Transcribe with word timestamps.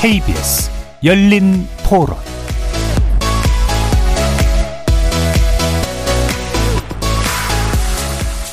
KBS 0.00 0.70
열린 1.04 1.66
토론 1.86 2.16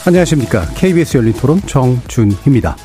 안녕하십니까. 0.05 0.65
KBS 0.75 1.15
열린 1.15 1.31
토론 1.31 1.61
정준희입니다. 1.61 2.75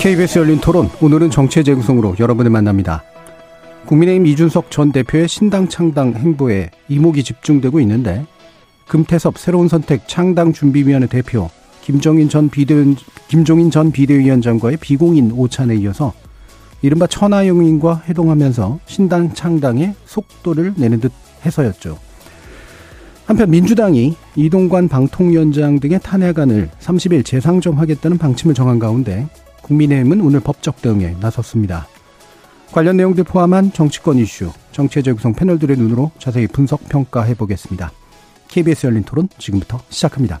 KBS 0.00 0.38
열린 0.38 0.58
토론 0.58 0.88
오늘은 1.02 1.28
정체 1.28 1.62
재구성으로 1.62 2.16
여러분을 2.18 2.50
만납니다. 2.50 3.04
국민의힘 3.84 4.24
이준석 4.24 4.70
전 4.70 4.90
대표의 4.90 5.28
신당 5.28 5.68
창당 5.68 6.14
행보에 6.14 6.70
이목이 6.88 7.24
집중되고 7.24 7.78
있는데 7.80 8.24
금태섭 8.88 9.36
새로운 9.36 9.68
선택 9.68 10.08
창당 10.08 10.54
준비위원회 10.54 11.08
대표 11.08 11.50
김종인 11.82 12.28
전 12.28 12.48
비대 12.48 12.74
김종인 13.28 13.70
전 13.70 13.92
비대위원장과의 13.92 14.78
비공인 14.78 15.32
오찬에 15.32 15.76
이어서 15.76 16.12
이른바 16.82 17.06
천하용인과 17.06 18.04
회동하면서 18.06 18.80
신당 18.86 19.34
창당에 19.34 19.94
속도를 20.06 20.74
내는 20.76 21.00
듯 21.00 21.12
해서였죠. 21.44 21.98
한편 23.26 23.50
민주당이 23.50 24.16
이동관 24.34 24.88
방통위원장 24.88 25.78
등의 25.78 26.00
탄핵안을 26.02 26.70
30일 26.80 27.24
재상정하겠다는 27.24 28.18
방침을 28.18 28.54
정한 28.54 28.78
가운데 28.78 29.28
국민의힘은 29.62 30.20
오늘 30.20 30.40
법적 30.40 30.82
대응에 30.82 31.14
나섰습니다. 31.20 31.86
관련 32.72 32.96
내용들 32.96 33.24
포함한 33.24 33.72
정치권 33.72 34.18
이슈, 34.18 34.50
정치의 34.72 35.14
구성 35.14 35.32
패널들의 35.32 35.76
눈으로 35.76 36.10
자세히 36.18 36.46
분석 36.46 36.88
평가해 36.88 37.34
보겠습니다. 37.34 37.92
KBS 38.48 38.86
열린 38.86 39.04
토론 39.04 39.28
지금부터 39.38 39.80
시작합니다. 39.90 40.40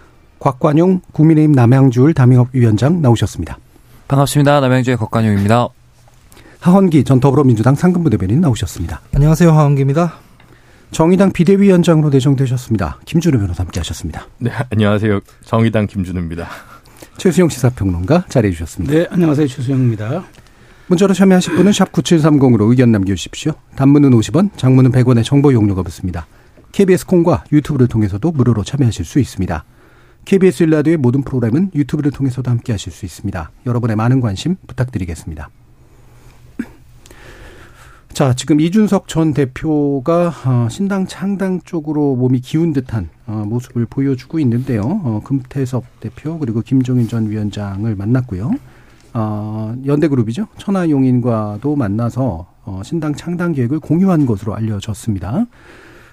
곽관용 0.41 1.01
국민의힘 1.11 1.51
남양주울 1.51 2.15
담임업위원장 2.15 2.99
나오셨습니다. 2.99 3.59
반갑습니다. 4.07 4.59
남양주의 4.59 4.97
곽관용입니다. 4.97 5.67
하헌기 6.61 7.03
전 7.03 7.19
더불어민주당 7.19 7.75
상근부 7.75 8.09
대변인 8.09 8.41
나오셨습니다. 8.41 9.01
안녕하세요. 9.13 9.51
하헌기입니다. 9.51 10.15
정의당 10.89 11.31
비대위원장으로 11.31 12.09
내정되셨습니다. 12.09 12.97
김준우 13.05 13.37
변호사 13.37 13.63
함께 13.63 13.79
하셨습니다. 13.79 14.27
네, 14.39 14.51
안녕하세요. 14.71 15.19
정의당 15.45 15.85
김준우입니다. 15.85 16.47
최수영 17.17 17.49
시사평론가 17.49 18.25
자리해 18.27 18.51
주셨습니다. 18.51 18.93
네, 18.93 19.07
안녕하세요. 19.11 19.47
최수영입니다. 19.47 20.23
문자로 20.87 21.13
참여하실 21.13 21.55
분은 21.55 21.71
샵 21.71 21.91
9730으로 21.91 22.67
의견 22.71 22.91
남겨주십시오. 22.91 23.53
단문은 23.75 24.09
50원, 24.09 24.57
장문은 24.57 24.91
100원의 24.91 25.23
정보 25.23 25.53
용료가 25.53 25.83
붙습니다. 25.83 26.25
KBS 26.71 27.05
콩과 27.05 27.43
유튜브를 27.51 27.87
통해서도 27.87 28.31
무료로 28.31 28.63
참여하실 28.63 29.05
수 29.05 29.19
있습니다. 29.19 29.63
KBS 30.25 30.63
일라디오의 30.63 30.97
모든 30.97 31.23
프로그램은 31.23 31.71
유튜브를 31.73 32.11
통해서도 32.11 32.49
함께 32.49 32.73
하실 32.73 32.91
수 32.91 33.05
있습니다. 33.05 33.51
여러분의 33.65 33.95
많은 33.95 34.21
관심 34.21 34.55
부탁드리겠습니다. 34.67 35.49
자, 38.13 38.33
지금 38.33 38.59
이준석 38.59 39.07
전 39.07 39.33
대표가 39.33 40.31
어, 40.45 40.67
신당 40.69 41.07
창당 41.07 41.61
쪽으로 41.61 42.15
몸이 42.15 42.39
기운 42.41 42.71
듯한 42.71 43.09
어, 43.25 43.43
모습을 43.47 43.85
보여주고 43.87 44.39
있는데요. 44.39 44.81
어, 44.81 45.21
금태섭 45.23 45.83
대표 45.99 46.37
그리고 46.37 46.61
김종인 46.61 47.07
전 47.07 47.29
위원장을 47.29 47.93
만났고요. 47.95 48.51
연대그룹이죠. 49.13 50.47
천하용인과도 50.57 51.75
만나서 51.75 52.47
신당 52.85 53.13
창당 53.13 53.51
계획을 53.51 53.81
공유한 53.81 54.25
것으로 54.25 54.55
알려졌습니다. 54.55 55.47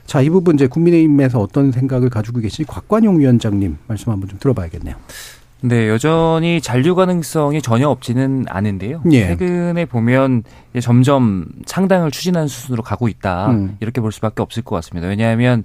자, 0.08 0.22
이 0.22 0.30
부분 0.30 0.54
이제 0.54 0.66
국민의힘에서 0.66 1.38
어떤 1.38 1.70
생각을 1.70 2.08
가지고 2.08 2.40
계신지 2.40 2.64
곽관용 2.64 3.20
위원장님 3.20 3.76
말씀 3.86 4.10
한번 4.10 4.30
좀 4.30 4.38
들어봐야겠네요. 4.38 4.96
네, 5.60 5.88
여전히 5.90 6.62
잔류 6.62 6.94
가능성이 6.94 7.60
전혀 7.60 7.90
없지는 7.90 8.46
않은데요. 8.48 9.02
예. 9.12 9.26
최근에 9.26 9.84
보면 9.84 10.44
점점 10.80 11.44
상당을 11.66 12.10
추진하는 12.10 12.48
수순으로 12.48 12.82
가고 12.82 13.08
있다. 13.08 13.50
음. 13.50 13.76
이렇게 13.80 14.00
볼 14.00 14.10
수밖에 14.10 14.40
없을 14.40 14.62
것 14.62 14.76
같습니다. 14.76 15.08
왜냐하면 15.08 15.64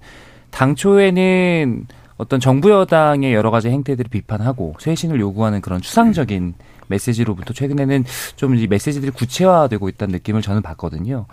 당초에는 0.51 1.87
어떤 2.17 2.41
정부 2.41 2.69
여당의 2.69 3.33
여러 3.33 3.49
가지 3.49 3.69
행태들을 3.69 4.09
비판하고 4.09 4.75
쇄신을 4.77 5.21
요구하는 5.21 5.61
그런 5.61 5.79
추상적인 5.79 6.55
메시지로부터 6.87 7.53
최근에는 7.53 8.03
좀 8.35 8.57
이 8.57 8.67
메시지들이 8.67 9.13
구체화되고 9.13 9.87
있다는 9.87 10.11
느낌을 10.11 10.41
저는 10.41 10.61
받거든요. 10.61 11.27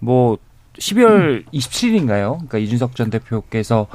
뭐 0.00 0.38
12월 0.78 1.10
음. 1.10 1.44
27일인가요? 1.52 2.34
그러니까 2.34 2.58
이준석 2.58 2.96
전 2.96 3.10
대표께서 3.10 3.86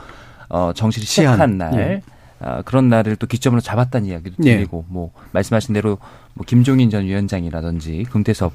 어 0.50 0.74
정치를 0.74 1.08
시작한 1.08 1.58
날 1.58 1.74
예. 1.76 2.02
아, 2.40 2.62
그런 2.64 2.90
날을 2.90 3.16
또 3.18 3.28
기점으로 3.28 3.62
잡았다는 3.62 4.08
이야기도 4.08 4.38
네. 4.40 4.56
들리고 4.56 4.86
네. 4.88 4.94
뭐 4.94 5.12
말씀하신 5.32 5.74
대로 5.74 5.98
뭐 6.34 6.46
김종인 6.46 6.90
전 6.90 7.06
위원장이라든지 7.06 8.06
금태섭 8.10 8.52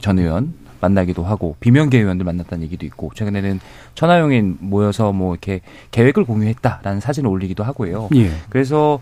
전 0.00 0.18
의원 0.18 0.54
만나기도 0.80 1.24
하고 1.24 1.56
비명계 1.60 1.98
의원들 1.98 2.24
만났다는 2.24 2.64
얘기도 2.64 2.86
있고 2.86 3.10
최근에는 3.14 3.60
천하용인 3.94 4.58
모여서 4.60 5.12
뭐 5.12 5.34
이렇게 5.34 5.60
계획을 5.90 6.24
공유했다라는 6.24 7.00
사진을 7.00 7.30
올리기도 7.30 7.64
하고요. 7.64 8.08
예. 8.16 8.30
그래서 8.50 9.00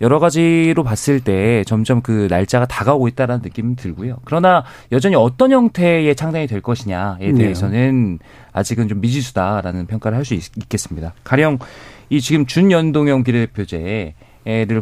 여러 0.00 0.18
가지로 0.18 0.82
봤을 0.82 1.20
때 1.20 1.62
점점 1.64 2.00
그 2.00 2.26
날짜가 2.30 2.66
다가오고 2.66 3.08
있다라는 3.08 3.42
느낌이 3.42 3.76
들고요. 3.76 4.16
그러나 4.24 4.64
여전히 4.90 5.14
어떤 5.14 5.52
형태의 5.52 6.14
창당이 6.16 6.46
될 6.46 6.60
것이냐에 6.60 7.18
네. 7.18 7.32
대해서는 7.32 8.18
네. 8.20 8.26
아직은 8.52 8.88
좀 8.88 9.00
미지수다라는 9.00 9.86
평가를 9.86 10.18
할 10.18 10.24
수 10.24 10.34
있겠습니다. 10.34 11.14
가령 11.24 11.58
이 12.08 12.20
지금 12.20 12.46
준연동형 12.46 13.24
비례대표제를 13.24 14.14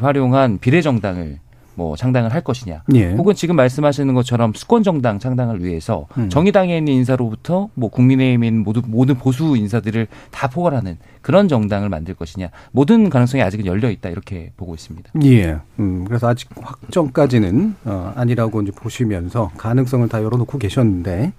활용한 0.03 0.59
비례정당을 0.59 1.39
뭐 1.80 1.96
창당을 1.96 2.34
할 2.34 2.42
것이냐, 2.42 2.82
예. 2.92 3.12
혹은 3.12 3.34
지금 3.34 3.56
말씀하시는 3.56 4.12
것처럼 4.12 4.52
수권 4.52 4.82
정당 4.82 5.18
창당을 5.18 5.64
위해서 5.64 6.06
음. 6.18 6.28
정의당에 6.28 6.76
있는 6.76 6.92
인사로부터 6.92 7.70
뭐 7.72 7.88
국민의힘에 7.88 8.48
있는 8.48 8.62
모든 8.62 8.82
모든 8.84 9.14
보수 9.14 9.56
인사들을 9.56 10.06
다 10.30 10.48
포괄하는 10.48 10.98
그런 11.22 11.48
정당을 11.48 11.88
만들 11.88 12.12
것이냐, 12.12 12.50
모든 12.72 13.08
가능성이 13.08 13.42
아직은 13.42 13.64
열려 13.64 13.91
있다 13.91 14.10
이렇게 14.10 14.52
보고 14.58 14.74
있습니다. 14.74 15.10
예. 15.24 15.56
음, 15.78 16.04
그래서 16.04 16.28
아직 16.28 16.50
확정까지는 16.54 17.76
어, 17.86 18.12
아니라고 18.14 18.60
이제 18.60 18.72
보시면서 18.72 19.50
가능성을 19.56 20.06
다 20.10 20.22
열어놓고 20.22 20.58
계셨는데 20.58 21.32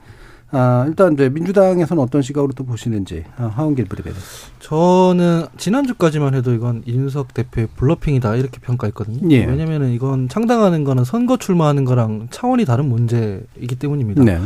아, 0.51 0.85
일단 0.87 1.13
이제 1.13 1.29
민주당에서는 1.29 2.03
어떤 2.03 2.21
시각으로 2.21 2.51
또 2.53 2.65
보시는지 2.65 3.23
아, 3.37 3.45
하헌기 3.45 3.85
브리베드. 3.85 4.15
저는 4.59 5.45
지난주까지만 5.57 6.35
해도 6.35 6.53
이건 6.53 6.83
이준석 6.85 7.33
대표의 7.33 7.69
bluffing이다 7.75 8.35
이렇게 8.35 8.59
평가했거든요. 8.59 9.29
예. 9.31 9.45
왜냐면은 9.45 9.91
이건 9.91 10.27
창당하는 10.27 10.83
거는 10.83 11.05
선거 11.05 11.37
출마하는 11.37 11.85
거랑 11.85 12.27
차원이 12.31 12.65
다른 12.65 12.89
문제이기 12.89 13.75
때문입니다. 13.79 14.23
네. 14.23 14.39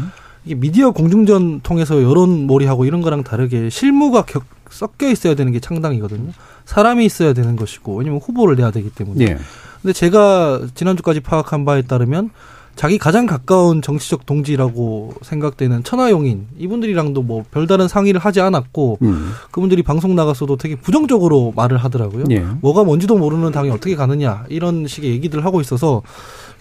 이게 0.45 0.53
미디어 0.53 0.91
공중전 0.91 1.61
통해서 1.61 2.01
여론 2.03 2.45
몰이하고 2.45 2.85
이런 2.85 3.01
거랑 3.01 3.23
다르게 3.23 3.69
실무가 3.71 4.23
격, 4.23 4.43
섞여 4.69 5.09
있어야 5.09 5.33
되는 5.33 5.51
게 5.51 5.59
창당이거든요. 5.59 6.31
사람이 6.65 7.03
있어야 7.05 7.33
되는 7.33 7.55
것이고 7.55 7.95
왜냐면 7.95 8.19
후보를 8.19 8.55
내야 8.55 8.69
되기 8.69 8.91
때문에. 8.91 9.25
예. 9.25 9.37
근데 9.81 9.93
제가 9.93 10.61
지난주까지 10.75 11.21
파악한 11.21 11.65
바에 11.65 11.81
따르면 11.81 12.29
자기 12.75 12.97
가장 12.97 13.25
가까운 13.25 13.81
정치적 13.81 14.25
동지라고 14.25 15.13
생각되는 15.21 15.83
천아용인 15.83 16.47
이분들이랑도 16.57 17.21
뭐 17.21 17.45
별다른 17.49 17.87
상의를 17.87 18.19
하지 18.19 18.41
않았고 18.41 18.99
음. 19.01 19.31
그분들이 19.51 19.81
방송 19.81 20.13
나갔어도 20.15 20.57
되게 20.57 20.75
부정적으로 20.75 21.53
말을 21.55 21.77
하더라고요. 21.77 22.25
예. 22.31 22.45
뭐가 22.61 22.83
뭔지도 22.83 23.17
모르는 23.17 23.51
당에 23.51 23.69
어떻게 23.69 23.95
가느냐 23.95 24.43
이런 24.49 24.87
식의 24.87 25.09
얘기들을 25.11 25.45
하고 25.45 25.61
있어서 25.61 26.01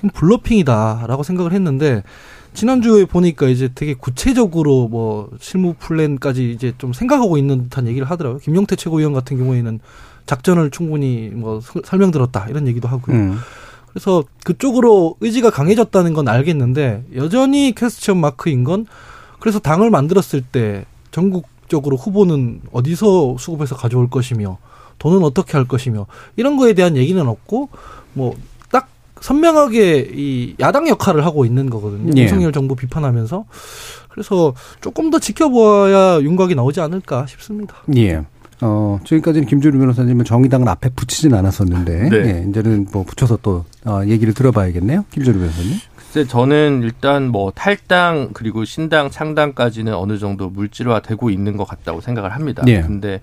좀 0.00 0.10
bluffing이다라고 0.10 1.24
생각을 1.24 1.52
했는데 1.52 2.04
지난주에 2.54 3.04
보니까 3.04 3.48
이제 3.48 3.68
되게 3.74 3.94
구체적으로 3.94 4.86
뭐 4.86 5.28
실무 5.40 5.74
플랜까지 5.74 6.52
이제 6.52 6.72
좀 6.78 6.92
생각하고 6.92 7.36
있는 7.36 7.64
듯한 7.64 7.88
얘기를 7.88 8.08
하더라고요. 8.08 8.38
김용태 8.38 8.76
최고위원 8.76 9.12
같은 9.12 9.36
경우에는 9.36 9.80
작전을 10.26 10.70
충분히 10.70 11.30
뭐 11.34 11.60
설명 11.84 12.12
들었다 12.12 12.46
이런 12.48 12.68
얘기도 12.68 12.86
하고요. 12.86 13.16
음. 13.16 13.38
그래서 13.94 14.24
그쪽으로 14.44 15.16
의지가 15.20 15.50
강해졌다는 15.50 16.12
건 16.12 16.28
알겠는데 16.28 17.04
여전히 17.14 17.72
퀘스천 17.74 18.18
마크인 18.18 18.64
건 18.64 18.86
그래서 19.38 19.60
당을 19.60 19.88
만들었을 19.90 20.42
때 20.50 20.84
전국적으로 21.12 21.96
후보는 21.96 22.60
어디서 22.72 23.36
수급해서 23.38 23.76
가져올 23.76 24.10
것이며 24.10 24.58
돈은 24.98 25.22
어떻게 25.22 25.52
할 25.52 25.66
것이며 25.66 26.06
이런 26.36 26.56
거에 26.56 26.72
대한 26.74 26.96
얘기는 26.96 27.26
없고 27.26 27.68
뭐 28.12 28.34
딱 28.74 28.88
선명하게 29.20 30.10
이 30.12 30.54
야당 30.58 30.88
역할을 30.88 31.24
하고 31.24 31.44
있는 31.44 31.70
거거든요. 31.70 32.12
예. 32.16 32.22
윤석열 32.22 32.52
정부 32.52 32.74
비판하면서 32.74 33.44
그래서 34.08 34.52
조금 34.80 35.10
더 35.10 35.20
지켜봐야 35.20 36.20
윤곽이 36.20 36.56
나오지 36.56 36.80
않을까 36.80 37.26
싶습니다. 37.26 37.76
예. 37.96 38.22
어, 38.66 38.98
지금까지는 39.04 39.46
김준우 39.46 39.78
변호사님은 39.78 40.24
정의당을 40.24 40.66
앞에 40.70 40.88
붙이진 40.88 41.34
않았었는데, 41.34 42.08
네. 42.08 42.16
예, 42.16 42.48
이제는 42.48 42.86
뭐 42.92 43.04
붙여서 43.04 43.40
또, 43.42 43.66
어, 43.84 44.00
얘기를 44.06 44.32
들어봐야겠네요. 44.32 45.04
김준우 45.10 45.38
변호사님. 45.38 45.72
글쎄 45.94 46.26
저는 46.26 46.80
일단 46.82 47.28
뭐 47.28 47.50
탈당 47.50 48.30
그리고 48.32 48.64
신당 48.64 49.10
창당까지는 49.10 49.92
어느 49.94 50.16
정도 50.16 50.48
물질화되고 50.48 51.28
있는 51.28 51.58
것 51.58 51.66
같다고 51.66 52.00
생각을 52.00 52.32
합니다. 52.32 52.62
예. 52.68 52.80
근데 52.80 53.20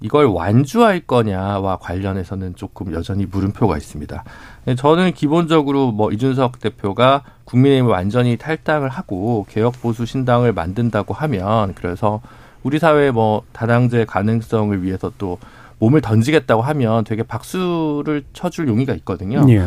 이걸 0.00 0.26
완주할 0.26 1.00
거냐와 1.00 1.78
관련해서는 1.78 2.54
조금 2.54 2.92
여전히 2.92 3.24
물음표가 3.24 3.76
있습니다. 3.76 4.24
네, 4.66 4.74
저는 4.74 5.12
기본적으로 5.14 5.90
뭐 5.90 6.12
이준석 6.12 6.60
대표가 6.60 7.22
국민의힘을 7.46 7.90
완전히 7.90 8.36
탈당을 8.36 8.90
하고 8.90 9.46
개혁 9.48 9.80
보수 9.80 10.04
신당을 10.04 10.52
만든다고 10.52 11.14
하면 11.14 11.72
그래서 11.74 12.20
우리 12.64 12.78
사회 12.80 13.10
뭐 13.12 13.42
다당제 13.52 14.04
가능성을 14.06 14.82
위해서 14.82 15.12
또 15.18 15.38
몸을 15.78 16.00
던지겠다고 16.00 16.62
하면 16.62 17.04
되게 17.04 17.22
박수를 17.22 18.24
쳐줄 18.32 18.66
용의가 18.68 18.94
있거든요. 18.94 19.44
예. 19.48 19.64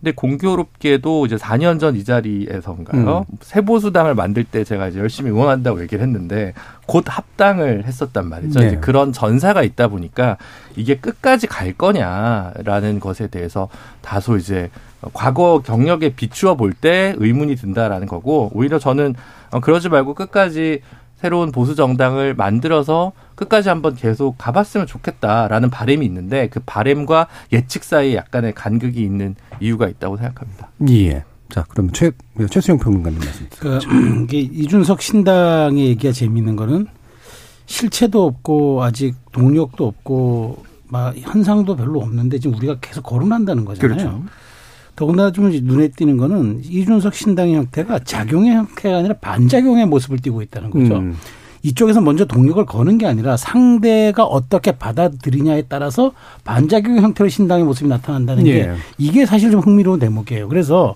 근데 0.00 0.12
공교롭게도 0.12 1.26
이제 1.26 1.36
4년 1.36 1.78
전 1.78 1.94
이 1.94 2.04
자리에서인가요? 2.04 3.26
음. 3.30 3.36
새보수당을 3.42 4.14
만들 4.14 4.44
때 4.44 4.64
제가 4.64 4.88
이제 4.88 4.98
열심히 4.98 5.30
응원한다고 5.30 5.82
얘기를 5.82 6.02
했는데 6.02 6.54
곧 6.86 7.04
합당을 7.06 7.84
했었단 7.84 8.26
말이죠. 8.26 8.60
네. 8.60 8.66
이제 8.68 8.76
그런 8.78 9.12
전사가 9.12 9.62
있다 9.62 9.88
보니까 9.88 10.38
이게 10.74 10.96
끝까지 10.96 11.46
갈 11.46 11.74
거냐라는 11.74 12.98
것에 12.98 13.26
대해서 13.26 13.68
다소 14.00 14.38
이제 14.38 14.70
과거 15.12 15.60
경력에 15.64 16.14
비추어 16.14 16.56
볼 16.56 16.72
때 16.72 17.14
의문이 17.18 17.56
든다라는 17.56 18.06
거고 18.06 18.50
오히려 18.54 18.78
저는 18.78 19.14
어, 19.50 19.60
그러지 19.60 19.90
말고 19.90 20.14
끝까지 20.14 20.80
새로운 21.20 21.52
보수 21.52 21.74
정당을 21.74 22.34
만들어서 22.34 23.12
끝까지 23.34 23.68
한번 23.68 23.94
계속 23.94 24.36
가봤으면 24.38 24.86
좋겠다라는 24.86 25.68
바람이 25.68 26.04
있는데 26.06 26.48
그 26.48 26.60
바람과 26.64 27.26
예측 27.52 27.84
사이에 27.84 28.16
약간의 28.16 28.54
간극이 28.54 29.02
있는 29.02 29.34
이유가 29.60 29.88
있다고 29.88 30.16
생각합니다. 30.16 30.70
예. 30.88 31.24
자, 31.50 31.64
그럼 31.68 31.90
최, 31.92 32.12
최수영 32.48 32.78
평론가님 32.78 33.18
말씀. 33.18 33.46
그 33.58 33.78
이게 34.22 34.38
이준석 34.38 35.02
신당의 35.02 35.88
얘기가 35.88 36.12
재미있는 36.12 36.56
거는 36.56 36.86
실체도 37.66 38.24
없고 38.24 38.82
아직 38.82 39.14
동력도 39.32 39.86
없고 39.86 40.64
막 40.88 41.14
현상도 41.16 41.76
별로 41.76 42.00
없는데 42.00 42.38
지금 42.38 42.56
우리가 42.56 42.78
계속 42.80 43.02
거론한다는 43.02 43.64
거잖아요. 43.64 43.96
그렇죠. 43.96 44.22
더군다나 44.96 45.32
좀 45.32 45.50
눈에 45.50 45.88
띄는 45.88 46.16
거는 46.16 46.62
이준석 46.64 47.14
신당의 47.14 47.54
형태가 47.54 48.00
작용의 48.00 48.54
형태가 48.54 48.98
아니라 48.98 49.14
반작용의 49.20 49.86
모습을 49.86 50.18
띠고 50.18 50.42
있다는 50.42 50.70
거죠. 50.70 50.96
음. 50.96 51.16
이쪽에서 51.62 52.00
먼저 52.00 52.24
동력을 52.24 52.64
거는 52.64 52.96
게 52.96 53.06
아니라 53.06 53.36
상대가 53.36 54.24
어떻게 54.24 54.72
받아들이냐에 54.72 55.64
따라서 55.68 56.12
반작용 56.44 56.98
형태로 56.98 57.28
신당의 57.28 57.64
모습이 57.66 57.88
나타난다는 57.88 58.44
게 58.44 58.60
예. 58.60 58.74
이게 58.96 59.26
사실 59.26 59.50
좀 59.50 59.60
흥미로운 59.60 59.98
대목이에요. 60.00 60.48
그래서 60.48 60.94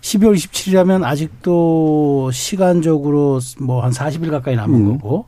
12월 0.00 0.34
27일이라면 0.34 1.04
아직도 1.04 2.30
시간적으로 2.32 3.38
뭐 3.60 3.82
한 3.84 3.92
40일 3.92 4.30
가까이 4.30 4.56
남은 4.56 4.74
음. 4.80 4.92
거고 4.98 5.26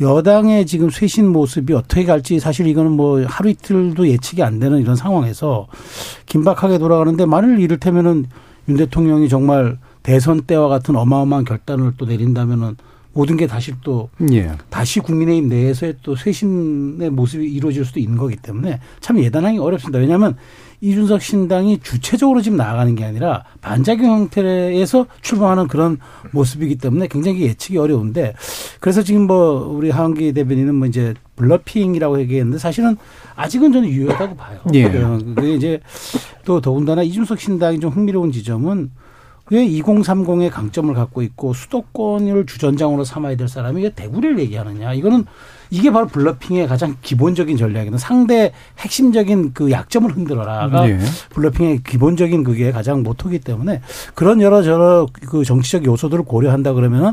여당의 0.00 0.66
지금 0.66 0.90
쇄신 0.90 1.28
모습이 1.28 1.72
어떻게 1.72 2.04
갈지 2.04 2.38
사실 2.38 2.66
이거는 2.66 2.92
뭐 2.92 3.24
하루 3.24 3.48
이틀도 3.50 4.08
예측이 4.08 4.42
안 4.42 4.58
되는 4.58 4.80
이런 4.80 4.96
상황에서 4.96 5.68
긴박하게 6.26 6.78
돌아가는데 6.78 7.26
만일 7.26 7.58
이를테면은 7.60 8.26
윤 8.68 8.76
대통령이 8.76 9.28
정말 9.28 9.78
대선 10.02 10.42
때와 10.42 10.68
같은 10.68 10.96
어마어마한 10.96 11.44
결단을 11.44 11.94
또 11.96 12.06
내린다면은 12.06 12.76
모든 13.12 13.38
게 13.38 13.46
다시 13.46 13.72
또 13.82 14.10
예. 14.30 14.52
다시 14.68 15.00
국민의힘 15.00 15.48
내에서의 15.48 15.94
또 16.02 16.14
쇄신의 16.14 17.08
모습이 17.10 17.50
이루어질 17.50 17.86
수도 17.86 17.98
있는 17.98 18.18
거기 18.18 18.36
때문에 18.36 18.78
참 19.00 19.18
예단하기 19.18 19.58
어렵습니다. 19.58 19.98
왜냐하면 19.98 20.36
이준석 20.80 21.22
신당이 21.22 21.80
주체적으로 21.80 22.42
지금 22.42 22.58
나아가는 22.58 22.94
게 22.94 23.04
아니라 23.04 23.44
반작용 23.60 24.10
형태에서 24.10 25.06
출범하는 25.22 25.68
그런 25.68 25.98
모습이기 26.32 26.76
때문에 26.76 27.08
굉장히 27.08 27.42
예측이 27.42 27.78
어려운데 27.78 28.34
그래서 28.80 29.02
지금 29.02 29.26
뭐 29.26 29.66
우리 29.68 29.90
하은기 29.90 30.32
대변인은 30.32 30.74
뭐 30.74 30.86
이제 30.86 31.14
블러핑이라고 31.36 32.20
얘기했는데 32.20 32.58
사실은 32.58 32.96
아직은 33.34 33.72
저는 33.72 33.88
유효하다고 33.88 34.36
봐요. 34.36 34.60
예. 34.74 34.84
어, 34.86 35.18
그게 35.34 35.54
이제 35.54 35.80
또 36.44 36.60
더군다나 36.60 37.02
이준석 37.02 37.38
신당이 37.38 37.80
좀 37.80 37.90
흥미로운 37.90 38.32
지점은 38.32 38.90
왜 39.50 39.64
2030의 39.64 40.50
강점을 40.50 40.92
갖고 40.94 41.22
있고 41.22 41.52
수도권을 41.52 42.46
주전장으로 42.46 43.04
삼아야 43.04 43.36
될 43.36 43.48
사람이 43.48 43.82
왜 43.82 43.90
대구를 43.90 44.38
얘기하느냐. 44.40 44.92
이거는 44.94 45.24
이게 45.70 45.90
바로 45.90 46.06
블러핑의 46.06 46.66
가장 46.66 46.96
기본적인 47.02 47.56
전략이거든. 47.56 47.98
상대 47.98 48.52
핵심적인 48.78 49.52
그 49.54 49.70
약점을 49.70 50.10
흔들어라가 50.10 50.88
예. 50.88 50.98
블러핑의 51.30 51.82
기본적인 51.84 52.44
그게 52.44 52.70
가장 52.70 53.02
모토기 53.02 53.40
때문에 53.40 53.80
그런 54.14 54.40
여러 54.40 54.62
저러 54.62 55.06
그 55.28 55.44
정치적 55.44 55.84
요소들을 55.84 56.24
고려한다 56.24 56.72
그러면은 56.72 57.12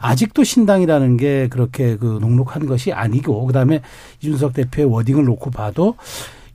아직도 0.00 0.44
신당이라는 0.44 1.16
게 1.16 1.48
그렇게 1.48 1.96
그 1.96 2.18
녹록한 2.20 2.66
것이 2.66 2.92
아니고 2.92 3.46
그다음에 3.46 3.80
이준석 4.20 4.52
대표의 4.52 4.88
wording을 4.90 5.24
놓고 5.24 5.50
봐도 5.50 5.96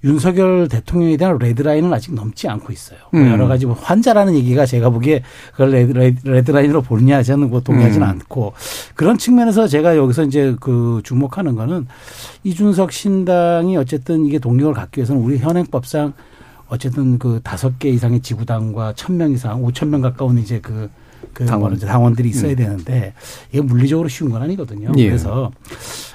윤석열 0.03 0.67
대통령에 0.67 1.15
대한 1.17 1.38
red 1.38 1.54
line은 1.54 1.94
아직 1.94 2.13
넘지 2.13 2.47
않고 2.50 2.73
있어요. 2.73 3.00
뭐 3.11 3.21
음. 3.21 3.31
여러 3.31 3.47
가지 3.47 3.65
뭐 3.65 3.73
환자라는 3.75 4.35
얘기가 4.35 4.65
제가 4.65 4.89
보기에 4.89 5.23
그걸 5.51 5.71
red, 5.71 5.91
red, 5.94 6.27
red 6.27 6.42
line으로 6.42 6.81
보느냐 6.81 7.23
저는 7.23 7.50
뭐 7.50 7.61
동의하지는 7.61 8.05
음. 8.05 8.09
않고 8.11 8.53
그런 8.95 9.17
측면에서 9.17 9.67
제가 9.67 9.95
여기서 9.95 10.23
이제 10.23 10.55
그 10.59 11.01
주목하는 11.03 11.55
거는 11.55 11.88
이준석 12.44 12.91
신당이 12.91 13.77
어쨌든 13.77 14.25
이게 14.25 14.39
동력을 14.39 14.73
갖기 14.73 15.00
위해서는 15.00 15.21
우리 15.21 15.38
현행법상 15.38 16.13
어쨌든 16.67 17.19
그 17.19 17.39
다섯 17.44 17.77
개 17.79 17.89
이상의 17.89 18.21
지구당과 18.21 18.94
천 18.95 19.17
명 19.17 19.31
이상, 19.31 19.63
오천 19.63 19.89
명 19.89 20.01
가까운 20.01 20.38
이제 20.39 20.60
그, 20.60 20.89
그 21.33 21.45
당원. 21.45 21.74
당원. 21.75 21.88
당원들이 21.88 22.29
있어야 22.29 22.55
되는데 22.55 23.13
이게 23.51 23.62
물리적으로 23.62 24.10
쉬운 24.10 24.31
건 24.31 24.41
아니거든요. 24.41 24.91
예. 24.98 25.07
그래서 25.07 25.51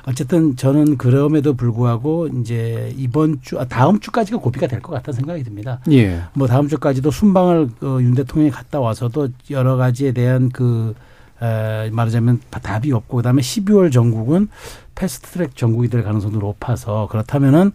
어쨌든 0.09 0.57
저는 0.57 0.97
그럼에도 0.97 1.53
불구하고 1.55 2.29
이제 2.41 2.95
이번 2.97 3.41
주, 3.43 3.59
아, 3.61 3.65
다음 3.67 4.00
주까지가 4.00 4.38
고비가 4.38 4.67
될 4.67 4.81
것 4.81 4.93
같다는 4.93 5.17
생각이 5.19 5.45
듭니다. 5.45 5.81
예. 5.91 6.23
뭐 6.33 6.47
다음 6.47 6.67
주까지도 6.67 7.11
순방을 7.11 7.69
어, 7.83 7.99
윤 8.00 8.15
대통령이 8.15 8.50
갔다 8.50 8.81
와서도 8.81 9.29
여러 9.50 9.77
가지에 9.77 10.12
대한 10.12 10.49
그 10.49 10.95
에, 11.43 11.91
말하자면 11.91 12.41
답이 12.50 12.91
없고 12.93 13.19
그다음에 13.19 13.43
12월 13.43 13.93
전국은 13.93 14.49
패스트트랙 14.95 15.55
전국이 15.57 15.88
될 15.88 16.03
가능성도 16.03 16.38
높아서 16.38 17.07
그렇다면은 17.11 17.73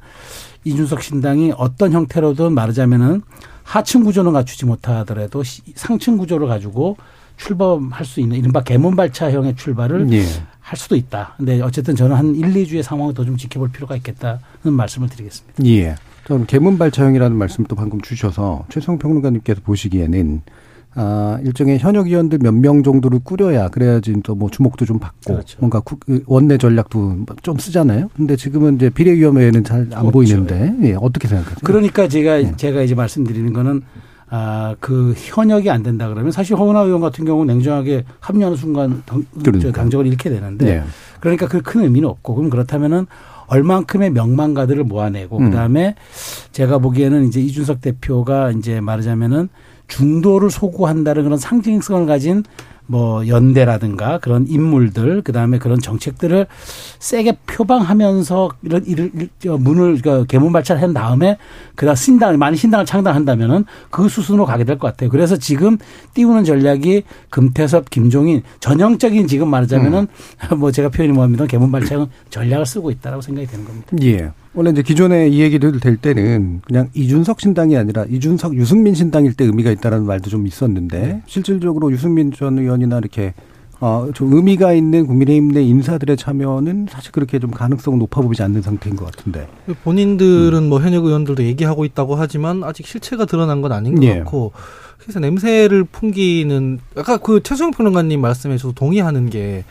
이준석 0.65 1.03
신당이 1.03 1.53
어떤 1.57 1.91
형태로든 1.93 2.53
말하자면은 2.53 3.21
하층 3.63 4.03
구조는 4.03 4.33
갖추지 4.33 4.65
못하더라도 4.65 5.43
시- 5.43 5.61
상층 5.75 6.17
구조를 6.17 6.47
가지고 6.47 6.97
출범할 7.37 8.05
수 8.05 8.19
있는 8.19 8.37
이른바 8.37 8.61
개문발차형의 8.63 9.55
출발을 9.55 10.11
예. 10.11 10.23
할 10.73 10.77
수도 10.77 10.95
있다. 10.95 11.35
근데 11.37 11.61
어쨌든 11.61 11.95
저는 11.95 12.15
한 12.15 12.35
1, 12.35 12.51
2주의 12.65 12.81
상황을 12.81 13.13
더 13.13 13.23
좀 13.23 13.37
지켜볼 13.37 13.69
필요가 13.71 13.95
있겠다는 13.95 14.39
말씀을 14.63 15.07
드리겠습니다. 15.07 15.63
예. 15.67 15.95
저는 16.27 16.47
개문발차형이라는 16.47 17.37
말씀도 17.37 17.75
방금 17.75 18.01
주셔서 18.01 18.65
최성 18.69 18.97
평론가님께서 18.97 19.61
보시기에는 19.63 20.41
아, 20.95 21.39
일종의 21.43 21.77
현역 21.79 22.07
의원들 22.07 22.39
몇 22.39 22.53
명 22.53 22.81
정도를 22.83 23.19
꾸려야 23.23 23.69
그래야지 23.69 24.13
또 24.23 24.33
뭐 24.35 24.49
주목도 24.49 24.85
좀 24.85 24.97
받고 24.99 25.33
그렇죠. 25.33 25.57
뭔가 25.59 25.79
국- 25.79 25.99
그 26.05 26.23
원내 26.27 26.57
전략도 26.57 27.25
좀 27.43 27.57
쓰잖아요. 27.59 28.09
근데 28.15 28.35
지금은 28.35 28.75
이제 28.77 28.89
비례위원회는 28.89 29.63
잘안 29.63 29.91
없죠. 29.93 30.11
보이는데 30.11 30.73
예, 30.83 30.93
어떻게 30.99 31.27
생각하세요? 31.27 31.59
그러니까 31.63 32.07
제가 32.07 32.37
네. 32.37 32.53
제가 32.57 32.81
이제 32.81 32.93
말씀드리는 32.95 33.53
거는 33.53 33.81
아, 34.35 34.75
그 34.79 35.13
현역이 35.15 35.69
안 35.69 35.83
된다 35.83 36.09
그러면 36.09 36.31
사실 36.31 36.57
허은하 36.57 36.81
의원 36.81 37.01
같은 37.01 37.23
경우는 37.23 37.53
냉정하게 37.53 38.03
합류하는 38.19 38.57
순간 38.57 39.03
당, 39.05 39.23
그러니까. 39.43 39.67
저 39.67 39.71
당적을 39.71 40.07
잃게 40.07 40.31
되는데 40.31 40.65
네. 40.65 40.83
그러니까 41.19 41.47
그 41.47 41.61
큰 41.61 41.81
의미는 41.83 42.09
없고 42.09 42.33
그럼 42.33 42.49
그렇다면은 42.49 43.05
얼만큼의 43.45 44.09
명망가들을 44.09 44.85
모아내고 44.85 45.37
음. 45.37 45.51
그다음에 45.51 45.93
제가 46.51 46.79
보기에는 46.79 47.27
이제 47.27 47.41
이준석 47.41 47.81
대표가 47.81 48.49
이제 48.49 48.81
말하자면은 48.81 49.49
중도를 49.87 50.49
소구한다는 50.49 51.25
그런 51.25 51.37
상징성을 51.37 52.07
가진 52.07 52.43
뭐 52.85 53.27
연대라든가 53.27 54.19
그런 54.19 54.45
인물들 54.47 55.21
그다음에 55.21 55.57
그런 55.57 55.79
정책들을 55.79 56.47
세게 56.99 57.37
표방하면서 57.47 58.49
이런 58.85 59.11
저 59.39 59.57
문을 59.57 60.01
그 60.01 60.25
개문 60.27 60.51
발차를 60.51 60.81
한 60.81 60.93
다음에 60.93 61.37
그다음 61.75 61.95
신당을 61.95 62.37
많이 62.37 62.57
신당을 62.57 62.85
창당한다면은 62.85 63.65
그 63.89 64.09
수순으로 64.09 64.45
가게 64.45 64.63
될 64.63 64.77
것 64.77 64.87
같아요. 64.87 65.09
그래서 65.09 65.37
지금 65.37 65.77
띄우는 66.13 66.43
전략이 66.43 67.03
금태섭, 67.29 67.89
김종인 67.89 68.41
전형적인 68.59 69.27
지금 69.27 69.47
말하자면은 69.49 70.07
뭐 70.57 70.71
제가 70.71 70.89
표현이 70.89 71.13
뭐합니다. 71.13 71.45
개문 71.45 71.71
발차형 71.71 72.09
전략을 72.29 72.65
쓰고 72.65 72.91
있다라고 72.91 73.21
생각이 73.21 73.47
되는 73.47 73.65
겁니다. 73.65 73.87
예. 74.01 74.31
원래 74.55 74.69
이제 74.69 74.83
기존에 74.83 75.29
이 75.29 75.41
얘기를 75.41 75.79
될 75.79 75.97
때는 75.97 76.61
그냥 76.65 76.89
이준석 76.93 77.41
신당이 77.41 77.75
아니라 77.75 78.05
이준석 78.05 78.55
유승민 78.55 78.93
신당일 78.93 79.33
때 79.33 79.45
의미가 79.45 79.71
있다라는 79.71 80.05
말도 80.05 80.29
좀 80.29 80.45
있었는데 80.45 80.99
네. 80.99 81.21
실질적으로 81.25 81.91
유승민 81.91 82.31
전 82.31 82.59
의원이나 82.59 82.99
이렇게 82.99 83.33
어, 83.79 84.09
좀 84.13 84.31
의미가 84.31 84.71
있는 84.73 85.07
국민의힘 85.07 85.51
내 85.51 85.61
인사들의 85.63 86.15
참여는 86.15 86.87
사실 86.89 87.11
그렇게 87.11 87.39
좀 87.39 87.51
가능성은 87.51 87.99
높아 87.99 88.21
보이지 88.21 88.41
않는 88.43 88.61
상태인 88.61 88.95
것 88.95 89.05
같은데. 89.05 89.47
본인들은 89.83 90.57
음. 90.57 90.69
뭐 90.69 90.79
현역 90.79 91.03
의원들도 91.03 91.43
얘기하고 91.43 91.83
있다고 91.83 92.15
하지만 92.15 92.63
아직 92.63 92.85
실체가 92.85 93.25
드러난 93.25 93.61
건 93.61 93.71
아닌 93.71 93.95
것 93.95 94.03
예. 94.03 94.19
같고 94.19 94.53
그래서 94.99 95.19
냄새를 95.19 95.83
풍기는 95.83 96.79
아까 96.95 97.17
그 97.17 97.41
최수영 97.43 97.71
평론가님 97.71 98.21
말씀에 98.21 98.57
저도 98.57 98.73
동의하는 98.73 99.29
게 99.29 99.65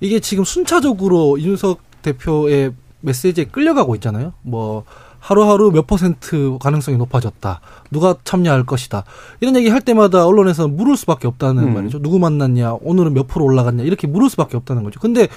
이게 0.00 0.20
지금 0.20 0.44
순차적으로 0.44 1.36
이준석 1.36 1.80
대표의 2.00 2.72
메시지에 3.00 3.44
끌려가고 3.44 3.94
있잖아요. 3.96 4.32
뭐 4.42 4.84
하루하루 5.18 5.70
몇 5.70 5.86
퍼센트 5.86 6.56
가능성이 6.60 6.96
높아졌다. 6.96 7.60
누가 7.90 8.16
참여할 8.24 8.64
것이다. 8.64 9.04
이런 9.40 9.54
얘기 9.56 9.68
할 9.68 9.82
때마다 9.82 10.26
언론에서 10.26 10.66
물을 10.66 10.96
수밖에 10.96 11.28
없다는 11.28 11.64
음. 11.64 11.74
말이죠. 11.74 12.00
누구 12.00 12.18
만났냐, 12.18 12.78
오늘은 12.80 13.12
몇 13.12 13.26
프로 13.26 13.44
올라갔냐, 13.44 13.84
이렇게 13.84 14.06
물을 14.06 14.30
수밖에 14.30 14.56
없다는 14.56 14.82
거죠. 14.82 14.98
근데 14.98 15.28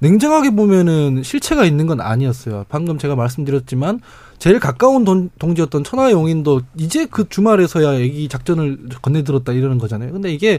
냉정하게 0.00 0.50
보면은 0.50 1.22
실체가 1.22 1.64
있는 1.64 1.86
건 1.86 2.00
아니었어요. 2.00 2.66
방금 2.68 2.98
제가 2.98 3.16
말씀드렸지만 3.16 4.00
제일 4.38 4.60
가까운 4.60 5.04
동, 5.04 5.30
동지였던 5.38 5.84
천하 5.84 6.10
용인도 6.10 6.60
이제 6.76 7.06
그 7.06 7.26
주말에서야 7.28 8.00
얘기 8.00 8.28
작전을 8.28 8.80
건네들었다 9.00 9.52
이러는 9.52 9.78
거잖아요. 9.78 10.12
근데 10.12 10.30
이게 10.32 10.58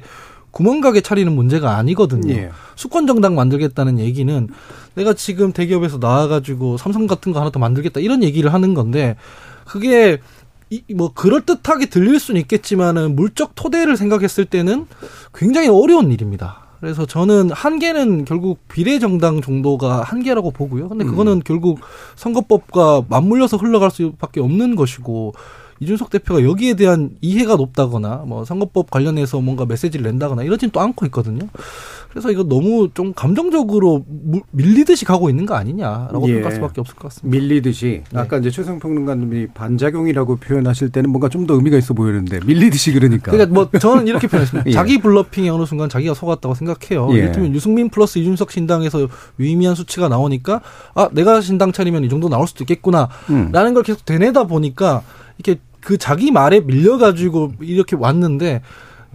구멍가게 0.50 1.02
차리는 1.02 1.32
문제가 1.36 1.75
아니거든요. 1.75 2.34
예. 2.34 2.50
수권 2.75 3.08
정당 3.08 3.36
만들겠다는 3.36 4.00
얘기는 4.00 4.48
내가 4.96 5.14
지금 5.14 5.52
대기업에서 5.52 5.98
나와가지고 5.98 6.78
삼성 6.78 7.08
같은 7.08 7.32
거 7.32 7.40
하나 7.40 7.52
더 7.52 7.60
만들겠다 7.60 8.00
이런 8.00 8.24
얘기를 8.24 8.54
하는 8.54 8.74
건데 8.74 9.16
그게 9.66 10.20
이, 10.70 10.82
뭐 10.96 11.12
그럴 11.14 11.46
듯하게 11.46 11.88
들릴 11.88 12.20
수는 12.20 12.42
있겠지만은 12.42 13.16
물적 13.16 13.54
토대를 13.56 13.98
생각했을 13.98 14.46
때는 14.46 14.88
굉장히 15.34 15.68
어려운 15.68 16.12
일입니다. 16.12 16.66
그래서 16.80 17.06
저는 17.06 17.52
한계는 17.52 18.25
결국 18.25 18.60
비례정당 18.68 19.42
정도가 19.42 20.04
한계라고 20.04 20.52
보고요. 20.52 20.90
근데 20.90 21.06
그거는 21.06 21.34
음. 21.34 21.42
결국 21.44 21.80
선거법과 22.16 23.06
맞물려서 23.10 23.58
흘러갈 23.58 23.92
수밖에 23.92 24.40
없는 24.40 24.75
것이고 24.75 25.34
이준석 25.79 26.10
대표가 26.10 26.44
여기에 26.44 26.75
대한 26.75 27.12
이해가 27.22 27.55
높다거나 27.55 28.24
뭐 28.27 28.46
선거법 28.46 28.89
관련해서 28.89 29.41
뭔가 29.41 29.65
메시지를 29.65 30.05
낸다거나 30.05 30.44
이러진 30.44 30.70
또 30.72 30.79
않고 30.79 31.05
있거든요. 31.08 31.48
그래서 32.10 32.32
이거 32.32 32.44
너무 32.44 32.89
좀 32.94 33.13
감정적으로 33.13 34.05
밀리듯이 34.51 35.03
가고 35.03 35.29
있는 35.29 35.46
거 35.46 35.55
아니냐라고 35.55 36.29
예. 36.29 36.34
생각할 36.36 36.55
수밖에 36.55 36.79
없을 36.79 36.96
것 36.96 37.10
같습니다. 37.10 37.38
밀리듯이 37.38 38.03
네. 38.10 38.20
아까 38.20 38.38
이제 38.38 38.50
최성 38.50 38.79
평론가님이 38.79 39.48
반작용이라고 39.48 40.38
표현하실 40.38 40.91
때는 40.91 41.10
뭔가 41.10 41.29
좀 41.29 41.46
더 41.46 41.53
의미가 41.53 41.77
있어 41.77 41.94
보이는데 41.94 42.39
밀리듯이 42.44 42.91
그러니까. 42.91 43.32
그러니까 43.32 43.53
뭐 43.53 43.70
저는 43.79 44.08
이렇게 44.08 44.25
표현했습니다. 44.29 44.67
예. 44.67 44.74
자기 44.74 44.98
블러핑에 45.00 45.50
어느 45.50 45.65
순간 45.65 45.89
자기가 45.89 46.15
속았다고 46.15 46.55
생각해요. 46.55 47.10
예. 47.12 47.17
이를테면 47.17 47.53
유승민 47.53 47.89
플러스 47.89 48.17
이준석 48.17 48.50
신당에서 48.51 49.08
유의미한 49.39 49.75
수치가 49.75 50.08
나오니까 50.08 50.62
아 50.96 51.10
내가 51.12 51.41
신당 51.41 51.72
차리면 51.72 52.03
이 52.03 52.10
정도 52.10 52.29
나올 52.29 52.48
수도 52.48 52.63
있겠구나라는 52.63 53.12
음. 53.29 53.74
걸 53.75 53.84
계속 53.84 54.05
되뇌다 54.05 54.46
보니까 54.46 55.03
이렇게 55.38 55.60
그 55.82 55.98
자기 55.98 56.32
말에 56.32 56.62
밀려가지고 56.62 57.54
이렇게 57.62 57.96
왔는데 57.96 58.62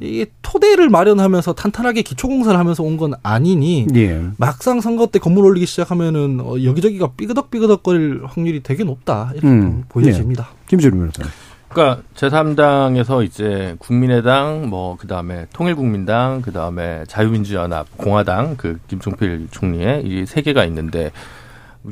이게 0.02 0.26
토대를 0.40 0.88
마련하면서 0.88 1.52
탄탄하게 1.54 2.02
기초공사를 2.02 2.58
하면서 2.58 2.82
온 2.82 2.96
건 2.96 3.12
아니니 3.22 3.86
예. 3.94 4.22
막상 4.38 4.80
선거 4.80 5.06
때 5.08 5.18
건물 5.18 5.44
올리기 5.44 5.66
시작하면은 5.66 6.40
어, 6.40 6.62
여기저기가 6.62 7.10
삐그덕삐그덕거릴 7.16 8.22
확률이 8.24 8.62
되게 8.62 8.82
높다 8.84 9.30
이렇게 9.34 9.46
음. 9.48 9.84
보여집니다. 9.90 10.48
예. 10.52 10.56
김준우 10.68 10.96
변호사. 10.96 11.22
그러니까 11.68 12.02
제3당에서 12.16 13.24
이제 13.24 13.76
국민의당 13.78 14.68
뭐 14.70 14.96
그다음에 14.96 15.46
통일국민당 15.52 16.40
그다음에 16.42 17.04
자유민주연합 17.06 17.86
공화당 17.96 18.56
그 18.56 18.78
김종필 18.88 19.48
총리의 19.50 20.02
이 20.04 20.24
세 20.26 20.40
개가 20.42 20.64
있는데 20.64 21.10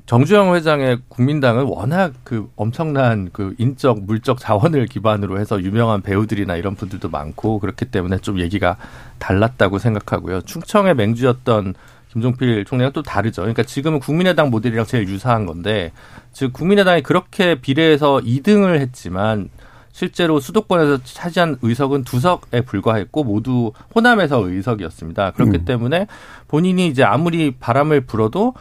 정주영 0.05 0.55
회장의 0.55 0.99
국민당은 1.09 1.65
워낙 1.65 2.13
그 2.23 2.51
엄청난 2.57 3.31
그 3.33 3.55
인적 3.59 4.03
물적 4.03 4.39
자원을 4.39 4.87
기반으로 4.87 5.41
해서 5.41 5.63
유명한 5.63 6.03
배우들이나 6.03 6.57
이런 6.57 6.75
분들도 6.75 7.09
많고 7.09 7.59
그렇기 7.59 7.87
때문에 7.87 8.19
좀 8.19 8.39
얘기가 8.39 8.77
달랐다고 9.19 9.79
생각하고요. 9.79 10.43
충청의 10.43 10.95
맹주였던 10.95 11.75
김종필 12.13 12.65
총리랑 12.67 12.93
또 12.93 13.03
다르죠. 13.03 13.43
그러니까 13.43 13.63
지금은 13.63 14.01
국민의당 14.01 14.51
모델이랑 14.51 14.85
제일 14.85 15.09
유사한 15.09 15.47
건데 15.47 15.93
즉 16.33 16.53
국민의당이 16.53 17.03
그렇게 17.03 17.55
비례해서 17.55 18.19
2등을 18.19 18.81
했지만 18.81 19.49
실제로 19.93 20.39
수도권에서 20.39 21.03
차지한 21.03 21.57
의석은 21.63 22.05
두 22.05 22.21
석에 22.21 22.61
불과했고 22.61 23.25
모두 23.25 23.73
호남에서 23.95 24.47
의석이었습니다. 24.47 25.33
그렇기 25.33 25.59
음. 25.59 25.65
때문에 25.65 26.07
본인이 26.47 26.87
이제 26.87 27.03
아무리 27.03 27.53
바람을 27.53 28.03
불어도 28.03 28.49
어, 28.49 28.55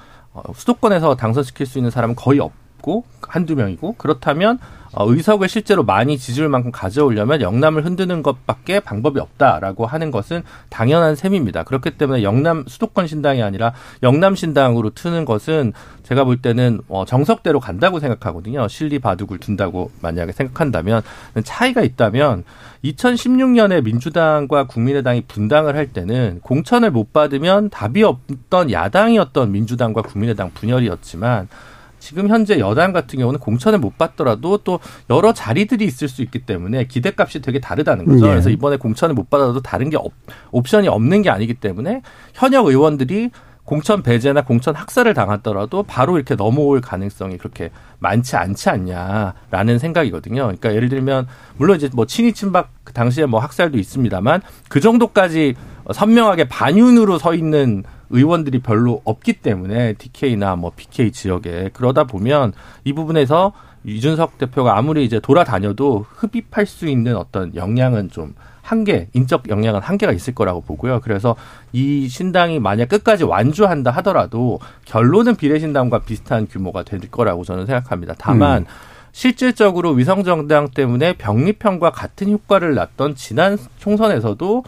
수도권에서 0.55 1.15
당선시킬 1.15 1.65
수 1.65 1.77
있는 1.77 1.91
사람은 1.91 2.15
거의 2.15 2.39
없고 2.39 3.03
한두 3.21 3.55
명이고 3.55 3.95
그렇다면 3.97 4.57
어, 4.57 4.61
의석을 4.93 5.49
실제로 5.49 5.83
많이 5.83 6.17
지지율 6.17 6.49
만큼 6.49 6.71
가져오려면 6.71 7.41
영남을 7.41 7.85
흔드는 7.85 8.23
것밖에 8.23 8.79
방법이 8.79 9.19
없다라고 9.19 9.85
하는 9.85 10.11
것은 10.11 10.43
당연한 10.69 11.15
셈입니다. 11.15 11.63
그렇기 11.63 11.91
때문에 11.91 12.23
영남 12.23 12.65
수도권 12.67 13.07
신당이 13.07 13.43
아니라 13.43 13.73
영남 14.03 14.35
신당으로 14.35 14.91
트는 14.91 15.25
것은 15.25 15.73
제가 16.03 16.23
볼 16.23 16.41
때는 16.41 16.79
어, 16.87 17.05
정석대로 17.05 17.59
간다고 17.59 17.99
생각하거든요. 17.99 18.67
실리 18.67 18.99
바둑을 18.99 19.39
둔다고 19.39 19.91
만약에 20.01 20.31
생각한다면 20.31 21.01
차이가 21.43 21.81
있다면 21.81 22.43
2016년에 22.83 23.83
민주당과 23.83 24.67
국민의당이 24.67 25.23
분당을 25.27 25.75
할 25.75 25.87
때는 25.87 26.39
공천을 26.43 26.91
못 26.91 27.11
받으면 27.11 27.69
답이 27.69 28.03
없던 28.03 28.71
야당이었던 28.71 29.51
민주당과 29.51 30.03
국민의당 30.03 30.51
분열이었지만 30.53 31.49
지금 31.99 32.29
현재 32.29 32.59
여당 32.59 32.93
같은 32.93 33.19
경우는 33.19 33.39
공천을 33.39 33.79
못 33.79 33.97
받더라도 33.97 34.57
또 34.59 34.79
여러 35.09 35.33
자리들이 35.33 35.85
있을 35.85 36.07
수 36.07 36.21
있기 36.21 36.39
때문에 36.39 36.85
기대값이 36.85 37.41
되게 37.41 37.59
다르다는 37.59 38.05
거죠. 38.05 38.25
네. 38.25 38.31
그래서 38.31 38.49
이번에 38.49 38.77
공천을 38.77 39.15
못 39.15 39.29
받아도 39.29 39.61
다른 39.61 39.89
게 39.89 39.97
옵, 39.97 40.13
옵션이 40.51 40.87
없는 40.87 41.21
게 41.21 41.29
아니기 41.29 41.55
때문에 41.55 42.01
현역 42.33 42.67
의원들이 42.67 43.31
공천 43.67 44.01
배제나 44.01 44.45
공천 44.45 44.75
학살을 44.75 45.13
당하더라도 45.13 45.83
바로 45.83 46.15
이렇게 46.15 46.35
넘어올 46.35 46.79
가능성이 46.79 47.37
그렇게 47.37 47.69
많지 47.99 48.37
않지 48.37 48.69
않냐라는 48.69 49.77
생각이거든요. 49.77 50.43
그러니까 50.43 50.73
예를 50.73 50.87
들면 50.87 51.27
물론 51.57 51.75
이제 51.75 51.89
뭐 51.93 52.05
친이 52.05 52.31
친박 52.31 52.69
그 52.85 52.93
당시에 52.93 53.25
뭐 53.25 53.41
학살도 53.41 53.77
있습니다만 53.77 54.41
그 54.69 54.79
정도까지 54.79 55.55
선명하게 55.93 56.47
반윤으로 56.47 57.17
서 57.17 57.33
있는 57.33 57.83
의원들이 58.09 58.59
별로 58.59 59.01
없기 59.03 59.33
때문에 59.33 59.93
TK나 59.93 60.55
뭐 60.55 60.71
PK 60.75 61.11
지역에 61.11 61.69
그러다 61.73 62.05
보면 62.05 62.53
이 62.83 62.93
부분에서 62.93 63.53
이준석 63.83 64.37
대표가 64.37 64.77
아무리 64.77 65.05
이제 65.05 65.19
돌아다녀도 65.19 66.05
흡입할 66.09 66.65
수 66.65 66.87
있는 66.87 67.15
어떤 67.15 67.55
역량은 67.55 68.09
좀 68.09 68.35
한계, 68.61 69.07
인적 69.13 69.47
역량은 69.47 69.79
한계가 69.79 70.11
있을 70.11 70.35
거라고 70.35 70.59
보고요. 70.59 70.99
그래서 70.99 71.37
이 71.71 72.09
신당이 72.09 72.59
만약 72.59 72.89
끝까지 72.89 73.23
완주한다 73.23 73.91
하더라도 73.91 74.59
결론은 74.83 75.35
비례신당과 75.35 75.99
비슷한 75.99 76.47
규모가 76.47 76.83
될 76.83 76.99
거라고 77.09 77.45
저는 77.45 77.65
생각합니다. 77.65 78.13
다만 78.17 78.63
음. 78.63 78.65
실질적으로 79.13 79.91
위성정당 79.91 80.71
때문에 80.75 81.13
병립형과 81.13 81.91
같은 81.91 82.29
효과를 82.29 82.75
났던 82.75 83.15
지난 83.15 83.57
총선에서도 83.77 84.63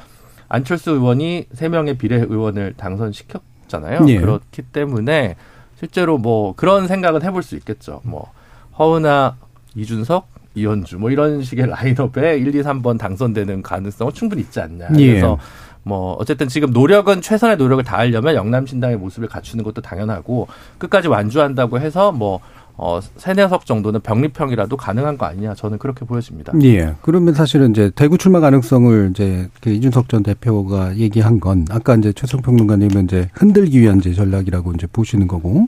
안철수 0.49 0.91
의원이 0.91 1.45
세명의 1.53 1.97
비례의원을 1.97 2.73
당선시켰잖아요. 2.75 4.05
예. 4.07 4.19
그렇기 4.19 4.63
때문에 4.63 5.35
실제로 5.77 6.17
뭐 6.17 6.53
그런 6.55 6.87
생각은 6.87 7.21
해볼 7.23 7.43
수 7.43 7.55
있겠죠. 7.55 8.01
뭐 8.03 8.31
허은아, 8.77 9.37
이준석, 9.75 10.27
이현주 10.55 10.97
뭐 10.97 11.11
이런 11.11 11.43
식의 11.43 11.67
라인업에 11.67 12.37
1, 12.37 12.55
2, 12.55 12.61
3번 12.63 12.97
당선되는 12.97 13.61
가능성은 13.61 14.13
충분히 14.13 14.41
있지 14.41 14.59
않냐. 14.59 14.89
예. 14.97 15.07
그래서 15.07 15.37
뭐 15.83 16.13
어쨌든 16.19 16.47
지금 16.47 16.71
노력은 16.71 17.21
최선의 17.21 17.57
노력을 17.57 17.83
다하려면 17.83 18.35
영남 18.35 18.65
신당의 18.65 18.97
모습을 18.97 19.29
갖추는 19.29 19.63
것도 19.63 19.81
당연하고 19.81 20.47
끝까지 20.77 21.07
완주한다고 21.07 21.79
해서 21.79 22.11
뭐 22.11 22.39
어, 22.81 23.01
세네석 23.17 23.65
정도는 23.65 23.99
병립형이라도 23.99 24.77
가능한 24.77 25.17
거 25.17 25.25
아니냐 25.25 25.53
저는 25.53 25.77
그렇게 25.79 26.05
보여집니다. 26.05 26.53
예. 26.63 26.95
그러면 27.01 27.33
사실은 27.33 27.71
이제 27.71 27.91
대구 27.93 28.17
출마 28.17 28.39
가능성을 28.39 29.09
이제 29.11 29.49
그 29.61 29.69
이준석 29.69 30.07
전 30.07 30.23
대표가 30.23 30.95
얘기한 30.95 31.41
건 31.41 31.65
아까 31.69 31.95
이제 31.95 32.13
최성 32.13 32.41
평론가님은 32.41 33.03
이제 33.03 33.29
흔들기 33.33 33.81
위한 33.81 33.99
이제 33.99 34.13
전략이라고 34.13 34.71
이제 34.73 34.87
보시는 34.87 35.27
거고. 35.27 35.67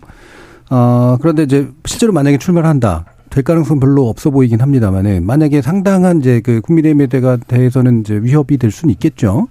어, 0.69 1.17
그런데 1.19 1.43
이제 1.43 1.67
실제로 1.83 2.13
만약에 2.13 2.37
출마를 2.37 2.69
한다. 2.69 3.03
될 3.29 3.43
가능성 3.43 3.81
별로 3.81 4.07
없어 4.07 4.29
보이긴 4.29 4.61
합니다만은 4.61 5.25
만약에 5.25 5.61
상당한 5.61 6.19
이제 6.19 6.41
그 6.41 6.61
국민의힘에 6.61 7.07
대해서는 7.47 8.01
이제 8.01 8.15
위협이 8.21 8.57
될 8.57 8.71
수는 8.71 8.93
있겠죠. 8.93 9.47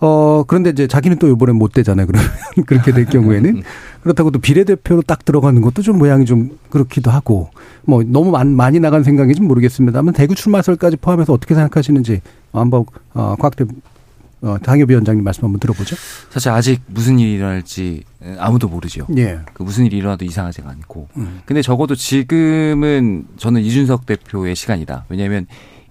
어, 0.00 0.44
그런데 0.46 0.70
이제 0.70 0.86
자기는 0.86 1.18
또 1.18 1.28
이번엔 1.28 1.56
못 1.56 1.72
되잖아요. 1.72 2.06
그러면 2.06 2.28
그렇게 2.66 2.92
될 2.92 3.06
경우에는. 3.06 3.62
그렇다고 4.02 4.30
또 4.30 4.38
비례대표로 4.38 5.02
딱 5.02 5.24
들어가는 5.24 5.60
것도 5.62 5.80
좀 5.80 5.98
모양이 5.98 6.26
좀 6.26 6.58
그렇기도 6.68 7.10
하고 7.10 7.48
뭐 7.84 8.02
너무 8.04 8.30
많이 8.30 8.78
나간 8.78 9.02
생각인지 9.02 9.40
모르겠습니다만 9.40 10.12
대구 10.12 10.34
출마설까지 10.34 10.98
포함해서 10.98 11.32
어떻게 11.32 11.54
생각하시는지 11.54 12.20
한번 12.52 12.84
어, 13.14 13.34
곽대 13.38 13.64
어, 14.42 14.58
당협위원장님 14.62 15.24
말씀 15.24 15.44
한번 15.44 15.58
들어보죠. 15.58 15.96
사실 16.28 16.50
아직 16.50 16.82
무슨 16.86 17.18
일이 17.18 17.32
일어날지 17.32 18.04
아무도 18.38 18.68
모르죠. 18.68 19.06
예. 19.16 19.38
그 19.54 19.62
무슨 19.62 19.86
일이 19.86 19.96
일어나도 19.96 20.26
이상하지가 20.26 20.68
않고. 20.68 21.08
음. 21.16 21.40
근데 21.46 21.62
적어도 21.62 21.94
지금은 21.94 23.24
저는 23.38 23.62
이준석 23.62 24.04
대표의 24.04 24.54
시간이다. 24.54 25.06
왜냐하면 25.08 25.46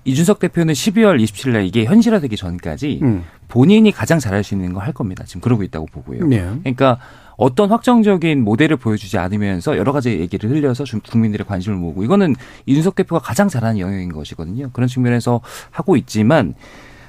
이준석 0.05 0.39
대표는 0.39 0.73
12월 0.73 1.21
27일 1.23 1.51
날 1.51 1.65
이게 1.65 1.85
현실화되기 1.85 2.35
전까지 2.35 2.99
음. 3.03 3.23
본인이 3.47 3.91
가장 3.91 4.19
잘할 4.19 4.43
수 4.43 4.53
있는 4.53 4.73
거 4.73 4.79
할 4.79 4.91
겁니다. 4.93 5.23
지금 5.25 5.41
그러고 5.41 5.63
있다고 5.63 5.85
보고요. 5.87 6.29
예. 6.31 6.49
그러니까 6.61 6.97
어떤 7.37 7.69
확정적인 7.69 8.43
모델을 8.43 8.77
보여주지 8.77 9.17
않으면서 9.17 9.77
여러 9.77 9.91
가지 9.91 10.11
얘기를 10.19 10.49
흘려서 10.49 10.83
국민들의 11.09 11.45
관심을 11.47 11.77
모으고 11.77 12.03
이거는 12.03 12.35
이준석 12.65 12.95
대표가 12.95 13.19
가장 13.21 13.47
잘하는 13.47 13.79
영역인 13.79 14.11
것이거든요. 14.11 14.69
그런 14.73 14.87
측면에서 14.87 15.41
하고 15.71 15.95
있지만 15.95 16.53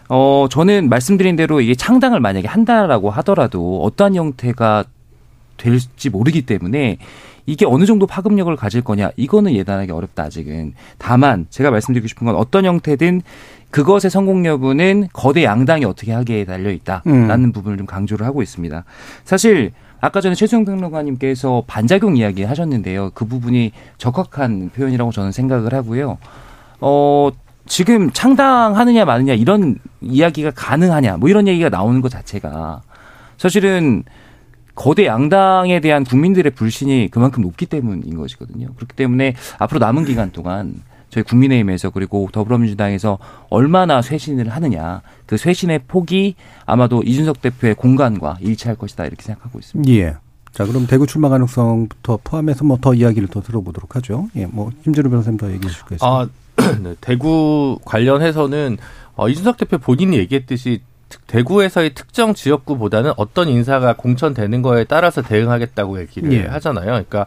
어 0.08 0.46
저는 0.50 0.88
말씀드린 0.88 1.34
대로 1.36 1.60
이게 1.60 1.74
창당을 1.74 2.20
만약에 2.20 2.46
한다라고 2.46 3.10
하더라도 3.10 3.82
어떠한 3.82 4.14
형태가 4.14 4.84
될지 5.56 6.10
모르기 6.10 6.42
때문에 6.42 6.98
이게 7.46 7.66
어느 7.66 7.84
정도 7.84 8.06
파급력을 8.06 8.54
가질 8.56 8.82
거냐 8.82 9.10
이거는 9.16 9.52
예단하기 9.54 9.92
어렵다 9.92 10.24
아직은 10.24 10.74
다만 10.98 11.46
제가 11.50 11.70
말씀드리고 11.70 12.08
싶은 12.08 12.26
건 12.26 12.36
어떤 12.36 12.64
형태든 12.64 13.22
그것의 13.70 14.10
성공 14.10 14.46
여부는 14.46 15.08
거대 15.12 15.44
양당이 15.44 15.84
어떻게 15.84 16.12
하기에 16.12 16.44
달려 16.44 16.70
있다라는 16.70 17.44
음. 17.46 17.52
부분을 17.52 17.76
좀 17.76 17.86
강조를 17.86 18.24
하고 18.24 18.40
있습니다. 18.40 18.84
사실 19.24 19.72
아까 20.00 20.20
전에 20.20 20.34
최수영 20.34 20.64
평론가님께서 20.64 21.64
반작용 21.66 22.16
이야기 22.16 22.44
하셨는데요. 22.44 23.10
그 23.14 23.24
부분이 23.24 23.72
적확한 23.98 24.70
표현이라고 24.74 25.10
저는 25.12 25.32
생각을 25.32 25.74
하고요. 25.74 26.18
어, 26.80 27.30
지금 27.66 28.10
창당하느냐 28.10 29.04
마느냐 29.06 29.32
이런 29.32 29.78
이야기가 30.02 30.50
가능하냐 30.54 31.16
뭐 31.16 31.28
이런 31.28 31.48
얘기가 31.48 31.70
나오는 31.70 32.00
것 32.00 32.10
자체가 32.10 32.82
사실은 33.38 34.04
거대 34.74 35.06
양당에 35.06 35.80
대한 35.80 36.04
국민들의 36.04 36.52
불신이 36.52 37.08
그만큼 37.10 37.42
높기 37.42 37.66
때문인 37.66 38.16
것이거든요. 38.16 38.68
그렇기 38.74 38.94
때문에 38.96 39.34
앞으로 39.58 39.78
남은 39.80 40.04
기간 40.04 40.32
동안 40.32 40.82
저희 41.10 41.22
국민의힘에서 41.22 41.90
그리고 41.90 42.28
더불어민주당에서 42.32 43.18
얼마나 43.50 44.02
쇄신을 44.02 44.48
하느냐 44.48 45.00
그 45.26 45.36
쇄신의 45.36 45.82
폭이 45.86 46.34
아마도 46.66 47.02
이준석 47.04 47.40
대표의 47.40 47.76
공간과 47.76 48.36
일치할 48.40 48.76
것이다 48.76 49.06
이렇게 49.06 49.22
생각하고 49.22 49.60
있습니다. 49.60 49.92
예. 49.92 50.16
자, 50.50 50.64
그럼 50.64 50.86
대구 50.86 51.06
출마 51.06 51.28
가능성부터 51.28 52.18
포함해서 52.22 52.64
뭐 52.64 52.78
더 52.80 52.94
이야기를 52.94 53.28
더 53.28 53.40
들어보도록 53.42 53.96
하죠. 53.96 54.28
예, 54.36 54.46
뭐 54.46 54.70
김준우 54.84 55.08
변호사님 55.10 55.36
더 55.36 55.46
얘기해 55.52 55.68
주실 55.68 55.84
거있어요 55.86 56.10
아, 56.10 56.28
네, 56.82 56.94
대구 57.00 57.78
관련해서는 57.84 58.78
어, 59.16 59.28
이준석 59.28 59.56
대표 59.56 59.78
본인이 59.78 60.16
얘기했듯이 60.18 60.82
대구에서의 61.26 61.94
특정 61.94 62.34
지역구보다는 62.34 63.12
어떤 63.16 63.48
인사가 63.48 63.94
공천되는 63.94 64.62
거에 64.62 64.84
따라서 64.84 65.22
대응하겠다고 65.22 66.00
얘기를 66.00 66.32
예. 66.32 66.46
하잖아요. 66.46 66.86
그러니까 66.86 67.26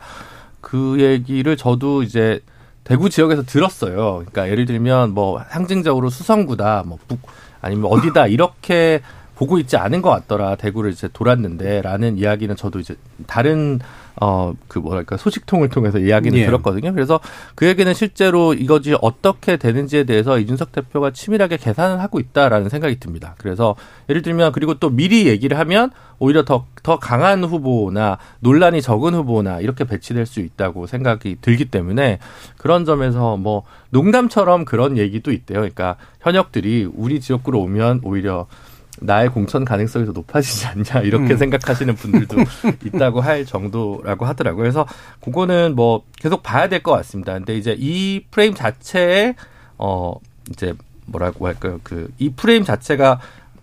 그 0.61 0.97
얘기를 0.99 1.55
저도 1.57 2.03
이제 2.03 2.41
대구 2.83 3.09
지역에서 3.09 3.43
들었어요. 3.43 4.23
그러니까 4.25 4.49
예를 4.49 4.65
들면 4.65 5.11
뭐 5.13 5.43
상징적으로 5.49 6.09
수성구다, 6.09 6.83
뭐 6.85 6.97
북, 7.07 7.19
아니면 7.61 7.91
어디다 7.91 8.27
이렇게 8.27 9.01
보고 9.35 9.59
있지 9.59 9.77
않은 9.77 10.01
것 10.01 10.09
같더라. 10.09 10.55
대구를 10.55 10.91
이제 10.91 11.09
돌았는데라는 11.11 12.17
이야기는 12.17 12.55
저도 12.55 12.79
이제 12.79 12.95
다른 13.27 13.79
어, 14.19 14.53
그 14.67 14.79
뭐랄까, 14.79 15.17
소식통을 15.17 15.69
통해서 15.69 15.99
이야기는 15.99 16.39
예. 16.39 16.45
들었거든요. 16.45 16.93
그래서 16.93 17.19
그 17.55 17.67
얘기는 17.67 17.91
실제로 17.93 18.53
이것이 18.53 18.95
어떻게 19.01 19.57
되는지에 19.57 20.05
대해서 20.05 20.39
이준석 20.39 20.71
대표가 20.71 21.11
치밀하게 21.11 21.57
계산을 21.57 22.01
하고 22.01 22.19
있다라는 22.19 22.69
생각이 22.69 22.99
듭니다. 22.99 23.35
그래서 23.37 23.75
예를 24.09 24.21
들면 24.21 24.51
그리고 24.53 24.73
또 24.75 24.89
미리 24.89 25.27
얘기를 25.27 25.59
하면 25.59 25.91
오히려 26.19 26.43
더, 26.43 26.65
더 26.81 26.97
강한 26.97 27.43
후보나 27.43 28.17
논란이 28.39 28.81
적은 28.81 29.13
후보나 29.13 29.59
이렇게 29.59 29.83
배치될 29.83 30.25
수 30.25 30.39
있다고 30.39 30.87
생각이 30.87 31.37
들기 31.41 31.65
때문에 31.65 32.17
그런 32.57 32.85
점에서 32.85 33.37
뭐 33.37 33.63
농담처럼 33.91 34.65
그런 34.65 34.97
얘기도 34.97 35.31
있대요. 35.31 35.59
그러니까 35.59 35.95
현역들이 36.21 36.89
우리 36.91 37.19
지역구로 37.19 37.59
오면 37.61 38.01
오히려 38.03 38.47
나의 38.99 39.29
공천 39.29 39.63
가능성이 39.65 40.05
더 40.05 40.11
높아지지 40.11 40.65
않냐 40.67 41.01
이렇게 41.03 41.33
음. 41.33 41.37
생각하시는 41.37 41.95
분들도 41.95 42.35
있다고 42.85 43.21
할 43.21 43.45
정도라고 43.45 44.25
하더라고요. 44.25 44.61
그래서 44.63 44.85
그거는 45.21 45.75
뭐 45.75 46.03
계속 46.19 46.41
봐야 46.43 46.67
될 46.69 46.81
것 46.81 46.91
같습니다. 46.91 47.33
근데 47.33 47.55
이제 47.57 47.75
이 47.77 48.23
프레임 48.31 48.53
자체에 48.53 49.35
어 49.77 50.13
이제 50.51 50.73
뭐라고 51.05 51.47
할까요? 51.47 51.79
그 51.83 52.09
이 52.19 52.29
프레임 52.29 52.63
자체가 52.63 53.19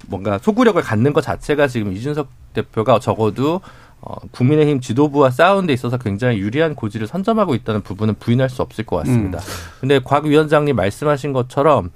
뭔가 0.06 0.38
소구력을 0.38 0.80
갖는 0.82 1.12
것 1.12 1.22
자체가 1.22 1.66
지금 1.68 1.92
이준석 1.92 2.28
대표가 2.52 2.98
적어도 3.00 3.60
어, 4.00 4.14
국민의힘 4.32 4.80
지도부와 4.80 5.30
싸우는 5.30 5.66
데 5.66 5.72
있어서 5.72 5.96
굉장히 5.96 6.38
유리한 6.38 6.74
고지를 6.74 7.06
선점하고 7.06 7.54
있다는 7.54 7.80
부분은 7.80 8.14
부인할 8.20 8.50
수 8.50 8.60
없을 8.60 8.84
것 8.84 8.96
같습니다. 8.98 9.38
음. 9.38 9.44
근데 9.80 9.98
곽 9.98 10.26
위원장님 10.26 10.76
말씀하신 10.76 11.32
것처럼 11.32 11.90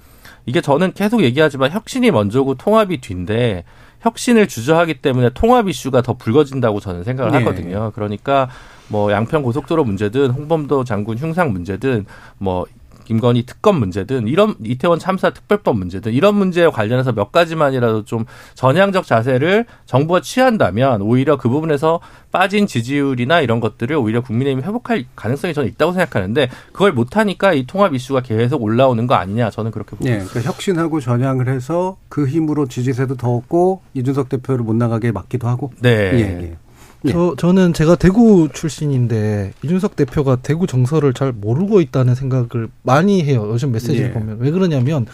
이게 0.49 0.61
저는 0.61 0.93
계속 0.93 1.21
얘기하지만 1.21 1.69
혁신이 1.69 2.09
먼저고 2.09 2.55
통합이 2.55 3.01
뒤인데 3.01 3.65
혁신을 3.99 4.47
주저하기 4.47 4.95
때문에 4.95 5.29
통합 5.35 5.69
이슈가 5.69 6.01
더 6.01 6.13
불거진다고 6.13 6.79
저는 6.79 7.03
생각을 7.03 7.31
네. 7.31 7.37
하거든요. 7.37 7.91
그러니까 7.93 8.49
뭐 8.87 9.11
양평 9.11 9.43
고속도로 9.43 9.83
문제든 9.83 10.31
홍범도 10.31 10.85
장군 10.85 11.19
흉상 11.19 11.53
문제든 11.53 12.07
뭐 12.39 12.65
김건희 13.09 13.43
특검 13.47 13.79
문제든 13.79 14.27
이런 14.27 14.53
이태원 14.63 14.99
참사 14.99 15.31
특별법 15.31 15.79
문제든 15.79 16.13
이런 16.13 16.35
문제에 16.35 16.67
관련해서 16.67 17.11
몇 17.11 17.31
가지만이라도 17.31 18.05
좀 18.05 18.25
전향적 18.53 19.07
자세를 19.07 19.65
정부가 19.87 20.21
취한다면 20.21 21.01
오히려 21.01 21.35
그 21.35 21.49
부분에서 21.49 22.01
빠진 22.31 22.67
지지율이나 22.67 23.41
이런 23.41 23.61
것들을 23.61 23.95
오히려 23.95 24.21
국민의힘이 24.21 24.63
회복할 24.63 25.05
가능성이 25.15 25.55
저는 25.55 25.67
있다고 25.69 25.93
생각하는데 25.93 26.51
그걸 26.71 26.91
못하니까 26.91 27.53
이 27.53 27.65
통합 27.65 27.95
이슈가 27.95 28.21
계속 28.21 28.61
올라오는 28.61 29.07
거 29.07 29.15
아니냐 29.15 29.49
저는 29.49 29.71
그렇게 29.71 29.95
봅니다. 29.95 30.19
네, 30.19 30.23
그러니까 30.25 30.51
혁신하고 30.51 30.99
전향을 30.99 31.47
해서 31.47 31.97
그 32.09 32.27
힘으로 32.27 32.67
지지세도 32.67 33.17
더 33.17 33.31
얻고 33.31 33.81
이준석 33.95 34.29
대표를 34.29 34.63
못 34.63 34.75
나가게 34.75 35.11
막기도 35.11 35.47
하고. 35.47 35.73
네. 35.81 35.89
예, 35.89 36.19
예. 36.43 36.57
예. 37.05 37.11
저 37.11 37.33
저는 37.37 37.73
제가 37.73 37.95
대구 37.95 38.49
출신인데 38.53 39.53
이준석 39.63 39.95
대표가 39.95 40.35
대구 40.37 40.67
정서를 40.67 41.13
잘 41.13 41.31
모르고 41.31 41.79
있다는 41.79 42.15
생각을 42.15 42.67
많이 42.83 43.23
해요. 43.23 43.47
요즘 43.49 43.71
메시지를 43.71 44.09
예. 44.09 44.11
보면 44.11 44.37
왜 44.39 44.51
그러냐면 44.51 45.05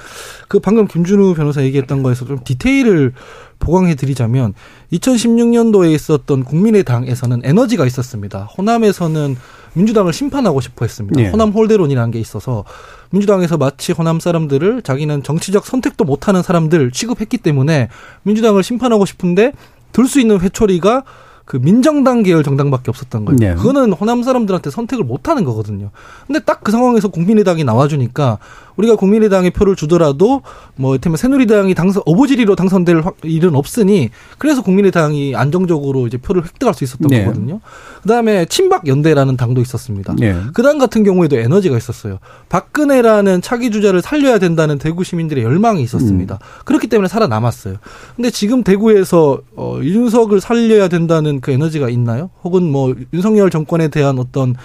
그 0.48 0.60
방금 0.60 0.88
김준우 0.88 1.36
변호사 1.36 1.62
얘기했던 1.63 2.02
거에서 2.02 2.26
좀 2.26 2.39
디테일을 2.43 3.13
보강해 3.60 3.95
드리자면 3.95 4.54
2016년도에 4.93 5.93
있었던 5.93 6.43
국민의당에서는 6.43 7.41
에너지가 7.43 7.86
있었습니다. 7.86 8.50
호남에서는 8.58 9.38
민주당을 9.74 10.13
심판하고 10.13 10.62
싶어 10.62 10.86
했습니다. 10.86 11.21
예. 11.21 11.30
호남 11.30 11.52
홀대론이라는 11.52 12.12
게 12.12 12.19
있어서 12.19 12.63
민주당에서 13.12 13.58
마치 13.58 13.91
호남 13.91 14.19
사람들을 14.19 14.82
자기는 14.82 15.21
정치적 15.21 15.65
선택도 15.65 16.04
못하는 16.04 16.41
사람들 16.41 16.91
취급했기 16.91 17.38
때문에 17.38 17.89
민주당을 18.24 18.63
심판하고 18.63 19.06
싶은데 19.06 19.52
들 19.91 20.08
수 20.08 20.19
있는 20.19 20.41
회초리가 20.41 21.04
그 21.46 21.58
민정당 21.58 22.24
계열 22.24 22.44
정당밖에 22.44 22.90
없었던 22.90 23.26
거예요. 23.26 23.38
네. 23.40 23.56
그거는 23.56 23.94
호남 23.94 24.24
사람들한테 24.24 24.72
선택을 24.72 25.06
못 25.06 25.30
하는 25.30 25.44
거거든요. 25.46 25.92
근데 26.28 26.40
딱 26.40 26.56
그 26.66 26.72
상황에서 26.72 27.10
국민의당이 27.10 27.64
나와주니까 27.64 28.40
우리가 28.78 28.96
국민의당에 28.96 29.50
표를 29.50 29.76
주더라도 29.76 30.42
뭐 30.76 30.94
이를테면 30.94 31.18
새누리당이 31.18 31.74
당선 31.76 32.04
어부지리로 32.06 32.56
당선될 32.56 33.04
일은 33.24 33.56
없으니 33.56 34.10
그래서 34.38 34.62
국민의당이 34.62 35.36
안정적으로 35.36 36.08
이제 36.08 36.18
표를 36.18 36.44
획득할 36.44 36.74
수 36.74 36.84
있었던 36.84 37.08
네. 37.08 37.24
거거든요. 37.24 37.62
그다음에 38.02 38.46
친박 38.46 38.88
연대라는 38.88 39.38
당도 39.38 39.62
있었습니다. 39.62 40.16
네. 40.20 40.36
그당 40.54 40.78
같은 40.78 41.04
경우에도 41.04 41.38
에너지가 41.38 41.78
있었어요. 41.78 42.20
박근혜라는 42.50 43.42
차기 43.42 43.72
주자를 43.72 44.02
살려야 44.02 44.40
된다는 44.40 44.78
대구 44.78 45.04
시민들의 45.04 45.44
열망이 45.44 45.82
있었습니다. 45.84 46.36
음. 46.36 46.62
그렇기 46.66 46.88
때문에 46.88 47.08
살아남았어요. 47.08 47.76
근데 48.16 48.30
지금 48.30 48.64
대구에서 48.64 49.40
어 49.56 49.80
이준석을 49.82 50.42
살려야 50.42 50.88
된다는 50.88 51.42
그 51.42 51.52
에너지가 51.52 51.90
있나요? 51.90 52.30
혹은 52.44 52.72
뭐 52.72 52.94
윤석열 53.14 53.50
정권에 53.50 53.88
대한 53.88 54.20
어떤 54.20 54.56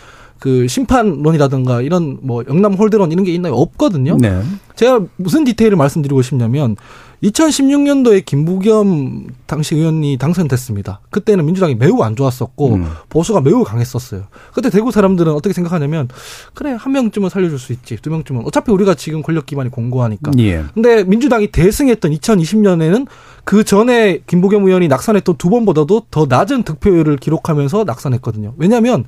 그 0.41 0.67
심판론이라든가 0.67 1.83
이런 1.83 2.19
뭐 2.23 2.43
영남 2.49 2.73
홀대론 2.73 3.13
이런 3.13 3.25
게 3.25 3.33
있나요? 3.33 3.53
없거든요. 3.55 4.17
네. 4.19 4.43
제가 4.75 5.01
무슨 5.17 5.45
디테일을 5.45 5.77
말씀드리고 5.77 6.23
싶냐면 6.23 6.77
2016년도에 7.23 8.25
김부겸 8.25 9.27
당시 9.45 9.75
의원이 9.77 10.17
당선됐습니다. 10.17 11.01
그때는 11.11 11.45
민주당이 11.45 11.75
매우 11.75 12.01
안 12.01 12.17
좋았었고 12.17 12.75
음. 12.75 12.87
보수가 13.11 13.43
매우 13.43 13.63
강했었어요. 13.65 14.25
그때 14.55 14.71
대구 14.71 14.91
사람들은 14.91 15.31
어떻게 15.35 15.53
생각하냐면 15.53 16.09
그래 16.55 16.75
한 16.79 16.93
명쯤은 16.93 17.29
살려줄 17.29 17.59
수 17.59 17.75
있지 17.75 17.99
두 18.01 18.09
명쯤은 18.09 18.45
어차피 18.47 18.73
우리가 18.73 18.95
지금 18.95 19.21
권력 19.21 19.45
기반이 19.45 19.69
공고하니까. 19.69 20.31
예. 20.39 20.65
근데 20.73 21.05
민주당이 21.05 21.49
대승했던 21.49 22.13
2020년에는 22.13 23.07
그 23.45 23.63
전에 23.65 24.23
김부겸 24.27 24.65
의원이 24.65 24.89
낙선했던 24.89 25.37
두 25.37 25.51
번보다도 25.51 26.07
더 26.11 26.25
낮은 26.27 26.63
득표율을 26.63 27.19
기록하면서 27.19 27.85
낙선했거든요. 27.85 28.55
왜냐하면 28.57 29.05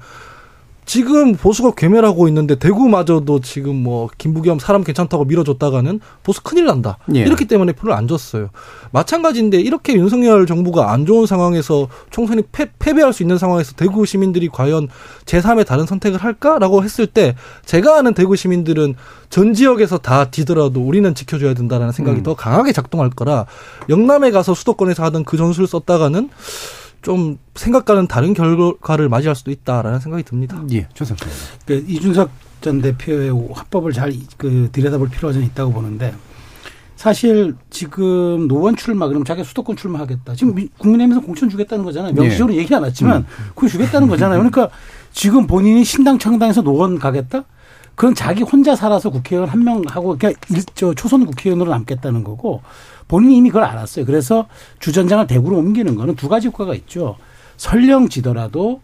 지금 0.84 1.34
보수가 1.34 1.72
괴멸하고 1.76 2.26
있는데 2.28 2.56
대구마저도 2.56 3.40
지금 3.40 3.76
뭐 3.76 4.08
김부겸 4.18 4.58
사람 4.58 4.82
괜찮다고 4.82 5.24
밀어줬다가는 5.24 6.00
보수 6.22 6.42
큰일 6.42 6.66
난다. 6.66 6.98
예. 7.14 7.20
이렇기 7.20 7.46
때문에 7.46 7.72
표를 7.72 7.94
안 7.94 8.08
줬어요. 8.08 8.50
마찬가지인데 8.90 9.60
이렇게 9.60 9.94
윤석열 9.94 10.44
정부가 10.46 10.92
안 10.92 11.06
좋은 11.06 11.26
상황에서 11.26 11.88
총선이 12.10 12.42
패, 12.50 12.70
패배할 12.78 13.12
수 13.12 13.22
있는 13.22 13.38
상황에서 13.38 13.72
대구 13.74 14.04
시민들이 14.04 14.48
과연 14.48 14.88
제3의 15.24 15.66
다른 15.66 15.86
선택을 15.86 16.18
할까라고 16.18 16.82
했을 16.82 17.06
때 17.06 17.36
제가 17.64 17.98
아는 17.98 18.12
대구 18.14 18.34
시민들은 18.36 18.96
전 19.30 19.54
지역에서 19.54 19.98
다 19.98 20.30
뒤더라도 20.30 20.80
우리는 20.82 21.14
지켜줘야 21.14 21.54
된다라는 21.54 21.92
생각이 21.92 22.18
음. 22.18 22.22
더 22.22 22.34
강하게 22.34 22.72
작동할 22.72 23.08
거라 23.10 23.46
영남에 23.88 24.30
가서 24.30 24.52
수도권에서 24.52 25.04
하던 25.04 25.24
그 25.24 25.36
전술을 25.36 25.66
썼다가는 25.68 26.28
좀 27.02 27.38
생각과는 27.54 28.06
다른 28.06 28.32
결과를 28.32 29.08
맞이할 29.08 29.34
수도 29.34 29.50
있다라는 29.50 30.00
생각이 30.00 30.22
듭니다. 30.22 30.62
예, 30.72 30.88
조선님. 30.94 31.22
그 31.66 31.84
이준석 31.86 32.30
전 32.60 32.80
대표의 32.80 33.30
화법을 33.52 33.92
잘 33.92 34.12
그 34.38 34.68
들여다볼 34.72 35.08
필요가 35.10 35.32
좀 35.32 35.42
있다고 35.42 35.72
보는데 35.72 36.14
사실 36.96 37.56
지금 37.70 38.46
노원 38.46 38.76
출마 38.76 39.08
그럼 39.08 39.24
자기 39.24 39.42
수도권 39.42 39.74
출마하겠다. 39.76 40.34
지금 40.36 40.54
국민의힘에서 40.78 41.20
공천 41.26 41.48
주겠다는 41.50 41.84
거잖아요. 41.84 42.12
명시적으로 42.12 42.54
예. 42.54 42.58
얘기 42.58 42.72
안 42.74 42.84
했지만 42.84 43.22
음. 43.22 43.26
그거 43.56 43.66
주겠다는 43.66 44.06
거잖아요. 44.06 44.38
그러니까 44.38 44.70
지금 45.12 45.48
본인이 45.48 45.82
신당 45.84 46.18
창당해서 46.20 46.62
노원 46.62 47.00
가겠다? 47.00 47.44
그건 47.96 48.14
자기 48.14 48.42
혼자 48.42 48.76
살아서 48.76 49.10
국회의원 49.10 49.48
한 49.50 49.64
명 49.64 49.82
하고 49.88 50.16
그냥 50.16 50.34
일, 50.50 50.62
저 50.74 50.94
초선 50.94 51.26
국회의원으로 51.26 51.70
남겠다는 51.72 52.22
거고 52.24 52.62
본인이 53.12 53.36
이미 53.36 53.50
그걸 53.50 53.64
알았어요. 53.64 54.06
그래서 54.06 54.46
주전장을 54.78 55.26
대구로 55.26 55.58
옮기는 55.58 55.96
거는 55.96 56.16
두 56.16 56.30
가지 56.30 56.46
효과가 56.46 56.74
있죠. 56.76 57.18
설령 57.58 58.08
지더라도 58.08 58.80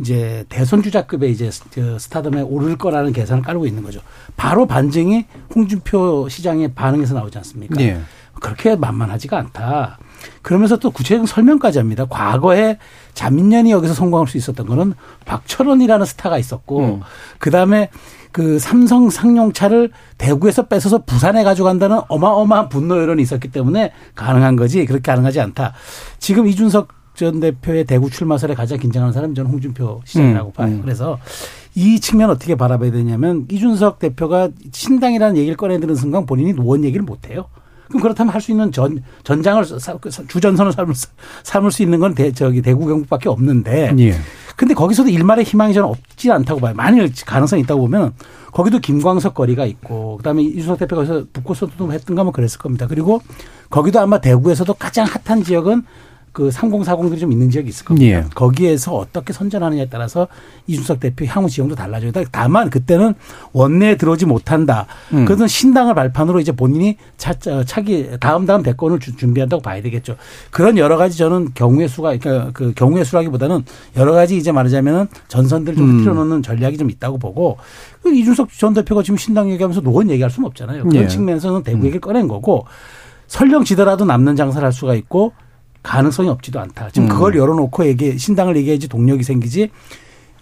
이제 0.00 0.46
대선 0.48 0.82
주자급의 0.82 1.30
이제 1.30 1.50
스타덤에 1.50 2.40
오를 2.40 2.78
거라는 2.78 3.12
계산을 3.12 3.42
깔고 3.42 3.66
있는 3.66 3.82
거죠. 3.82 4.00
바로 4.38 4.64
반증이 4.64 5.26
홍준표 5.54 6.30
시장의 6.30 6.72
반응에서 6.72 7.12
나오지 7.12 7.36
않습니까? 7.36 7.74
네. 7.74 8.00
그렇게 8.40 8.74
만만하지가 8.74 9.36
않다. 9.36 9.98
그러면서 10.40 10.78
또 10.78 10.90
구체적인 10.90 11.26
설명까지 11.26 11.76
합니다. 11.76 12.06
과거에 12.08 12.78
자민련이 13.12 13.70
여기서 13.70 13.92
성공할 13.92 14.28
수 14.28 14.38
있었던 14.38 14.64
거는 14.66 14.94
박철원이라는 15.26 16.06
스타가 16.06 16.38
있었고, 16.38 16.80
음. 16.80 17.00
그 17.38 17.50
다음에 17.50 17.90
그 18.32 18.58
삼성 18.58 19.10
상용차를 19.10 19.90
대구에서 20.16 20.66
뺏어서 20.66 20.98
부산에 21.04 21.44
가져간다는 21.44 22.00
어마어마한 22.08 22.68
분노 22.68 23.00
여론이 23.00 23.22
있었기 23.22 23.48
때문에 23.48 23.92
가능한 24.14 24.56
거지 24.56 24.84
그렇게 24.84 25.10
가능하지 25.10 25.40
않다. 25.40 25.74
지금 26.18 26.46
이준석 26.46 26.88
전 27.14 27.40
대표의 27.40 27.84
대구 27.84 28.10
출마설에 28.10 28.54
가장 28.54 28.78
긴장하는 28.78 29.12
사람이 29.12 29.34
저는 29.34 29.50
홍준표 29.50 30.02
시장이라고 30.04 30.50
음, 30.50 30.52
봐요. 30.52 30.68
음. 30.68 30.80
그래서 30.82 31.18
이 31.74 31.98
측면 31.98 32.30
어떻게 32.30 32.54
바라봐야 32.54 32.92
되냐면 32.92 33.46
이준석 33.50 33.98
대표가 33.98 34.50
신당이라는 34.70 35.36
얘기를 35.36 35.56
꺼내드는 35.56 35.96
순간 35.96 36.26
본인이 36.26 36.52
노원 36.52 36.84
얘기를 36.84 37.04
못 37.04 37.28
해요. 37.28 37.46
그럼 37.88 38.02
그렇다면 38.02 38.32
할 38.32 38.40
수 38.40 38.50
있는 38.52 38.70
전 38.70 39.02
전장을 39.24 39.64
그 40.00 40.10
주전선을 40.10 40.72
삼을, 40.72 40.94
삼을 41.42 41.72
수 41.72 41.82
있는 41.82 41.98
건 41.98 42.14
대, 42.14 42.32
저기 42.32 42.62
대구 42.62 42.86
경북밖에 42.86 43.28
없는데. 43.28 43.94
예. 43.98 44.14
근데 44.56 44.74
거기서도 44.74 45.08
일말의 45.08 45.44
희망이 45.44 45.72
저는 45.72 45.88
없지 45.88 46.32
않다고 46.32 46.60
봐요. 46.60 46.74
만일 46.74 47.12
가능성이 47.24 47.62
있다고 47.62 47.82
보면 47.82 48.12
거기도 48.52 48.80
김광석 48.80 49.34
거리가 49.34 49.66
있고 49.66 50.16
그다음에 50.16 50.42
이준석 50.42 50.80
대표가 50.80 51.04
거기서 51.04 51.26
북고서도 51.32 51.92
했던가 51.92 52.24
뭐 52.24 52.32
그랬을 52.32 52.58
겁니다. 52.58 52.86
그리고 52.88 53.22
거기도 53.70 54.00
아마 54.00 54.20
대구에서도 54.20 54.74
가장 54.74 55.06
핫한 55.06 55.44
지역은 55.44 55.84
그 56.38 56.50
3040들이 56.50 57.18
좀 57.18 57.32
있는 57.32 57.50
지역이 57.50 57.68
있을 57.68 57.84
겁니다. 57.84 58.06
예. 58.06 58.24
거기에서 58.32 58.94
어떻게 58.94 59.32
선전하느냐에 59.32 59.88
따라서 59.90 60.28
이준석 60.68 61.00
대표 61.00 61.24
향후 61.24 61.50
지형도 61.50 61.74
달라져요. 61.74 62.12
다만 62.30 62.70
그때는 62.70 63.14
원내에 63.52 63.96
들어오지 63.96 64.24
못한다. 64.24 64.86
음. 65.12 65.24
그것은 65.24 65.48
신당을 65.48 65.96
발판으로 65.96 66.38
이제 66.38 66.52
본인이 66.52 66.96
차, 67.16 67.34
차기 67.66 68.08
다음 68.20 68.46
다음 68.46 68.62
대권을 68.62 69.00
준비한다고 69.00 69.60
봐야 69.60 69.82
되겠죠. 69.82 70.14
그런 70.52 70.78
여러 70.78 70.96
가지 70.96 71.18
저는 71.18 71.54
경우의 71.54 71.88
수가 71.88 72.16
그러니까 72.16 72.52
그 72.52 72.72
경우의 72.72 73.04
수라기보다는 73.04 73.64
여러 73.96 74.12
가지 74.12 74.36
이제 74.36 74.52
말하자면 74.52 75.08
전선들 75.26 75.74
좀 75.74 75.90
음. 75.90 76.04
틀어 76.04 76.14
놓는 76.14 76.44
전략이 76.44 76.78
좀 76.78 76.88
있다고 76.88 77.18
보고 77.18 77.56
그 78.00 78.14
이준석 78.14 78.50
전 78.52 78.74
대표가 78.74 79.02
지금 79.02 79.16
신당 79.16 79.50
얘기하면서 79.50 79.80
노원 79.80 80.08
얘기할 80.08 80.30
수는 80.30 80.46
없잖아요. 80.46 80.84
그런 80.84 81.02
예. 81.02 81.08
측면에서는 81.08 81.64
대구 81.64 81.80
얘기를 81.80 82.00
꺼낸 82.00 82.28
거고 82.28 82.64
설령 83.26 83.64
지더라도 83.64 84.04
남는 84.04 84.36
장사를 84.36 84.64
할 84.64 84.72
수가 84.72 84.94
있고 84.94 85.32
가능성이 85.88 86.28
없지도 86.28 86.60
않다. 86.60 86.90
지금 86.90 87.08
음. 87.08 87.08
그걸 87.08 87.34
열어놓고 87.34 87.86
얘기 87.86 88.18
신당을 88.18 88.56
얘기해야지 88.58 88.88
동력이 88.88 89.22
생기지 89.22 89.70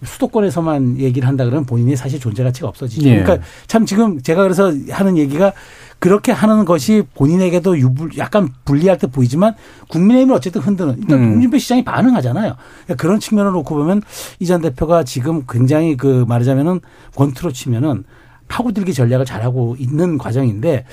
수도권에서만 0.03 0.99
얘기를 0.99 1.27
한다 1.27 1.43
그러면 1.45 1.65
본인이 1.65 1.95
사실 1.95 2.19
존재 2.19 2.43
가치가 2.43 2.67
없어지죠. 2.67 3.09
예. 3.09 3.23
그러니까 3.23 3.45
참 3.65 3.85
지금 3.85 4.21
제가 4.21 4.43
그래서 4.43 4.71
하는 4.91 5.17
얘기가 5.17 5.53
그렇게 5.99 6.31
하는 6.31 6.65
것이 6.65 7.01
본인에게도 7.15 7.79
유불 7.79 8.17
약간 8.19 8.49
불리할 8.65 8.99
때 8.99 9.07
보이지만 9.07 9.55
국민의힘을 9.87 10.35
어쨌든 10.35 10.61
흔드는 10.61 10.97
일단 10.99 11.17
음. 11.17 11.31
홍준표 11.33 11.57
시장이 11.57 11.83
반응하잖아요. 11.83 12.55
그러니까 12.85 13.01
그런 13.01 13.19
측면을 13.19 13.51
놓고 13.53 13.73
보면 13.73 14.01
이 14.39 14.45
전 14.45 14.61
대표가 14.61 15.03
지금 15.03 15.43
굉장히 15.49 15.97
그 15.97 16.25
말하자면은 16.27 16.81
권투로 17.15 17.51
치면은 17.53 18.03
파고들기 18.47 18.93
전략을 18.93 19.25
잘하고 19.25 19.75
있는 19.79 20.17
과정인데 20.17 20.85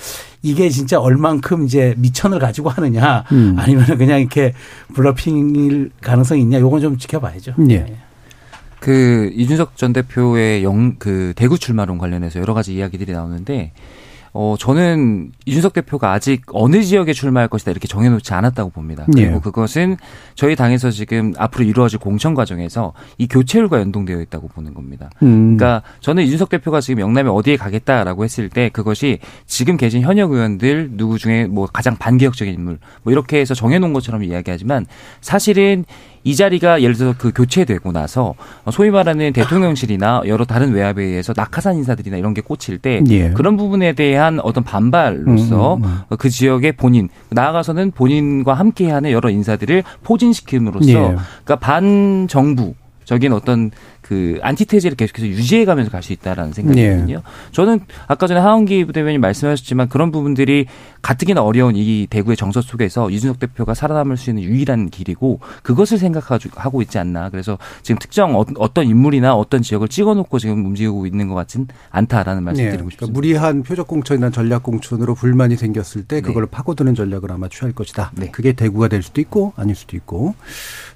이게 0.42 0.68
진짜 0.68 1.00
얼만큼 1.00 1.64
이제 1.64 1.94
미천을 1.98 2.38
가지고 2.38 2.68
하느냐 2.70 3.24
음. 3.32 3.56
아니면 3.58 3.84
그냥 3.98 4.20
이렇게 4.20 4.52
블러핑일 4.94 5.90
가능성이 6.00 6.42
있냐 6.42 6.60
요건 6.60 6.80
좀 6.80 6.98
지켜봐야죠. 6.98 7.54
예. 7.70 7.78
네. 7.78 7.96
그 8.80 9.30
이준석 9.34 9.76
전 9.76 9.92
대표의 9.92 10.62
영 10.62 10.96
그 10.98 11.32
대구 11.36 11.58
출마론 11.58 11.98
관련해서 11.98 12.40
여러 12.40 12.54
가지 12.54 12.74
이야기들이 12.74 13.12
나오는데 13.12 13.72
어, 14.36 14.56
저는 14.58 15.30
이준석 15.46 15.74
대표가 15.74 16.12
아직 16.12 16.42
어느 16.52 16.82
지역에 16.82 17.12
출마할 17.12 17.48
것이다 17.48 17.70
이렇게 17.70 17.86
정해놓지 17.86 18.34
않았다고 18.34 18.70
봅니다. 18.70 19.06
네. 19.06 19.22
그리고 19.22 19.34
네. 19.34 19.40
그것은 19.40 19.96
저희 20.34 20.56
당에서 20.56 20.90
지금 20.90 21.32
앞으로 21.38 21.64
이루어질 21.64 22.00
공천 22.00 22.34
과정에서 22.34 22.94
이 23.16 23.28
교체율과 23.28 23.78
연동되어 23.78 24.20
있다고 24.22 24.48
보는 24.48 24.74
겁니다. 24.74 25.08
음. 25.22 25.56
그러니까 25.56 25.82
저는 26.00 26.24
이준석 26.24 26.48
대표가 26.48 26.80
지금 26.80 27.00
영남에 27.00 27.30
어디에 27.30 27.56
가겠다라고 27.56 28.24
했을 28.24 28.48
때 28.48 28.70
그것이 28.70 29.20
지금 29.46 29.76
계신 29.76 30.02
현역 30.02 30.32
의원들 30.32 30.90
누구 30.96 31.16
중에 31.16 31.46
뭐 31.46 31.66
가장 31.66 31.96
반개혁적인 31.96 32.52
인물 32.52 32.80
뭐 33.04 33.12
이렇게 33.12 33.38
해서 33.38 33.54
정해놓은 33.54 33.92
것처럼 33.92 34.24
이야기하지만 34.24 34.86
사실은 35.20 35.84
이 36.24 36.34
자리가 36.34 36.82
예를 36.82 36.94
들어서 36.94 37.14
그 37.16 37.32
교체되고 37.32 37.92
나서 37.92 38.34
소위 38.72 38.90
말하는 38.90 39.32
대통령실이나 39.32 40.22
여러 40.26 40.44
다른 40.44 40.72
외압에 40.72 41.02
의해서 41.02 41.34
낙하산 41.36 41.76
인사들이나 41.76 42.16
이런 42.16 42.32
게 42.32 42.40
꽂힐 42.40 42.78
때 42.78 43.02
예. 43.08 43.30
그런 43.30 43.56
부분에 43.56 43.92
대한 43.92 44.40
어떤 44.40 44.64
반발로서 44.64 45.76
음, 45.76 45.84
음, 45.84 46.02
음. 46.10 46.16
그 46.16 46.30
지역의 46.30 46.72
본인 46.72 47.10
나아가서는 47.30 47.90
본인과 47.92 48.54
함께하는 48.54 49.10
여러 49.10 49.28
인사들을 49.28 49.84
포진시킴으로써 50.02 50.88
예. 50.88 50.94
그러니까 50.94 51.56
반 51.56 52.26
정부 52.28 52.74
적인 53.04 53.34
어떤 53.34 53.70
그 54.04 54.38
안티테제를 54.42 54.96
계속해서 54.96 55.26
유지해가면서 55.26 55.90
갈 55.90 56.04
수 56.04 56.12
있다라는 56.12 56.52
생각이거든요. 56.52 57.16
네. 57.16 57.22
저는 57.52 57.80
아까 58.06 58.26
전에 58.26 58.38
하원기 58.38 58.84
부대변인 58.84 59.22
말씀하셨지만 59.22 59.88
그런 59.88 60.12
부분들이 60.12 60.66
가뜩이나 61.00 61.42
어려운 61.42 61.74
이 61.76 62.06
대구의 62.10 62.36
정서 62.36 62.60
속에서 62.60 63.08
이준석 63.08 63.38
대표가 63.38 63.72
살아남을 63.72 64.18
수 64.18 64.28
있는 64.28 64.42
유일한 64.42 64.90
길이고 64.90 65.40
그것을 65.62 65.96
생각하고 65.96 66.82
있지 66.82 66.98
않나. 66.98 67.30
그래서 67.30 67.56
지금 67.82 67.98
특정 67.98 68.38
어, 68.38 68.44
어떤 68.58 68.86
인물이나 68.86 69.34
어떤 69.34 69.62
지역을 69.62 69.88
찍어놓고 69.88 70.38
지금 70.38 70.66
움직이고 70.66 71.06
있는 71.06 71.28
것 71.28 71.34
같진 71.34 71.68
않다라는 71.90 72.42
말씀 72.42 72.64
네. 72.64 72.70
드리고 72.72 72.90
싶습니다. 72.90 73.06
그러니까 73.06 73.14
무리한 73.18 73.62
표적 73.62 73.88
공천이나 73.88 74.28
전략 74.28 74.62
공천으로 74.62 75.14
불만이 75.14 75.56
생겼을 75.56 76.04
때 76.04 76.20
그걸 76.20 76.44
네. 76.44 76.50
파고드는 76.50 76.94
전략을 76.94 77.32
아마 77.32 77.48
취할 77.48 77.72
것이다. 77.72 78.12
네. 78.16 78.30
그게 78.30 78.52
대구가 78.52 78.88
될 78.88 79.02
수도 79.02 79.22
있고 79.22 79.54
아닐 79.56 79.74
수도 79.74 79.96
있고. 79.96 80.34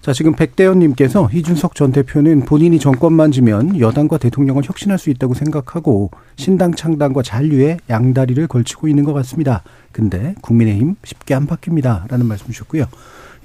자 0.03 0.13
지금 0.13 0.35
백대현님께서 0.35 1.31
이준석 1.33 1.75
전 1.75 1.93
대표는 1.93 2.45
본인이 2.45 2.79
정 2.79 2.98
정권만 2.99 3.31
지면 3.31 3.79
여당과 3.79 4.19
대통령을 4.19 4.65
혁신할 4.65 4.99
수 4.99 5.09
있다고 5.11 5.35
생각하고 5.35 6.11
신당 6.35 6.75
창당과 6.75 7.23
잔류에 7.23 7.79
양다리를 7.89 8.45
걸치고 8.49 8.89
있는 8.89 9.05
것 9.05 9.13
같습니다. 9.13 9.63
근데 9.93 10.35
국민의힘 10.43 10.97
쉽게 11.05 11.35
안 11.35 11.47
바뀝니다. 11.47 12.09
라는 12.11 12.27
말씀 12.27 12.47
주셨고요. 12.47 12.87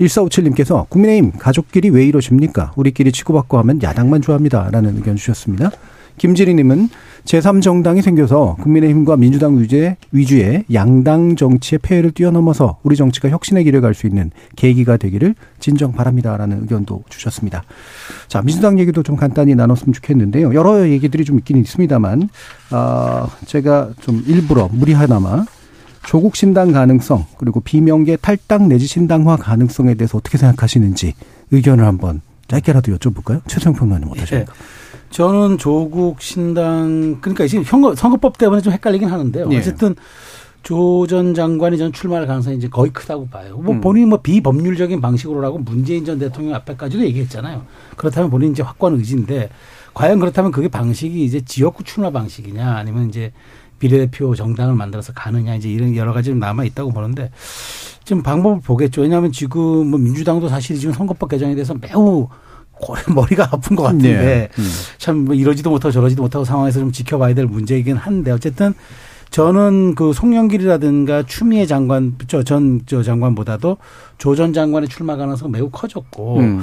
1457님께서 0.02 0.89
국민의힘 0.89 1.34
가족끼리 1.38 1.92
왜 1.92 2.04
이러십니까? 2.06 2.74
우리끼리 2.76 3.12
치고받고 3.12 3.60
하면 3.60 3.82
야당만 3.84 4.24
좋아합니다. 4.24 4.70
라는 4.72 4.98
의견 4.98 5.16
주셨습니다. 5.16 5.70
김지리님은 6.17 6.89
제3정당이 7.26 8.02
생겨서 8.02 8.58
국민의힘과 8.62 9.15
민주당 9.15 9.58
위주의, 9.58 9.95
위주의 10.12 10.65
양당 10.73 11.36
정치의 11.36 11.80
폐해를 11.82 12.12
뛰어넘어서 12.12 12.78
우리 12.84 12.95
정치가 12.95 13.30
혁신의 13.30 13.63
길을 13.63 13.82
갈 13.82 13.93
수 13.93 14.08
있는 14.08 14.32
계기가 14.56 14.97
되기를 14.97 15.36
진정 15.60 15.93
바랍니다라는 15.93 16.62
의견도 16.62 17.04
주셨습니다. 17.10 17.63
자, 18.28 18.41
민주당 18.41 18.80
얘기도 18.80 19.04
좀 19.04 19.15
간단히 19.15 19.56
나눴으면 19.56 19.93
좋겠는데요. 19.93 20.54
여러 20.54 20.89
얘기들이 20.89 21.23
좀 21.23 21.38
있긴 21.38 21.58
있습니다만, 21.58 22.30
어, 22.71 23.28
제가 23.45 23.91
좀 24.02 24.23
일부러 24.28 24.67
무리하나마 24.71 25.45
조국 26.06 26.36
신당 26.36 26.71
가능성 26.71 27.26
그리고 27.38 27.62
비명계 27.62 28.17
탈당 28.17 28.67
내지 28.67 28.88
신당화 28.88 29.38
가능성에 29.38 29.93
대해서 29.95 30.17
어떻게 30.17 30.38
생각하시는지 30.38 31.13
의견을 31.52 31.86
한번 31.86 32.21
짧게라도 32.47 32.95
여쭤볼까요? 32.97 33.41
최성 33.47 33.73
평론님 33.73 34.10
어떠십니까? 34.10 34.52
네. 34.52 34.60
저는 35.13 35.60
조국 35.60 36.21
신당 36.21 37.19
그러니까 37.21 37.45
지금 37.45 37.63
선거, 37.63 37.93
선거법 37.93 38.39
때문에 38.39 38.62
좀 38.62 38.73
헷갈리긴 38.73 39.08
하는데요. 39.10 39.47
네. 39.47 39.60
어쨌든 39.60 39.95
조 40.63 41.06
전 41.08 41.36
장관이 41.36 41.78
저는 41.78 41.91
출마할 41.91 42.26
가능성이 42.26 42.58
이제 42.58 42.67
거의 42.67 42.91
크다고 42.91 43.28
봐요. 43.28 43.58
뭐 43.58 43.76
음. 43.76 43.82
본인이 43.82 44.08
뭐 44.08 44.21
비법률적인 44.21 45.02
방식으로라고 45.02 45.60
문재인 45.60 46.04
전 46.04 46.17
대통령 46.17 46.56
앞에까지도 46.56 47.04
얘기했잖아요. 47.04 47.63
그렇다면 47.95 48.32
본인이 48.32 48.54
이제 48.54 48.63
확고한 48.63 48.97
의지인데 48.97 49.49
과연 49.93 50.19
그렇다면 50.19 50.52
그게 50.52 50.67
방식이 50.67 51.23
이제 51.23 51.41
지역구 51.41 51.84
출마 51.84 52.10
방식이냐 52.10 52.76
아니면 52.76 53.10
이제 53.10 53.32
비례대표 53.78 54.34
정당을 54.34 54.73
만들어서 54.73 55.13
가느냐 55.13 55.54
이제 55.56 55.69
이런 55.69 55.95
여러 55.95 56.13
가지 56.13 56.30
좀 56.30 56.39
남아 56.39 56.63
있다고 56.63 56.91
보는데 56.91 57.30
지금 58.04 58.23
방법을 58.23 58.62
보겠죠. 58.62 59.02
왜냐하면 59.02 59.32
지금 59.32 59.88
뭐 59.91 59.99
민주당도 59.99 60.47
사실 60.47 60.80
지금 60.80 60.93
선거법 60.93 61.30
개정에 61.30 61.54
대해서 61.54 61.76
매우 61.76 62.30
머리가 63.13 63.49
아픈 63.51 63.75
것 63.75 63.83
같은데 63.83 64.13
네. 64.13 64.49
음. 64.57 64.69
참뭐 64.97 65.36
이러지도 65.36 65.69
못하고 65.69 65.91
저러지도 65.91 66.21
못하고 66.23 66.45
상황에서 66.45 66.79
좀 66.79 66.91
지켜봐야 66.91 67.33
될 67.33 67.45
문제이긴 67.45 67.95
한데 67.95 68.31
어쨌든 68.31 68.73
저는 69.29 69.95
그 69.95 70.13
송영길이라든가 70.13 71.23
추미애 71.23 71.65
장관 71.65 72.15
저전저 72.27 73.01
장관보다도 73.03 73.77
조 74.17 74.36
전 74.36 74.53
장관의 74.53 74.89
출마 74.89 75.15
가능성 75.15 75.51
매우 75.51 75.69
커졌고 75.69 76.38
음. 76.39 76.62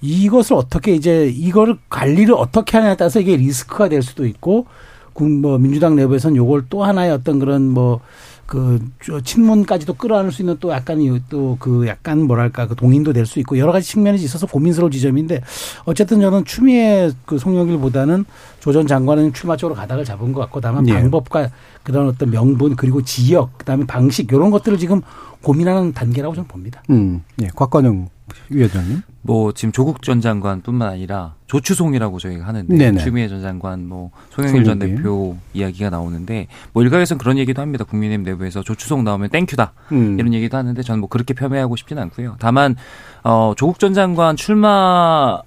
이것을 0.00 0.54
어떻게 0.56 0.94
이제 0.94 1.26
이거를 1.26 1.76
관리를 1.90 2.34
어떻게 2.34 2.76
하냐에 2.76 2.96
따라서 2.96 3.20
이게 3.20 3.36
리스크가 3.36 3.88
될 3.88 4.02
수도 4.02 4.26
있고 4.26 4.66
뭐 5.14 5.58
민주당 5.58 5.96
내부에서는 5.96 6.36
요걸 6.36 6.66
또 6.70 6.84
하나의 6.84 7.10
어떤 7.10 7.38
그런 7.40 7.68
뭐 7.68 8.00
그 8.48 8.80
친문까지도 9.24 9.92
끌어안을 9.92 10.32
수 10.32 10.40
있는 10.40 10.56
또 10.58 10.70
약간 10.72 10.98
또그 11.28 11.86
약간 11.86 12.22
뭐랄까 12.22 12.66
그 12.66 12.74
동인도 12.74 13.12
될 13.12 13.26
수 13.26 13.38
있고 13.40 13.58
여러 13.58 13.72
가지 13.72 13.86
측면이 13.86 14.16
있어서 14.24 14.46
고민스러운 14.46 14.90
지점인데 14.90 15.42
어쨌든 15.84 16.18
저는 16.22 16.46
추미애 16.46 17.12
그 17.26 17.36
송영길보다는 17.36 18.24
조 18.60 18.72
전 18.72 18.86
장관은 18.86 19.34
출마 19.34 19.54
쪽으로 19.56 19.74
가닥을 19.76 20.04
잡은 20.06 20.32
것 20.32 20.40
같고 20.40 20.62
다만 20.62 20.88
예. 20.88 20.94
방법과 20.94 21.50
그런 21.82 22.08
어떤 22.08 22.30
명분 22.30 22.74
그리고 22.74 23.02
지역 23.02 23.58
그다음에 23.58 23.84
방식 23.86 24.32
이런 24.32 24.50
것들을 24.50 24.78
지금 24.78 25.02
고민하는 25.42 25.92
단계라고 25.92 26.34
저는 26.34 26.48
봅니다. 26.48 26.82
음, 26.88 27.22
예, 27.42 27.48
곽관영 27.54 28.08
위원장님. 28.50 29.02
뭐 29.22 29.52
지금 29.52 29.72
조국 29.72 30.02
전 30.02 30.20
장관뿐만 30.20 30.88
아니라 30.88 31.34
조추송이라고 31.46 32.18
저희가 32.18 32.46
하는데 32.46 32.74
네네. 32.74 33.02
추미애 33.02 33.28
전 33.28 33.42
장관, 33.42 33.86
뭐 33.86 34.10
송영길 34.30 34.64
전 34.64 34.78
대표 34.78 35.36
이야기가 35.54 35.90
나오는데 35.90 36.46
뭐 36.72 36.82
일각에서는 36.82 37.18
그런 37.18 37.38
얘기도 37.38 37.60
합니다. 37.60 37.84
국민의힘 37.84 38.24
내부에서 38.24 38.62
조추송 38.62 39.04
나오면 39.04 39.30
땡큐다 39.30 39.72
음. 39.92 40.18
이런 40.18 40.32
얘기도 40.34 40.56
하는데 40.56 40.80
저는 40.82 41.00
뭐 41.00 41.08
그렇게 41.08 41.34
폄훼하고 41.34 41.76
싶지는 41.76 42.02
않고요. 42.04 42.36
다만 42.38 42.76
어 43.22 43.52
조국 43.56 43.78
전 43.78 43.94
장관 43.94 44.36
출마 44.36 45.40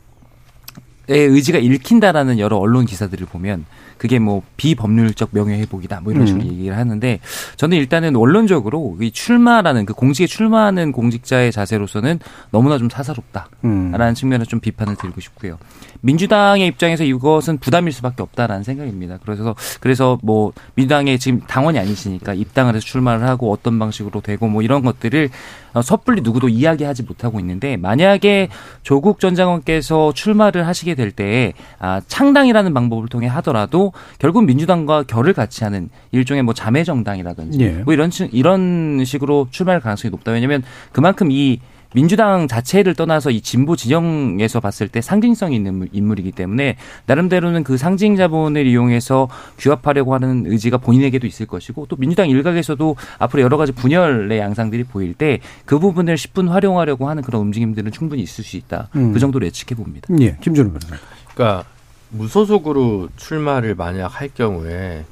의 1.08 1.28
의지가 1.28 1.58
읽힌다라는 1.58 2.40
여러 2.40 2.58
언론 2.58 2.86
기사들을 2.86 3.26
보면 3.26 3.66
그게 4.02 4.18
뭐 4.18 4.42
비법률적 4.58 5.30
명예회복이다 5.32 6.02
뭐 6.02 6.12
이런 6.12 6.26
식으로 6.26 6.44
음. 6.44 6.52
얘기를 6.54 6.76
하는데 6.76 7.20
저는 7.56 7.78
일단은 7.78 8.16
원론적으로 8.16 8.98
이 9.00 9.12
출마라는 9.12 9.86
그 9.86 9.94
공직에 9.94 10.26
출마하는 10.26 10.92
공직자의 10.92 11.52
자세로서는 11.52 12.18
너무나 12.50 12.80
좀 12.80 12.90
사사롭다라는 12.90 13.54
음. 13.64 14.14
측면에서 14.16 14.50
좀 14.50 14.60
비판을 14.60 14.96
드리고 14.96 15.22
싶고요. 15.22 15.60
민주당의 16.00 16.66
입장에서 16.66 17.04
이것은 17.04 17.60
부담일 17.60 17.92
수밖에 17.94 18.24
없다라는 18.24 18.64
생각입니다. 18.64 19.20
그래서 19.22 19.54
그래서 19.80 20.18
뭐 20.24 20.52
민주당의 20.74 21.20
지금 21.20 21.42
당원이 21.42 21.78
아니시니까 21.78 22.34
입당을 22.34 22.74
해서 22.74 22.84
출마를 22.84 23.28
하고 23.28 23.52
어떤 23.52 23.78
방식으로 23.78 24.22
되고 24.22 24.48
뭐 24.48 24.64
이런 24.64 24.82
것들을 24.82 25.30
어, 25.74 25.82
섣불리 25.82 26.22
누구도 26.22 26.50
이야기하지 26.50 27.04
못하고 27.04 27.40
있는데 27.40 27.78
만약에 27.78 28.50
조국 28.84 29.20
전 29.20 29.36
장관께서 29.36 30.12
출마를 30.14 30.68
하시게 30.68 30.96
될 30.96 31.12
때에 31.12 31.54
아, 31.80 32.02
창당이라는 32.08 32.74
방법을 32.74 33.08
통해 33.08 33.28
하더라도 33.28 33.91
결국 34.20 34.46
민주당과 34.46 35.04
결을 35.04 35.34
같이 35.34 35.64
하는 35.64 35.90
일종의 36.12 36.44
뭐 36.44 36.54
자매 36.54 36.84
정당이라든지 36.84 37.60
예. 37.62 37.70
뭐 37.84 37.94
이런 37.94 38.12
이런 38.32 39.04
식으로 39.06 39.48
출마할 39.52 39.82
가능성이 39.82 40.12
높다. 40.12 40.32
왜냐하면 40.32 40.64
그만큼 40.92 41.32
이 41.32 41.60
민주당 41.94 42.48
자체를 42.48 42.96
떠나서 42.96 43.32
이 43.32 43.42
진보 43.42 43.76
진영에서 43.76 44.62
봤을 44.62 44.88
때 44.88 45.02
상징성이 45.02 45.58
있는 45.58 45.90
인물이기 45.92 46.32
때문에 46.32 46.78
나름대로는 47.06 47.66
그 47.66 47.76
상징 47.76 48.16
자본을 48.16 48.66
이용해서 48.66 49.28
규합하려고 49.58 50.14
하는 50.14 50.46
의지가 50.48 50.78
본인에게도 50.78 51.28
있을 51.28 51.48
것이고 51.48 51.88
또 51.90 51.98
민주당 51.98 52.30
일각에서도 52.30 52.96
앞으로 53.20 53.44
여러 53.44 53.58
가지 53.58 53.74
분열의 53.74 54.40
양상들이 54.40 54.86
보일 54.86 55.14
때 55.14 55.40
그 55.66 55.80
부분을 55.80 56.16
10분 56.16 56.50
활용하려고 56.50 57.08
하는 57.08 57.24
그런 57.24 57.42
움직임들은 57.44 57.92
충분히 57.92 58.22
있을 58.24 58.44
수 58.44 58.58
있다. 58.58 58.90
음. 58.96 59.14
그 59.14 59.20
정도로 59.20 59.46
예측해 59.46 59.76
봅니다. 59.76 60.08
예, 60.20 60.36
김준호 60.42 60.70
변호사. 60.72 60.96
그러니까 61.34 61.66
무소속으로 62.12 63.10
출마를 63.16 63.76
만약 63.76 64.08
할 64.08 64.30
경우에 64.34 65.06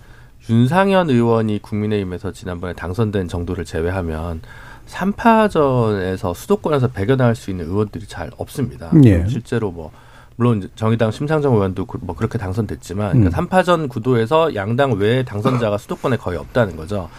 윤상현 0.50 1.10
의원이 1.10 1.62
국민의힘에서 1.62 2.32
지난번에 2.32 2.74
당선된 2.74 3.28
정도를 3.28 3.66
제외하면 3.66 4.42
3파전에서 4.88 6.34
수도권에서 6.34 6.88
배겨나갈 6.88 7.36
수 7.36 7.52
있는 7.52 7.66
의원들이 7.66 8.08
잘 8.08 8.32
없습니다. 8.38 8.92
예. 9.04 9.26
실제로 9.28 9.72
뭐 9.72 9.92
물론 10.36 10.70
정의당 10.76 11.12
심상정 11.12 11.54
의원도 11.54 11.86
그뭐 11.86 12.16
그렇게 12.16 12.38
당선됐지만 12.38 13.12
그러니까 13.12 13.42
음. 13.42 13.48
3파전 13.48 13.90
구도에서 13.90 14.56
양당 14.56 14.94
외에 14.94 15.24
당선자가 15.24 15.78
수도권에 15.78 16.18
거의 16.18 16.38
없다는 16.40 16.76
거죠. 16.76 17.10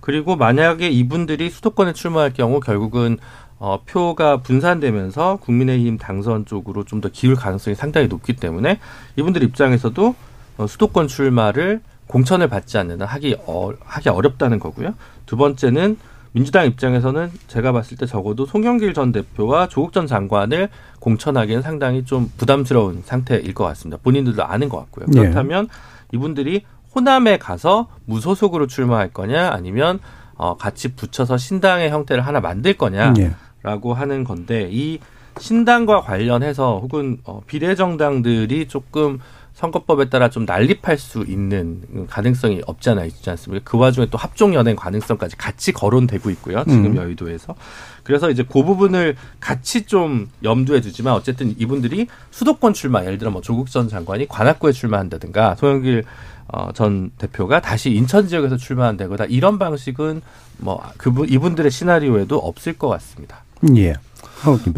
그리고 0.00 0.36
만약에 0.36 0.88
이분들이 0.88 1.50
수도권에 1.50 1.92
출마할 1.92 2.32
경우 2.32 2.60
결국은 2.60 3.18
어, 3.58 3.80
표가 3.86 4.38
분산되면서 4.38 5.36
국민의힘 5.42 5.98
당선 5.98 6.46
쪽으로 6.46 6.84
좀 6.84 7.00
더 7.00 7.08
기울 7.08 7.34
가능성이 7.36 7.74
상당히 7.76 8.08
높기 8.08 8.34
때문에 8.34 8.78
이분들 9.16 9.42
입장에서도 9.42 10.14
어, 10.58 10.66
수도권 10.66 11.08
출마를 11.08 11.80
공천을 12.08 12.48
받지 12.48 12.78
않는 12.78 13.00
한 13.00 13.08
하기 13.08 13.36
어, 13.46 13.70
하기 13.84 14.08
어렵다는 14.08 14.58
거고요. 14.58 14.94
두 15.26 15.36
번째는 15.36 15.96
민주당 16.32 16.66
입장에서는 16.66 17.30
제가 17.48 17.72
봤을 17.72 17.96
때 17.96 18.06
적어도 18.06 18.46
송영길 18.46 18.94
전 18.94 19.12
대표와 19.12 19.68
조국 19.68 19.92
전 19.92 20.06
장관을 20.06 20.68
공천하기는 21.00 21.62
상당히 21.62 22.04
좀 22.04 22.30
부담스러운 22.36 23.02
상태일 23.04 23.54
것 23.54 23.64
같습니다. 23.64 23.98
본인들도 24.02 24.44
아는 24.44 24.68
것 24.68 24.78
같고요. 24.78 25.06
네. 25.08 25.20
그렇다면 25.20 25.66
네. 25.68 25.72
이분들이 26.12 26.64
호남에 26.94 27.38
가서 27.38 27.88
무소속으로 28.06 28.66
출마할 28.66 29.12
거냐 29.12 29.50
아니면 29.52 30.00
어, 30.34 30.56
같이 30.56 30.94
붙여서 30.94 31.36
신당의 31.36 31.90
형태를 31.90 32.26
하나 32.26 32.40
만들 32.40 32.74
거냐 32.74 33.14
라고 33.62 33.94
네. 33.94 34.00
하는 34.00 34.24
건데 34.24 34.68
이 34.70 34.98
신당과 35.38 36.02
관련해서 36.02 36.80
혹은 36.80 37.18
어, 37.24 37.40
비례정당들이 37.46 38.68
조금 38.68 39.18
선거법에 39.58 40.08
따라 40.08 40.30
좀 40.30 40.44
난립할 40.44 40.98
수 40.98 41.24
있는 41.26 42.06
가능성이 42.08 42.62
없지 42.64 42.90
않아 42.90 43.04
있지 43.06 43.28
않습니까? 43.30 43.68
그 43.68 43.76
와중에 43.76 44.06
또 44.06 44.16
합종 44.16 44.54
연행 44.54 44.76
가능성까지 44.76 45.36
같이 45.36 45.72
거론되고 45.72 46.30
있고요. 46.30 46.62
지금 46.62 46.86
음. 46.86 46.96
여의도에서. 46.96 47.56
그래서 48.04 48.30
이제 48.30 48.44
그 48.44 48.62
부분을 48.62 49.16
같이 49.40 49.84
좀 49.84 50.30
염두에 50.44 50.80
두지만 50.80 51.14
어쨌든 51.14 51.56
이분들이 51.58 52.06
수도권 52.30 52.72
출마, 52.72 53.04
예를 53.04 53.18
들어 53.18 53.32
뭐 53.32 53.40
조국 53.40 53.68
전 53.68 53.88
장관이 53.88 54.28
관악구에 54.28 54.70
출마한다든가 54.70 55.56
소영길 55.56 56.04
어, 56.46 56.70
전 56.72 57.10
대표가 57.18 57.60
다시 57.60 57.90
인천 57.90 58.28
지역에서 58.28 58.56
출마한다거나 58.56 59.24
이런 59.24 59.58
방식은 59.58 60.22
뭐 60.58 60.80
그분 60.96 61.28
이분들의 61.28 61.68
시나리오에도 61.70 62.38
없을 62.38 62.78
것 62.78 62.86
같습니다. 62.88 63.42
예. 63.76 63.94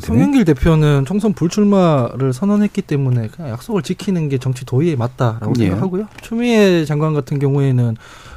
송영길 0.00 0.46
대표는 0.46 1.04
총선 1.04 1.34
불출마를 1.34 2.32
선언했기 2.32 2.80
때문에 2.82 3.28
그냥 3.28 3.50
약속을 3.52 3.82
지키는 3.82 4.28
게 4.30 4.38
정치 4.38 4.64
도의에 4.64 4.96
맞다라고 4.96 5.52
예. 5.58 5.64
생각하고요. 5.66 6.06
추미애 6.22 6.84
장관 6.86 7.12
같은 7.12 7.38
경우에는 7.38 7.96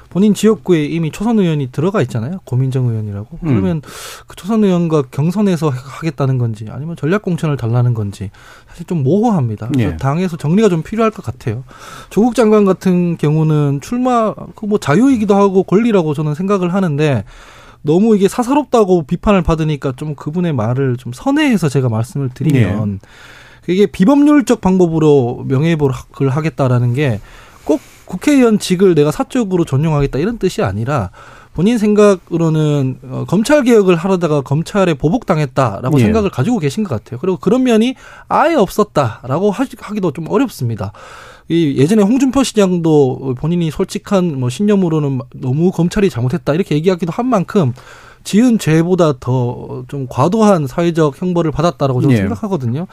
본인 0.10 0.36
지역구에 0.36 0.86
이미 0.86 1.10
초선 1.12 1.40
의원이 1.40 1.72
들어가 1.72 2.00
있잖아요. 2.04 2.40
고민정 2.44 2.88
의원이라고. 2.88 3.40
음. 3.42 3.48
그러면 3.48 3.82
그 4.28 4.36
초선 4.36 4.64
의원과 4.64 5.04
경선에서 5.10 5.70
하겠다는 5.70 6.38
건지 6.38 6.68
아니면 6.70 6.96
전략 6.96 7.24
공천을 7.24 7.58
달라는 7.58 7.96
건지 7.96 8.30
사실 8.70 8.86
좀 8.86 9.02
모호합니다. 9.02 9.70
그래서 9.74 9.94
예. 9.94 9.98
당에서 9.98 10.38
정리가 10.38 10.70
좀 10.70 10.84
필요할 10.84 11.10
것 11.10 11.26
같아요. 11.26 11.64
조국 12.12 12.36
장관 12.36 12.64
같은 12.66 13.18
경우는 13.18 13.80
출마 13.82 14.34
그 14.56 14.68
뭐 14.68 14.78
자유이기도 14.78 15.34
하고 15.36 15.64
권리라고 15.64 16.14
저는 16.14 16.36
생각을 16.36 16.74
하는데 16.76 17.24
너무 17.84 18.16
이게 18.16 18.28
사사롭다고 18.28 19.04
비판을 19.04 19.42
받으니까 19.44 19.94
좀 19.96 20.16
그분의 20.16 20.54
말을 20.54 20.98
좀 20.98 21.14
선회해서 21.14 21.70
제가 21.70 21.90
말씀을 21.90 22.30
드리면 22.34 23.00
네. 23.02 23.74
이게 23.74 23.86
비법률적 23.86 24.60
방법으로 24.62 25.44
명예회복을 25.48 26.30
하겠다라는 26.30 26.94
게 26.94 27.20
꼭 27.66 27.80
국회의원직을 28.06 28.94
내가 28.94 29.10
사적으로 29.12 29.64
전용하겠다 29.64 30.20
이런 30.20 30.38
뜻이 30.38 30.62
아니라 30.64 31.12
본인 31.54 31.78
생각으로는 31.78 33.00
어, 33.10 33.24
검찰 33.26 33.64
개혁을 33.64 33.96
하려다가 33.96 34.42
검찰에 34.42 34.94
보복당했다라고 34.96 35.98
예. 36.00 36.04
생각을 36.04 36.30
가지고 36.30 36.60
계신 36.60 36.84
것 36.84 36.90
같아요. 36.90 37.20
그리고 37.22 37.38
그런 37.38 37.64
면이 37.64 37.96
아예 38.28 38.56
없었다라고 38.56 39.52
하기- 39.52 39.78
하기도 39.80 40.12
좀 40.12 40.26
어렵습니다. 40.30 40.92
이 41.50 41.76
예전에 41.78 42.04
홍준표 42.04 42.44
시장도 42.44 43.36
본인이 43.38 43.70
솔직한 43.72 44.40
뭐 44.40 44.50
신념으로는 44.50 45.20
너무 45.36 45.72
검찰이 45.72 46.10
잘못했다 46.10 46.54
이렇게 46.54 46.76
얘기하기도 46.76 47.12
한 47.12 47.26
만큼 47.28 47.74
지은 48.24 48.58
죄보다 48.60 49.14
더 49.20 49.84
좀 49.88 50.08
과도한 50.10 50.68
사회적 50.68 51.22
형벌을 51.22 51.52
받았다라고 51.52 52.02
저는 52.02 52.16
예. 52.16 52.20
생각하거든요. 52.22 52.88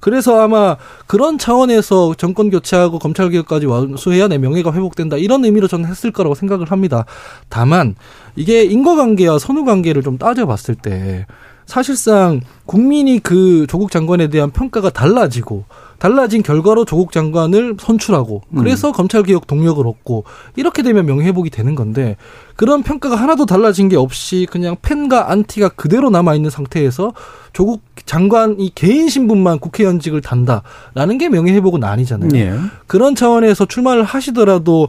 그래서 0.00 0.40
아마 0.40 0.76
그런 1.06 1.38
차원에서 1.38 2.14
정권 2.14 2.50
교체하고 2.50 2.98
검찰 2.98 3.30
개혁까지 3.30 3.66
완수해야 3.66 4.28
내 4.28 4.38
명예가 4.38 4.72
회복된다 4.72 5.16
이런 5.16 5.44
의미로 5.44 5.66
저는 5.66 5.88
했을 5.88 6.12
거라고 6.12 6.34
생각을 6.34 6.70
합니다. 6.70 7.06
다만 7.48 7.94
이게 8.36 8.64
인과관계와 8.64 9.38
선후관계를 9.38 10.02
좀 10.02 10.18
따져봤을 10.18 10.74
때 10.74 11.26
사실상 11.66 12.40
국민이 12.66 13.18
그 13.18 13.66
조국 13.68 13.90
장관에 13.90 14.28
대한 14.28 14.50
평가가 14.50 14.90
달라지고 14.90 15.64
달라진 16.04 16.42
결과로 16.42 16.84
조국 16.84 17.12
장관을 17.12 17.76
선출하고 17.80 18.42
그래서 18.58 18.92
검찰 18.92 19.22
개혁 19.22 19.46
동력을 19.46 19.86
얻고 19.86 20.24
이렇게 20.54 20.82
되면 20.82 21.06
명예회복이 21.06 21.48
되는 21.48 21.74
건데 21.74 22.18
그런 22.56 22.82
평가가 22.82 23.16
하나도 23.16 23.46
달라진 23.46 23.88
게 23.88 23.96
없이 23.96 24.46
그냥 24.50 24.76
팬과 24.82 25.30
안티가 25.30 25.70
그대로 25.70 26.10
남아 26.10 26.34
있는 26.34 26.50
상태에서 26.50 27.14
조국 27.54 27.82
장관이 28.04 28.72
개인 28.74 29.08
신분만 29.08 29.60
국회의원직을 29.60 30.20
단다라는 30.20 31.18
게 31.18 31.28
명예회복은 31.28 31.84
아니잖아요. 31.84 32.30
예. 32.34 32.52
그런 32.86 33.14
차원에서 33.14 33.64
출마를 33.64 34.02
하시더라도 34.02 34.88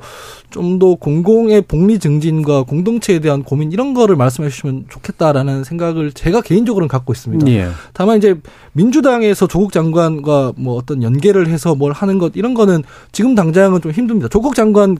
좀 0.49 0.79
더 0.79 0.95
공공의 0.95 1.61
복리 1.61 1.99
증진과 1.99 2.63
공동체에 2.63 3.19
대한 3.19 3.43
고민 3.43 3.71
이런 3.71 3.93
거를 3.93 4.15
말씀해 4.15 4.49
주시면 4.49 4.85
좋겠다라는 4.89 5.63
생각을 5.63 6.11
제가 6.11 6.41
개인적으로는 6.41 6.87
갖고 6.87 7.13
있습니다. 7.13 7.47
예. 7.51 7.69
다만 7.93 8.17
이제 8.17 8.39
민주당에서 8.73 9.47
조국 9.47 9.71
장관과 9.71 10.53
뭐 10.57 10.75
어떤 10.75 11.01
연계를 11.05 11.47
해서 11.47 11.75
뭘 11.75 11.93
하는 11.93 12.17
것 12.17 12.33
이런 12.35 12.53
거는 12.53 12.83
지금 13.11 13.35
당장은 13.35 13.81
좀 13.81 13.91
힘듭니다. 13.91 14.27
조국 14.27 14.55
장관의 14.55 14.97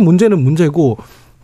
문제는 0.00 0.42
문제고 0.42 0.98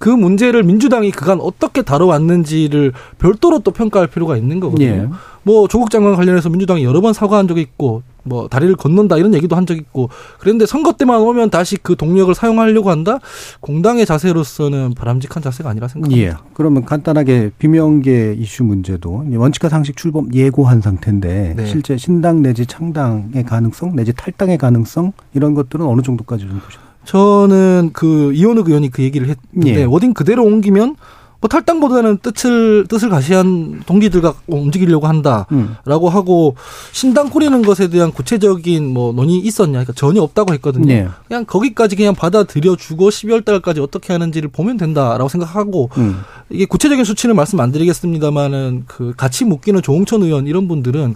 그 0.04 0.10
문제를 0.10 0.64
민주당이 0.64 1.12
그간 1.12 1.40
어떻게 1.40 1.80
다뤄왔는지를 1.80 2.92
별도로 3.16 3.60
또 3.60 3.70
평가할 3.70 4.06
필요가 4.08 4.36
있는 4.36 4.60
거거든요. 4.60 4.86
예. 4.86 5.08
뭐 5.44 5.66
조국 5.66 5.88
장관 5.90 6.14
관련해서 6.14 6.50
민주당이 6.50 6.84
여러 6.84 7.00
번 7.00 7.14
사과한 7.14 7.48
적이 7.48 7.62
있고 7.62 8.02
뭐 8.22 8.46
다리를 8.48 8.76
건넌다 8.76 9.16
이런 9.16 9.32
얘기도 9.32 9.56
한 9.56 9.64
적 9.64 9.78
있고 9.78 10.10
그런데 10.38 10.66
선거 10.66 10.92
때만 10.92 11.22
오면 11.22 11.48
다시 11.48 11.78
그 11.78 11.96
동력을 11.96 12.34
사용하려고 12.34 12.90
한다 12.90 13.18
공당의 13.60 14.04
자세로서는 14.04 14.92
바람직한 14.94 15.42
자세가 15.42 15.70
아니라 15.70 15.88
생각합니다. 15.88 16.22
예. 16.32 16.36
그러면 16.52 16.84
간단하게 16.84 17.52
비명계 17.58 18.34
이슈 18.38 18.62
문제도 18.62 19.24
원칙과 19.34 19.70
상식 19.70 19.96
출범 19.96 20.28
예고한 20.34 20.82
상태인데 20.82 21.54
네. 21.56 21.64
실제 21.64 21.96
신당 21.96 22.42
내지 22.42 22.66
창당의 22.66 23.42
가능성 23.44 23.96
내지 23.96 24.12
탈당의 24.12 24.58
가능성 24.58 25.12
이런 25.32 25.54
것들은 25.54 25.86
어느 25.86 26.02
정도까지 26.02 26.46
좀 26.46 26.60
보셨나요? 26.60 26.83
저는 27.04 27.90
그 27.92 28.32
이원욱 28.32 28.68
의원이 28.68 28.90
그 28.90 29.02
얘기를 29.02 29.28
했는데 29.28 29.80
예. 29.80 29.84
워딩 29.84 30.14
그대로 30.14 30.44
옮기면 30.44 30.96
뭐 31.44 31.48
탈당보다는 31.50 32.20
뜻을 32.22 32.86
뜻을 32.88 33.10
가시한 33.10 33.82
동기들과 33.84 34.32
움직이려고 34.46 35.06
한다. 35.06 35.46
음. 35.52 35.76
라고 35.84 36.08
하고 36.08 36.56
신당 36.92 37.28
꾸리는 37.28 37.60
것에 37.60 37.88
대한 37.88 38.12
구체적인 38.12 38.88
뭐 38.88 39.12
논의 39.12 39.36
있었냐? 39.36 39.72
그러니까 39.72 39.92
전혀 39.92 40.22
없다고 40.22 40.54
했거든요. 40.54 40.86
네. 40.86 41.06
그냥 41.28 41.44
거기까지 41.44 41.96
그냥 41.96 42.14
받아들여 42.14 42.76
주고 42.76 43.10
12월 43.10 43.44
달까지 43.44 43.80
어떻게 43.80 44.14
하는지를 44.14 44.48
보면 44.48 44.78
된다라고 44.78 45.28
생각하고 45.28 45.90
음. 45.98 46.20
이게 46.48 46.64
구체적인 46.64 47.04
수치는 47.04 47.36
말씀 47.36 47.60
안 47.60 47.72
드리겠습니다만은 47.72 48.84
그 48.86 49.12
같이 49.14 49.44
묶이는 49.44 49.82
조홍천 49.82 50.22
의원 50.22 50.46
이런 50.46 50.66
분들은 50.66 51.14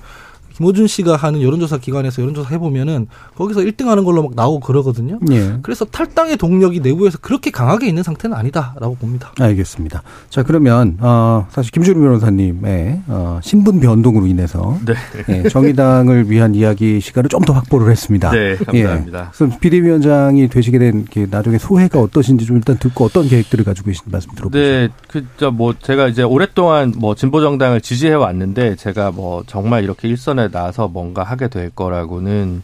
김호준 0.59 0.87
씨가 0.87 1.17
하는 1.17 1.41
여론조사 1.43 1.79
기관에서 1.79 2.21
여론조사 2.23 2.51
해보면은 2.51 3.07
거기서 3.37 3.61
1등하는 3.61 4.05
걸로 4.05 4.23
막 4.23 4.35
나오고 4.35 4.61
그러거든요. 4.61 5.19
예. 5.31 5.59
그래서 5.63 5.85
탈당의 5.85 6.37
동력이 6.37 6.81
내부에서 6.81 7.19
그렇게 7.19 7.51
강하게 7.51 7.87
있는 7.87 8.03
상태는 8.03 8.37
아니다라고 8.37 8.97
봅니다. 8.97 9.33
알겠습니다. 9.39 10.03
자 10.31 10.43
그러면 10.43 10.99
어, 11.01 11.47
사실 11.51 11.71
김준우 11.73 12.01
변호사님의 12.01 13.03
어, 13.07 13.41
신분 13.43 13.81
변동으로 13.81 14.27
인해서 14.27 14.79
네. 14.85 14.95
예, 15.29 15.49
정의당을 15.49 16.31
위한 16.31 16.55
이야기 16.55 17.01
시간을 17.01 17.29
좀 17.29 17.39
더 17.49 17.53
확보를 17.55 17.91
했습니다. 17.91 18.31
네, 18.33 18.57
감사합니다. 18.57 19.33
예. 19.41 19.59
비대위원장이 19.61 20.49
되시게 20.49 20.79
된그 20.79 21.29
나중에 21.31 21.57
소회가 21.57 22.01
어떠신지 22.01 22.45
좀 22.45 22.57
일단 22.57 22.77
듣고 22.79 23.05
어떤 23.05 23.29
계획들을 23.29 23.65
가지고 23.65 23.87
계신지 23.87 24.11
말씀 24.11 24.33
들어보죠. 24.33 24.59
네, 24.59 24.89
그저 25.07 25.51
뭐 25.51 25.73
제가 25.81 26.09
이제 26.09 26.23
오랫동안 26.25 26.93
뭐 26.97 27.15
진보 27.15 27.41
정당을 27.41 27.81
지지해 27.81 28.13
왔는데 28.15 28.75
제가 28.77 29.13
뭐 29.13 29.45
정말 29.47 29.85
이렇게 29.85 30.09
일선에 30.09 30.48
나서 30.51 30.89
뭔가 30.89 31.23
하게 31.23 31.49
될 31.49 31.71
거라고는 31.71 32.63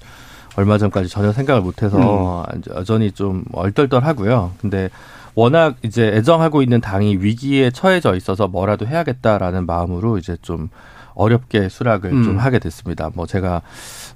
얼마 0.57 0.79
전까지 0.79 1.09
전혀 1.09 1.33
생각을 1.33 1.63
못해서 1.63 2.47
여전히 2.75 3.11
좀 3.11 3.45
얼떨떨하고요. 3.53 4.53
근데 4.61 4.89
워낙 5.35 5.77
이제 5.83 6.07
애정하고 6.07 6.63
있는 6.63 6.81
당이 6.81 7.17
위기에 7.17 7.71
처해져 7.71 8.15
있어서 8.15 8.47
뭐라도 8.47 8.87
해야겠다라는 8.87 9.67
마음으로 9.67 10.19
이제 10.19 10.37
좀 10.43 10.69
어렵게 11.15 11.69
수락을 11.69 12.13
음. 12.13 12.25
좀 12.25 12.39
하게 12.39 12.59
됐습니다. 12.59 13.11
뭐 13.15 13.27
제가 13.27 13.63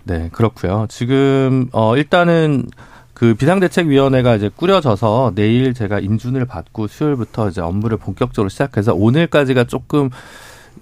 네 0.05 0.29
그렇고요. 0.33 0.87
지금 0.89 1.69
어 1.73 1.97
일단은 1.97 2.67
그 3.15 3.35
비상대책위원회가 3.35 4.37
이제 4.37 4.49
꾸려져서 4.55 5.33
내일 5.35 5.75
제가 5.75 5.99
인준을 5.99 6.45
받고 6.45 6.87
수요일부터 6.87 7.49
이제 7.49 7.61
업무를 7.61 7.99
본격적으로 7.99 8.49
시작해서 8.49 8.95
오늘까지가 8.95 9.65
조금 9.65 10.11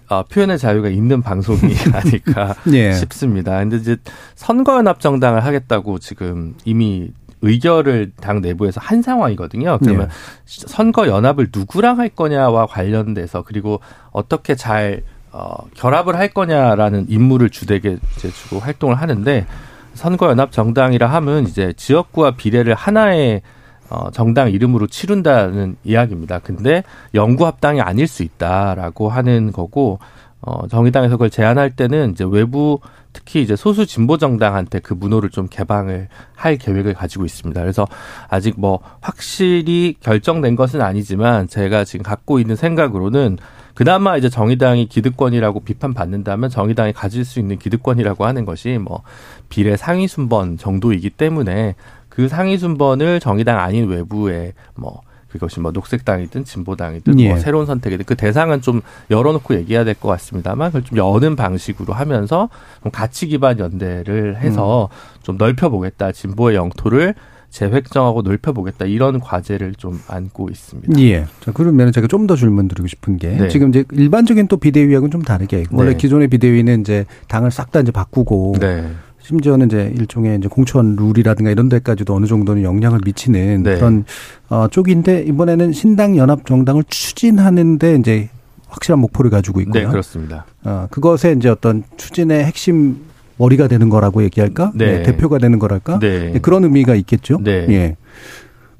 어, 0.09 0.23
표현의 0.25 0.59
자유가 0.59 0.89
있는 0.89 1.23
방송이 1.23 1.75
아닐까 1.93 2.55
예. 2.73 2.93
싶습니다. 2.93 3.59
근데 3.59 3.77
이제 3.77 3.97
선거연합 4.35 5.01
정당을 5.01 5.45
하겠다고 5.45 5.99
지금 5.99 6.55
이미 6.65 7.11
의결을 7.43 8.13
당 8.21 8.41
내부에서 8.41 8.81
한 8.81 9.03
상황이거든요. 9.03 9.79
그러면 9.83 10.09
네. 10.09 10.15
선거 10.47 11.07
연합을 11.07 11.49
누구랑 11.53 11.99
할 11.99 12.09
거냐와 12.09 12.67
관련돼서 12.67 13.43
그리고 13.43 13.81
어떻게 14.11 14.55
잘 14.55 15.03
어, 15.33 15.55
결합을 15.75 16.17
할 16.17 16.29
거냐라는 16.29 17.07
임무를 17.09 17.51
주되게 17.51 17.99
이제 18.17 18.31
주고 18.31 18.59
활동을 18.59 18.97
하는데 18.97 19.47
선거 19.95 20.29
연합 20.29 20.51
정당이라 20.51 21.07
하면 21.09 21.45
이제 21.45 21.73
지역구와 21.77 22.33
비례를 22.33 22.75
하나의 22.75 23.43
어, 23.90 24.11
정당 24.11 24.51
이름으로 24.51 24.87
치른다는 24.87 25.77
이야기입니다. 25.85 26.40
근데 26.40 26.83
영구 27.14 27.46
합당이 27.46 27.81
아닐 27.81 28.07
수 28.07 28.22
있다라고 28.22 29.09
하는 29.09 29.53
거고 29.53 29.99
어, 30.40 30.68
정의당에서 30.68 31.16
그걸 31.16 31.31
제안할 31.31 31.70
때는 31.70 32.12
이제 32.12 32.25
외부 32.29 32.81
특히 33.12 33.42
이제 33.42 33.57
소수 33.57 33.87
진보 33.87 34.18
정당한테 34.18 34.79
그 34.81 34.92
문호를 34.92 35.31
좀 35.31 35.49
개방을 35.49 36.09
할 36.35 36.57
계획을 36.57 36.92
가지고 36.94 37.25
있습니다. 37.25 37.59
그래서 37.61 37.87
아직 38.29 38.61
뭐 38.61 38.81
확실히 39.01 39.96
결정된 40.01 40.55
것은 40.55 40.83
아니지만 40.83 41.49
제가 41.49 41.85
지금 41.85 42.05
갖고 42.05 42.38
있는 42.38 42.57
생각으로는 42.57 43.38
그나마 43.75 44.16
이제 44.16 44.29
정의당이 44.29 44.87
기득권이라고 44.87 45.61
비판받는다면 45.61 46.51
정의당이 46.51 46.92
가질 46.92 47.25
수 47.25 47.40
있는 47.40 47.59
기득권이라고 47.59 48.25
하는 48.25 48.44
것이 48.44 48.79
뭐 48.79 49.03
비례 49.49 49.77
상위 49.77 50.09
순번 50.09 50.59
정도이기 50.59 51.11
때문에 51.11 51.75
그 52.16 52.29
상위 52.29 52.57
순번을 52.57 53.20
정의당 53.20 53.59
아닌 53.59 53.88
외부에 53.90 54.55
뭐 54.74 55.02
그것이 55.29 55.61
뭐 55.61 55.70
녹색당이든 55.70 56.44
진보당이든 56.46 57.20
예. 57.20 57.29
뭐 57.29 57.38
새로운 57.38 57.66
선택이든 57.66 58.07
그 58.07 58.14
대상은 58.16 58.62
좀 58.62 58.81
열어놓고 59.11 59.55
얘기해야 59.55 59.85
될 59.85 59.94
것 59.94 60.09
같습니다만 60.09 60.68
그걸 60.70 60.83
좀 60.83 60.96
여는 60.96 61.37
방식으로 61.37 61.92
하면서 61.92 62.48
좀 62.83 62.90
가치 62.90 63.26
기반 63.26 63.59
연대를 63.59 64.38
해서 64.38 64.88
좀 65.22 65.37
넓혀보겠다 65.37 66.12
진보의 66.12 66.57
영토를 66.57 67.14
재획정하고 67.50 68.22
넓혀보겠다 68.22 68.87
이런 68.87 69.20
과제를 69.20 69.74
좀 69.74 70.00
안고 70.09 70.48
있습니다. 70.50 70.98
예. 71.00 71.26
자, 71.40 71.52
그러면 71.52 71.92
제가 71.92 72.07
좀 72.07 72.26
더 72.26 72.35
질문 72.35 72.66
드리고 72.68 72.88
싶은 72.88 73.18
게 73.18 73.29
네. 73.37 73.48
지금 73.48 73.68
이제 73.68 73.85
일반적인 73.92 74.48
또 74.48 74.57
비대위하고는 74.57 75.11
좀 75.11 75.22
다르게 75.22 75.64
원래 75.70 75.90
네. 75.92 75.96
기존의 75.96 76.29
비대위는 76.29 76.81
이제 76.81 77.05
당을 77.29 77.50
싹 77.50 77.70
다 77.72 77.81
이제 77.81 77.92
바꾸고 77.92 78.55
네. 78.59 78.90
심지어는 79.27 79.67
이제 79.67 79.93
일종의 79.99 80.39
이제 80.39 80.49
공천 80.49 80.95
룰이라든가 80.95 81.51
이런 81.51 81.69
데까지도 81.69 82.15
어느 82.15 82.27
정도는 82.27 82.63
영향을 82.63 83.00
미치는 83.05 83.65
네. 83.65 83.75
그런 83.75 84.05
어 84.48 84.69
쪽인데 84.69 85.23
이번에는 85.23 85.73
신당 85.73 86.17
연합 86.17 86.46
정당을 86.46 86.85
추진하는데 86.87 87.96
이제 87.96 88.29
확실한 88.69 89.00
목표를 89.00 89.31
가지고 89.31 89.61
있고요. 89.63 89.83
네, 89.83 89.88
그렇습니다. 89.88 90.46
어, 90.63 90.87
그것에 90.90 91.33
이제 91.33 91.48
어떤 91.48 91.83
추진의 91.96 92.44
핵심 92.44 92.98
머리가 93.37 93.67
되는 93.67 93.88
거라고 93.88 94.23
얘기할까? 94.23 94.73
네. 94.75 95.03
대표가 95.03 95.38
되는 95.38 95.59
거랄까? 95.59 95.98
네. 95.98 96.31
네, 96.33 96.38
그런 96.38 96.63
의미가 96.63 96.94
있겠죠. 96.94 97.38
네. 97.42 97.67
예. 97.71 97.96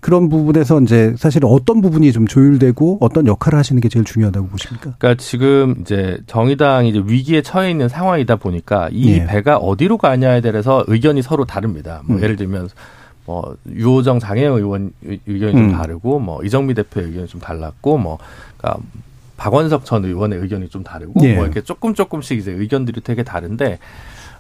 그런 0.01 0.29
부분에서 0.29 0.81
이제 0.81 1.15
사실 1.17 1.43
어떤 1.45 1.81
부분이 1.81 2.13
좀 2.13 2.27
조율되고 2.27 2.99
어떤 3.01 3.27
역할을 3.27 3.59
하시는 3.59 3.81
게 3.81 3.89
제일 3.89 4.05
중요하다고 4.05 4.49
보십니까? 4.49 4.95
그러니까 4.99 5.23
지금 5.23 5.77
이제 5.81 6.19
정의당이 6.27 6.91
이제 6.91 7.03
위기에 7.05 7.43
처해 7.43 7.71
있는 7.71 7.89
상황이다 7.89 8.37
보니까 8.37 8.89
이 8.93 9.15
예. 9.15 9.27
배가 9.27 9.57
어디로 9.57 9.99
가냐에 9.99 10.41
대해서 10.41 10.85
의견이 10.87 11.23
서로 11.23 11.45
다릅니다. 11.45 12.03
뭐 12.05 12.17
음. 12.19 12.23
예를 12.23 12.37
들면 12.37 12.69
뭐 13.25 13.57
유호정 13.69 14.21
장혜영 14.21 14.57
의원 14.57 14.93
의견이 15.27 15.53
좀 15.53 15.65
음. 15.65 15.73
다르고 15.73 16.21
뭐 16.21 16.45
이정미 16.45 16.75
대표 16.75 17.01
의견이 17.01 17.27
좀 17.27 17.41
달랐고 17.41 17.99
뭐 17.99 18.19
그러니까 18.57 18.83
박원석 19.37 19.85
전 19.85 20.05
의원의 20.05 20.39
의견이 20.39 20.69
좀 20.69 20.83
다르고 20.83 21.21
예. 21.25 21.35
뭐 21.35 21.45
이렇게 21.45 21.61
조금 21.61 21.95
조금씩 21.95 22.39
이제 22.39 22.53
의견들이 22.53 23.01
되게 23.03 23.23
다른데 23.23 23.79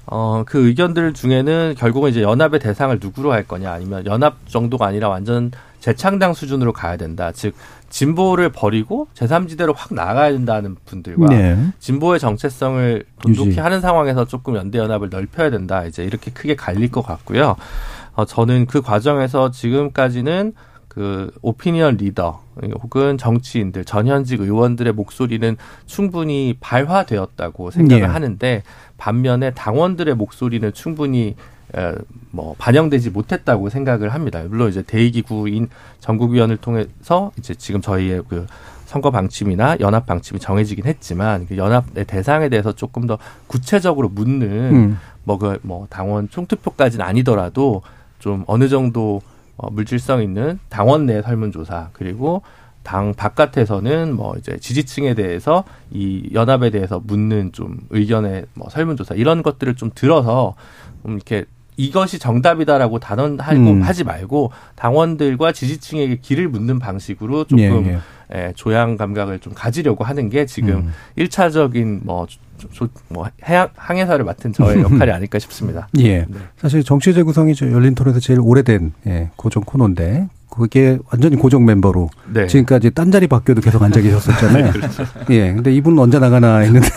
어, 0.07 0.45
그 0.47 0.67
의견들 0.69 1.15
중에는 1.15 1.75
결국은 1.77 2.11
이제 2.11 2.23
연합의 2.23 2.61
대상을 2.61 2.97
누구로 3.01 3.33
할 3.33 3.43
거냐 3.47 3.73
아니면 3.73 4.07
연합 4.07 4.49
정도가 4.49 4.87
아니라 4.87 5.09
완전 5.09 5.51
재창당 5.81 6.33
수준으로 6.35 6.73
가야 6.73 6.97
된다. 6.97 7.33
즉, 7.33 7.55
진보를 7.91 8.51
버리고 8.51 9.09
제3지대로 9.15 9.73
확 9.77 9.95
나가야 9.95 10.33
된다는 10.33 10.77
분들과 10.85 11.29
네. 11.29 11.57
진보의 11.79 12.19
정체성을 12.19 13.05
돈독히 13.23 13.51
유지. 13.51 13.61
하는 13.61 13.81
상황에서 13.81 14.25
조금 14.25 14.57
연대 14.57 14.79
연합을 14.79 15.09
넓혀야 15.09 15.51
된다. 15.51 15.85
이제 15.85 16.05
이렇게 16.05 16.31
크게 16.33 16.57
갈릴 16.57 16.91
것 16.91 17.03
같고요. 17.03 17.57
어, 18.15 18.25
저는 18.25 18.67
그 18.67 18.83
과정에서 18.83 19.51
지금까지는 19.51 20.55
그 20.97 21.31
오피니언 21.43 21.99
리더 21.99 22.41
혹은 22.83 23.19
정치인들 23.19 23.85
전현직 23.85 24.41
의원들의 24.41 24.95
목소리는 24.95 25.59
충분히 25.85 26.57
발화되었다고 26.59 27.71
생각을 27.71 28.01
네. 28.01 28.09
하는데 28.09 28.63
반면에 28.97 29.51
당원들의 29.51 30.15
목소리는 30.15 30.73
충분히 30.73 31.37
뭐 32.31 32.55
반영되지 32.57 33.11
못했다고 33.11 33.69
생각을 33.69 34.15
합니다. 34.15 34.43
물론 34.49 34.71
이제 34.71 34.81
대의기구인 34.81 35.69
전국위원을 36.01 36.57
통해서 36.57 37.31
이제 37.37 37.55
지금 37.55 37.83
저희의 37.83 38.23
그 38.27 38.47
선거 38.87 39.11
방침이나 39.11 39.77
연합 39.81 40.07
방침이 40.07 40.41
정해지긴 40.41 40.87
했지만 40.87 41.47
그 41.47 41.59
연합의 41.59 42.07
대상에 42.07 42.49
대해서 42.49 42.73
조금 42.73 43.07
더 43.07 43.19
구체적으로 43.49 44.09
묻는 44.09 44.49
음. 44.75 44.99
뭐그 45.25 45.59
뭐 45.61 45.87
당원 45.91 46.31
총투표까지는 46.31 47.05
아니더라도 47.05 47.83
좀 48.19 48.45
어느 48.47 48.71
정도 48.71 49.21
어, 49.57 49.71
물질성 49.71 50.23
있는 50.23 50.59
당원 50.69 51.07
내 51.07 51.23
설문조사 51.23 51.91
그리고 51.93 52.43
당 52.83 53.15
바깥에서는 53.15 54.15
뭐 54.15 54.37
이제 54.39 54.57
지지층에 54.59 55.15
대해서 55.15 55.65
이 55.91 56.31
연합에 56.33 56.71
대해서 56.71 57.01
묻는 57.05 57.51
좀 57.53 57.79
의견의 57.91 58.47
뭐 58.55 58.69
설문조사 58.71 59.17
이런 59.17 59.43
것들을 59.43 59.75
좀 59.75 59.91
들어서 59.95 60.55
좀 61.03 61.15
이렇게 61.15 61.47
이것이 61.77 62.19
정답이다라고 62.19 62.99
단언하고 62.99 63.57
음. 63.57 63.83
하지 63.83 64.05
말고 64.05 64.51
당원들과 64.77 65.53
지지층에게 65.53 66.17
길을 66.17 66.49
묻는 66.49 66.79
방식으로 66.79 67.45
조금 67.45 67.87
예, 67.87 67.91
예. 67.93 67.99
예, 68.35 68.53
조향 68.57 68.97
감각을 68.97 69.39
좀 69.41 69.53
가지려고 69.55 70.05
하는 70.05 70.31
게 70.31 70.47
지금 70.47 70.77
음. 70.77 70.93
일차적인 71.17 72.01
뭐, 72.05 72.27
조, 72.57 72.89
뭐 73.09 73.29
항해사를 73.77 74.25
맡은 74.25 74.53
저의 74.53 74.81
역할이 74.83 75.11
아닐까 75.11 75.39
싶습니다. 75.39 75.89
예. 75.99 76.19
네. 76.19 76.27
사실 76.57 76.83
정치 76.85 77.15
재구성이 77.15 77.55
열린 77.61 77.95
토론에서 77.95 78.21
제일 78.21 78.41
오래된 78.41 78.93
예, 79.07 79.31
고정 79.37 79.63
코너인데 79.65 80.29
그게 80.57 80.99
완전히 81.11 81.37
고정 81.37 81.65
멤버로 81.65 82.09
네. 82.33 82.47
지금까지 82.47 82.91
딴 82.93 83.11
자리 83.11 83.27
바뀌어도 83.27 83.61
계속 83.61 83.83
앉아 83.83 84.01
계셨었잖아요. 84.01 84.65
네, 84.73 84.73
그렇죠. 84.73 85.05
예. 85.31 85.53
근데 85.53 85.75
이분은 85.75 85.99
언제 85.99 86.19
나가나 86.19 86.59
했는데 86.59 86.89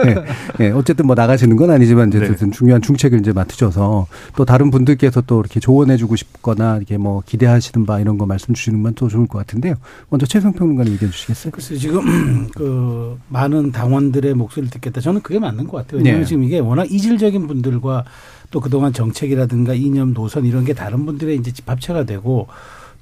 예. 0.60 0.70
어쨌든 0.70 1.06
뭐 1.06 1.14
나가시는 1.14 1.56
건 1.56 1.70
아니지만 1.70 2.08
이제 2.08 2.20
네. 2.20 2.50
중요한 2.50 2.80
중책을 2.80 3.20
이제 3.20 3.32
맡으셔서 3.32 4.06
또 4.34 4.44
다른 4.44 4.70
분들께서 4.70 5.20
또 5.26 5.40
이렇게 5.40 5.60
조언해 5.60 5.96
주고 5.98 6.16
싶거나 6.16 6.78
이렇게 6.78 6.96
뭐 6.96 7.22
기대하시는 7.26 7.84
바 7.86 8.00
이런 8.00 8.16
거 8.16 8.24
말씀 8.24 8.54
주시는 8.54 8.82
건 8.82 8.94
또 8.94 9.08
좋을 9.08 9.26
것 9.26 9.38
같은데요. 9.38 9.74
먼저 10.08 10.26
최성 10.26 10.52
평론가님 10.52 10.92
의견 10.92 11.10
주시겠어요? 11.10 11.50
글쎄 11.52 11.76
지금 11.76 12.48
그 12.54 13.18
많은 13.28 13.72
당원들의 13.72 14.34
목소리를 14.34 14.70
듣겠다. 14.70 15.00
저는 15.00 15.20
그게 15.22 15.38
맞는 15.38 15.66
것 15.66 15.78
같아요. 15.78 15.98
왜냐하면 15.98 16.22
네. 16.22 16.26
지금 16.26 16.44
이게 16.44 16.58
워낙 16.58 16.90
이질적인 16.90 17.46
분들과 17.46 18.04
또 18.50 18.60
그동안 18.60 18.92
정책이라든가 18.92 19.74
이념 19.74 20.14
노선 20.14 20.44
이런 20.44 20.64
게 20.64 20.72
다른 20.74 21.06
분들의 21.06 21.36
이제 21.36 21.52
집합체가 21.52 22.04
되고 22.04 22.46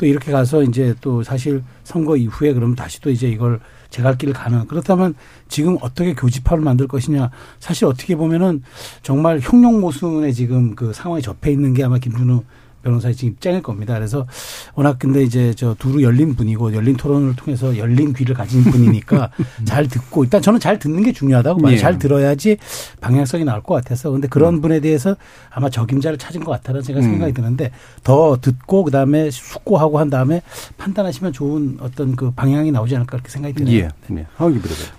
또 0.02 0.06
이렇게 0.06 0.32
가서 0.32 0.64
이제 0.64 0.96
또 1.00 1.22
사실 1.22 1.62
선거 1.84 2.16
이후에 2.16 2.52
그러면 2.54 2.74
다시 2.74 3.00
또 3.00 3.08
이제 3.08 3.28
이걸 3.28 3.60
제갈 3.88 4.18
길을 4.18 4.34
가는 4.34 4.66
그렇다면 4.66 5.14
지금 5.46 5.78
어떻게 5.80 6.12
교집합을 6.12 6.64
만들 6.64 6.88
것이냐. 6.88 7.30
사실 7.60 7.84
어떻게 7.84 8.16
보면은 8.16 8.64
정말 9.04 9.38
흉룡모순에 9.38 10.32
지금 10.32 10.74
그 10.74 10.92
상황에 10.92 11.20
접해 11.20 11.52
있는 11.52 11.72
게 11.72 11.84
아마 11.84 11.98
김준우 11.98 12.42
변호사의 12.82 13.14
지금 13.14 13.32
입장일 13.32 13.62
겁니다. 13.62 13.94
그래서 13.94 14.26
워낙 14.74 14.96
근데 14.98 15.22
이제 15.22 15.52
저 15.54 15.74
두루 15.78 16.02
열린 16.02 16.34
분이고 16.36 16.74
열린 16.74 16.96
토론을 16.96 17.36
통해서 17.36 17.76
열린 17.76 18.12
귀를 18.12 18.34
가진 18.34 18.62
분이니까 18.64 19.30
잘 19.64 19.88
듣고 19.88 20.24
일단 20.24 20.40
저는 20.40 20.60
잘 20.60 20.78
듣는 20.78 21.02
게 21.02 21.12
중요하다고 21.12 21.60
봐요. 21.62 21.72
예. 21.72 21.76
잘 21.76 21.98
들어야지 21.98 22.56
방향성이 23.00 23.44
나올 23.44 23.62
것 23.62 23.74
같아서 23.74 24.10
근데 24.10 24.28
그런 24.28 24.54
음. 24.54 24.60
분에 24.60 24.80
대해서 24.80 25.16
아마 25.50 25.68
적임자를 25.68 26.18
찾은 26.18 26.44
것 26.44 26.52
같다는 26.52 26.82
제가 26.82 27.00
생각이 27.02 27.32
음. 27.32 27.34
드는데 27.34 27.70
더 28.04 28.38
듣고 28.40 28.84
그다음에 28.84 29.30
숙고하고 29.30 29.98
한 29.98 30.08
다음에 30.10 30.42
판단하시면 30.78 31.32
좋은 31.32 31.78
어떤 31.80 32.14
그 32.16 32.30
방향이 32.30 32.70
나오지 32.70 32.94
않을까 32.94 33.12
그렇게 33.12 33.28
생각이 33.28 33.54
드네요. 33.54 33.76
예. 33.78 33.88
네. 34.08 34.26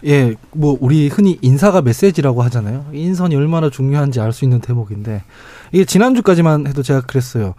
예. 0.06 0.34
뭐 0.52 0.78
우리 0.82 1.08
흔히 1.08 1.38
인사가 1.42 1.82
메시지라고 1.82 2.42
하잖아요. 2.44 2.86
인선이 2.94 3.36
얼마나 3.36 3.70
중요한지 3.70 4.20
알 4.20 4.34
수 4.34 4.46
있는 4.46 4.60
대목인데 4.62 5.22
이게 5.74 5.84
지난주까지만 5.84 6.68
해도 6.68 6.82
제가 6.82 7.02
그랬어요. 7.02 7.56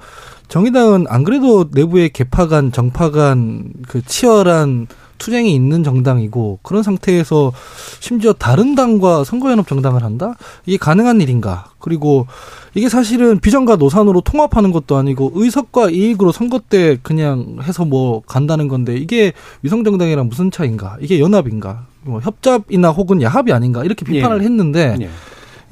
정의당은 0.49 1.07
안 1.09 1.25
그래도 1.25 1.67
내부에 1.73 2.09
개파 2.09 2.47
간, 2.49 2.73
정파 2.73 3.11
간 3.11 3.75
그 3.89 4.03
치열한 4.05 4.87
투쟁이 5.19 5.55
있는 5.55 5.85
정당이고 5.85 6.59
그런 6.63 6.83
상태에서 6.83 7.53
심지어 8.01 8.33
다른 8.33 8.75
당과 8.75 9.23
선거연합 9.25 9.67
정당을 9.69 10.03
한다? 10.03 10.35
이게 10.67 10.77
가능한 10.77 11.21
일인가? 11.21 11.67
그리고 11.79 12.27
이게 12.75 12.89
사실은 12.89 13.39
비전과 13.39 13.77
노산으로 13.77 14.21
통합하는 14.23 14.73
것도 14.73 14.97
아니고 14.97 15.33
의석과 15.35 15.91
이익으로 15.91 16.33
선거 16.33 16.59
때 16.59 16.99
그냥 17.03 17.59
해서 17.63 17.85
뭐 17.85 18.23
간다는 18.27 18.67
건데 18.69 18.97
이게 18.97 19.33
위성 19.63 19.85
정당이랑 19.85 20.29
무슨 20.29 20.51
차인가? 20.51 20.97
이게 21.01 21.21
연합인가? 21.21 21.87
뭐 22.03 22.21
협잡이나 22.21 22.91
혹은 22.91 23.23
야합이 23.23 23.53
아닌가? 23.53 23.85
이렇게 23.85 24.05
비판을 24.05 24.41
예. 24.41 24.45
했는데 24.45 24.97
예. 25.01 25.09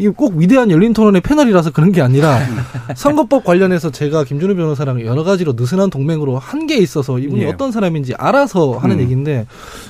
이게 0.02 0.10
꼭 0.10 0.34
위대한 0.36 0.68
열린 0.72 0.92
토론의 0.92 1.20
패널이라서 1.20 1.70
그런 1.70 1.92
게 1.92 2.02
아니라 2.02 2.40
선거법 2.96 3.44
관련해서 3.44 3.90
제가 3.90 4.24
김준우 4.24 4.56
변호사랑 4.56 5.00
여러 5.02 5.22
가지로 5.22 5.52
느슨한 5.56 5.90
동맹으로 5.90 6.38
한 6.38 6.62
게 6.62 6.76
있어서 6.76 7.18
이분이 7.18 7.42
예. 7.42 7.46
어떤 7.48 7.72
사람인지 7.72 8.14
알아서 8.16 8.78
하는 8.78 8.96
음. 8.96 9.00
얘기인데 9.02 9.46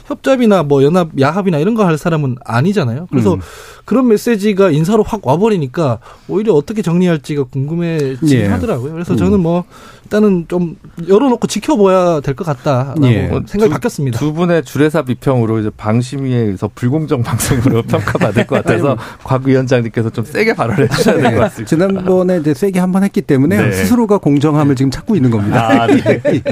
협잡이나 0.06 0.62
뭐 0.62 0.82
연합 0.82 1.08
야합이나 1.20 1.58
이런 1.58 1.74
거 1.74 1.82
할 1.84 1.98
사람은 1.98 2.36
아니잖아요. 2.44 3.08
그래서 3.10 3.34
음. 3.34 3.40
그런 3.84 4.08
메시지가 4.08 4.70
인사로 4.70 5.02
확 5.02 5.26
와버리니까 5.26 5.98
오히려 6.28 6.54
어떻게 6.54 6.80
정리할지가 6.80 7.44
궁금해지긴 7.44 8.30
예. 8.38 8.46
하더라고요. 8.46 8.92
그래서 8.92 9.12
음. 9.14 9.16
저는 9.18 9.40
뭐 9.40 9.64
일단은 10.12 10.44
좀 10.48 10.76
열어놓고 11.08 11.46
지켜봐야 11.46 12.20
될 12.20 12.32
것 12.34 12.44
같다라고 12.44 13.06
예. 13.06 13.28
생각이 13.28 13.64
두, 13.64 13.68
바뀌었습니다. 13.70 14.18
두 14.18 14.32
분의 14.32 14.62
주례사 14.64 15.02
비평으로 15.02 15.58
이제 15.60 15.70
방심위에 15.76 16.34
의해서 16.36 16.70
불공정 16.74 17.22
방송으로 17.24 17.82
평가받을 17.82 18.46
것 18.46 18.56
같아서 18.56 18.96
곽 19.24 19.46
위원장님께서 19.46 20.10
좀 20.10 20.24
세게 20.24 20.54
발언해 20.54 20.88
주셔야 20.88 21.16
될 21.16 21.32
것 21.34 21.40
같습니다. 21.40 21.68
지난번에 21.68 22.38
이제 22.38 22.52
세게 22.54 22.78
한 22.80 22.92
번 22.92 23.04
했기 23.04 23.22
때문에 23.22 23.56
네. 23.56 23.72
스스로가 23.72 24.18
공정함을 24.18 24.76
지금 24.76 24.90
찾고 24.90 25.16
있는 25.16 25.30
겁니다. 25.30 25.66
아, 25.82 25.86
네. 25.86 26.02
예. 26.26 26.42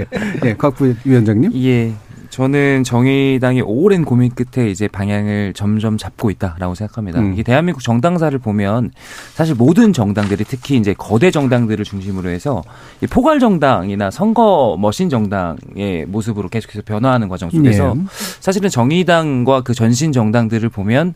예. 0.47 0.55
곽 0.57 0.77
위원장님. 1.05 1.53
예. 1.55 1.93
저는 2.31 2.85
정의당이 2.85 3.61
오랜 3.63 4.05
고민 4.05 4.31
끝에 4.31 4.71
이제 4.71 4.89
방향을 4.89 5.53
점점 5.55 5.99
잡고 5.99 6.31
있다라고 6.31 6.75
생각합니다. 6.75 7.21
음. 7.21 7.33
이게 7.33 7.43
대한민국 7.43 7.83
정당사를 7.83 8.37
보면 8.39 8.93
사실 9.35 9.57
모든 9.57 9.93
정당들이 9.93 10.45
특히 10.45 10.77
이제 10.77 10.95
거대 10.97 11.31
정당들을 11.31 11.85
중심으로 11.85 12.31
해서 12.31 12.63
포괄 13.11 13.41
정당이나 13.41 14.11
선거 14.11 14.77
머신 14.81 15.09
정당의 15.09 16.07
모습으로 16.07 16.49
계속해서 16.49 16.83
변화하는 16.85 17.29
과정 17.29 17.51
속에서 17.51 17.95
네. 17.95 18.05
사실은 18.39 18.71
정의당과 18.71 19.63
그 19.63 19.75
전신 19.75 20.13
정당들을 20.13 20.69
보면 20.69 21.15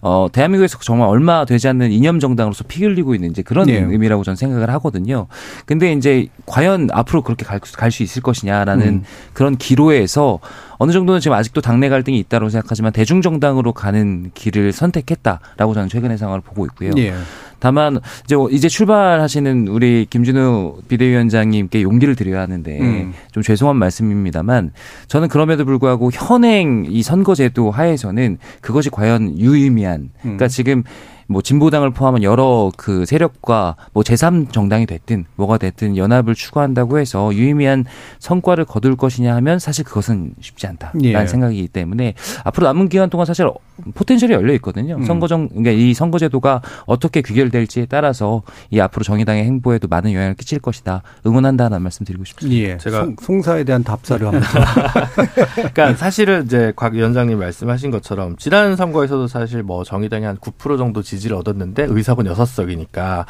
어, 0.00 0.28
대한민국에서 0.30 0.78
정말 0.78 1.08
얼마 1.08 1.44
되지 1.44 1.68
않는 1.68 1.90
이념 1.92 2.20
정당으로서 2.20 2.64
피 2.68 2.84
흘리고 2.84 3.14
있는 3.14 3.30
이제 3.30 3.42
그런 3.42 3.66
네. 3.66 3.78
의미라고 3.78 4.24
저는 4.24 4.36
생각을 4.36 4.70
하거든요. 4.70 5.26
근데 5.64 5.92
이제 5.92 6.28
과연 6.46 6.88
앞으로 6.92 7.22
그렇게 7.22 7.44
갈 7.44 7.90
수 7.90 8.02
있을 8.02 8.22
것이냐라는 8.22 8.86
음. 8.86 9.02
그런 9.32 9.56
기로에서 9.56 10.40
어느 10.78 10.92
정도는 10.92 11.20
지금 11.20 11.36
아직도 11.36 11.60
당내 11.60 11.88
갈등이 11.88 12.18
있다고 12.18 12.48
생각하지만 12.48 12.92
대중정당으로 12.92 13.72
가는 13.72 14.30
길을 14.34 14.72
선택했다라고 14.72 15.74
저는 15.74 15.88
최근의 15.88 16.18
상황을 16.18 16.40
보고 16.40 16.66
있고요. 16.66 16.92
예. 16.98 17.14
다만 17.58 17.98
이제 18.24 18.36
이제 18.50 18.68
출발하시는 18.68 19.68
우리 19.68 20.06
김준우 20.08 20.82
비대위원장님께 20.88 21.82
용기를 21.82 22.14
드려야 22.14 22.42
하는데 22.42 22.80
음. 22.80 23.14
좀 23.32 23.42
죄송한 23.42 23.76
말씀입니다만 23.76 24.72
저는 25.08 25.28
그럼에도 25.28 25.64
불구하고 25.64 26.10
현행 26.12 26.86
이 26.88 27.02
선거제도 27.02 27.70
하에서는 27.70 28.38
그것이 28.60 28.90
과연 28.90 29.38
유의미한 29.38 30.10
그러니까 30.20 30.46
음. 30.46 30.48
지금 30.48 30.82
뭐 31.28 31.42
진보당을 31.42 31.90
포함한 31.90 32.22
여러 32.22 32.70
그 32.76 33.04
세력과 33.04 33.76
뭐 33.92 34.02
제3 34.02 34.52
정당이 34.52 34.86
됐든 34.86 35.24
뭐가 35.36 35.58
됐든 35.58 35.96
연합을 35.96 36.34
추구한다고 36.34 36.98
해서 36.98 37.34
유의미한 37.34 37.84
성과를 38.18 38.64
거둘 38.64 38.96
것이냐 38.96 39.34
하면 39.36 39.58
사실 39.58 39.84
그것은 39.84 40.34
쉽지 40.40 40.66
않다라는 40.66 41.04
예. 41.04 41.26
생각이기 41.26 41.68
때문에 41.68 42.14
앞으로 42.44 42.66
남은 42.68 42.88
기간 42.88 43.10
동안 43.10 43.26
사실 43.26 43.48
포텐셜이 43.94 44.32
열려 44.32 44.54
있거든요. 44.54 44.96
음. 44.96 45.04
선거정 45.04 45.48
그러니까 45.48 45.72
이 45.72 45.94
선거제도가 45.94 46.62
어떻게 46.86 47.22
귀결될지에 47.22 47.86
따라서 47.86 48.42
이 48.70 48.80
앞으로 48.80 49.02
정의당의 49.02 49.44
행보에도 49.44 49.88
많은 49.88 50.12
영향을 50.12 50.34
끼칠 50.34 50.60
것이다. 50.60 51.02
응원한다는 51.26 51.82
말씀 51.82 52.06
드리고 52.06 52.24
싶습니다. 52.24 52.56
예. 52.56 52.76
제가 52.78 53.08
송, 53.20 53.42
사에 53.42 53.64
대한 53.64 53.84
답사를 53.84 54.26
합니다. 54.26 54.48
그러니까 55.54 55.94
사실은 55.94 56.44
이제 56.44 56.72
곽 56.74 56.94
위원장님 56.94 57.38
말씀하신 57.38 57.90
것처럼 57.90 58.36
지난 58.38 58.76
선거에서도 58.76 59.26
사실 59.26 59.62
뭐 59.62 59.84
정의당이 59.84 60.24
한 60.24 60.36
9% 60.38 60.78
정도 60.78 61.02
지 61.02 61.15
지를 61.18 61.36
얻었는데 61.36 61.86
의석은 61.88 62.24
6석이니까 62.26 63.26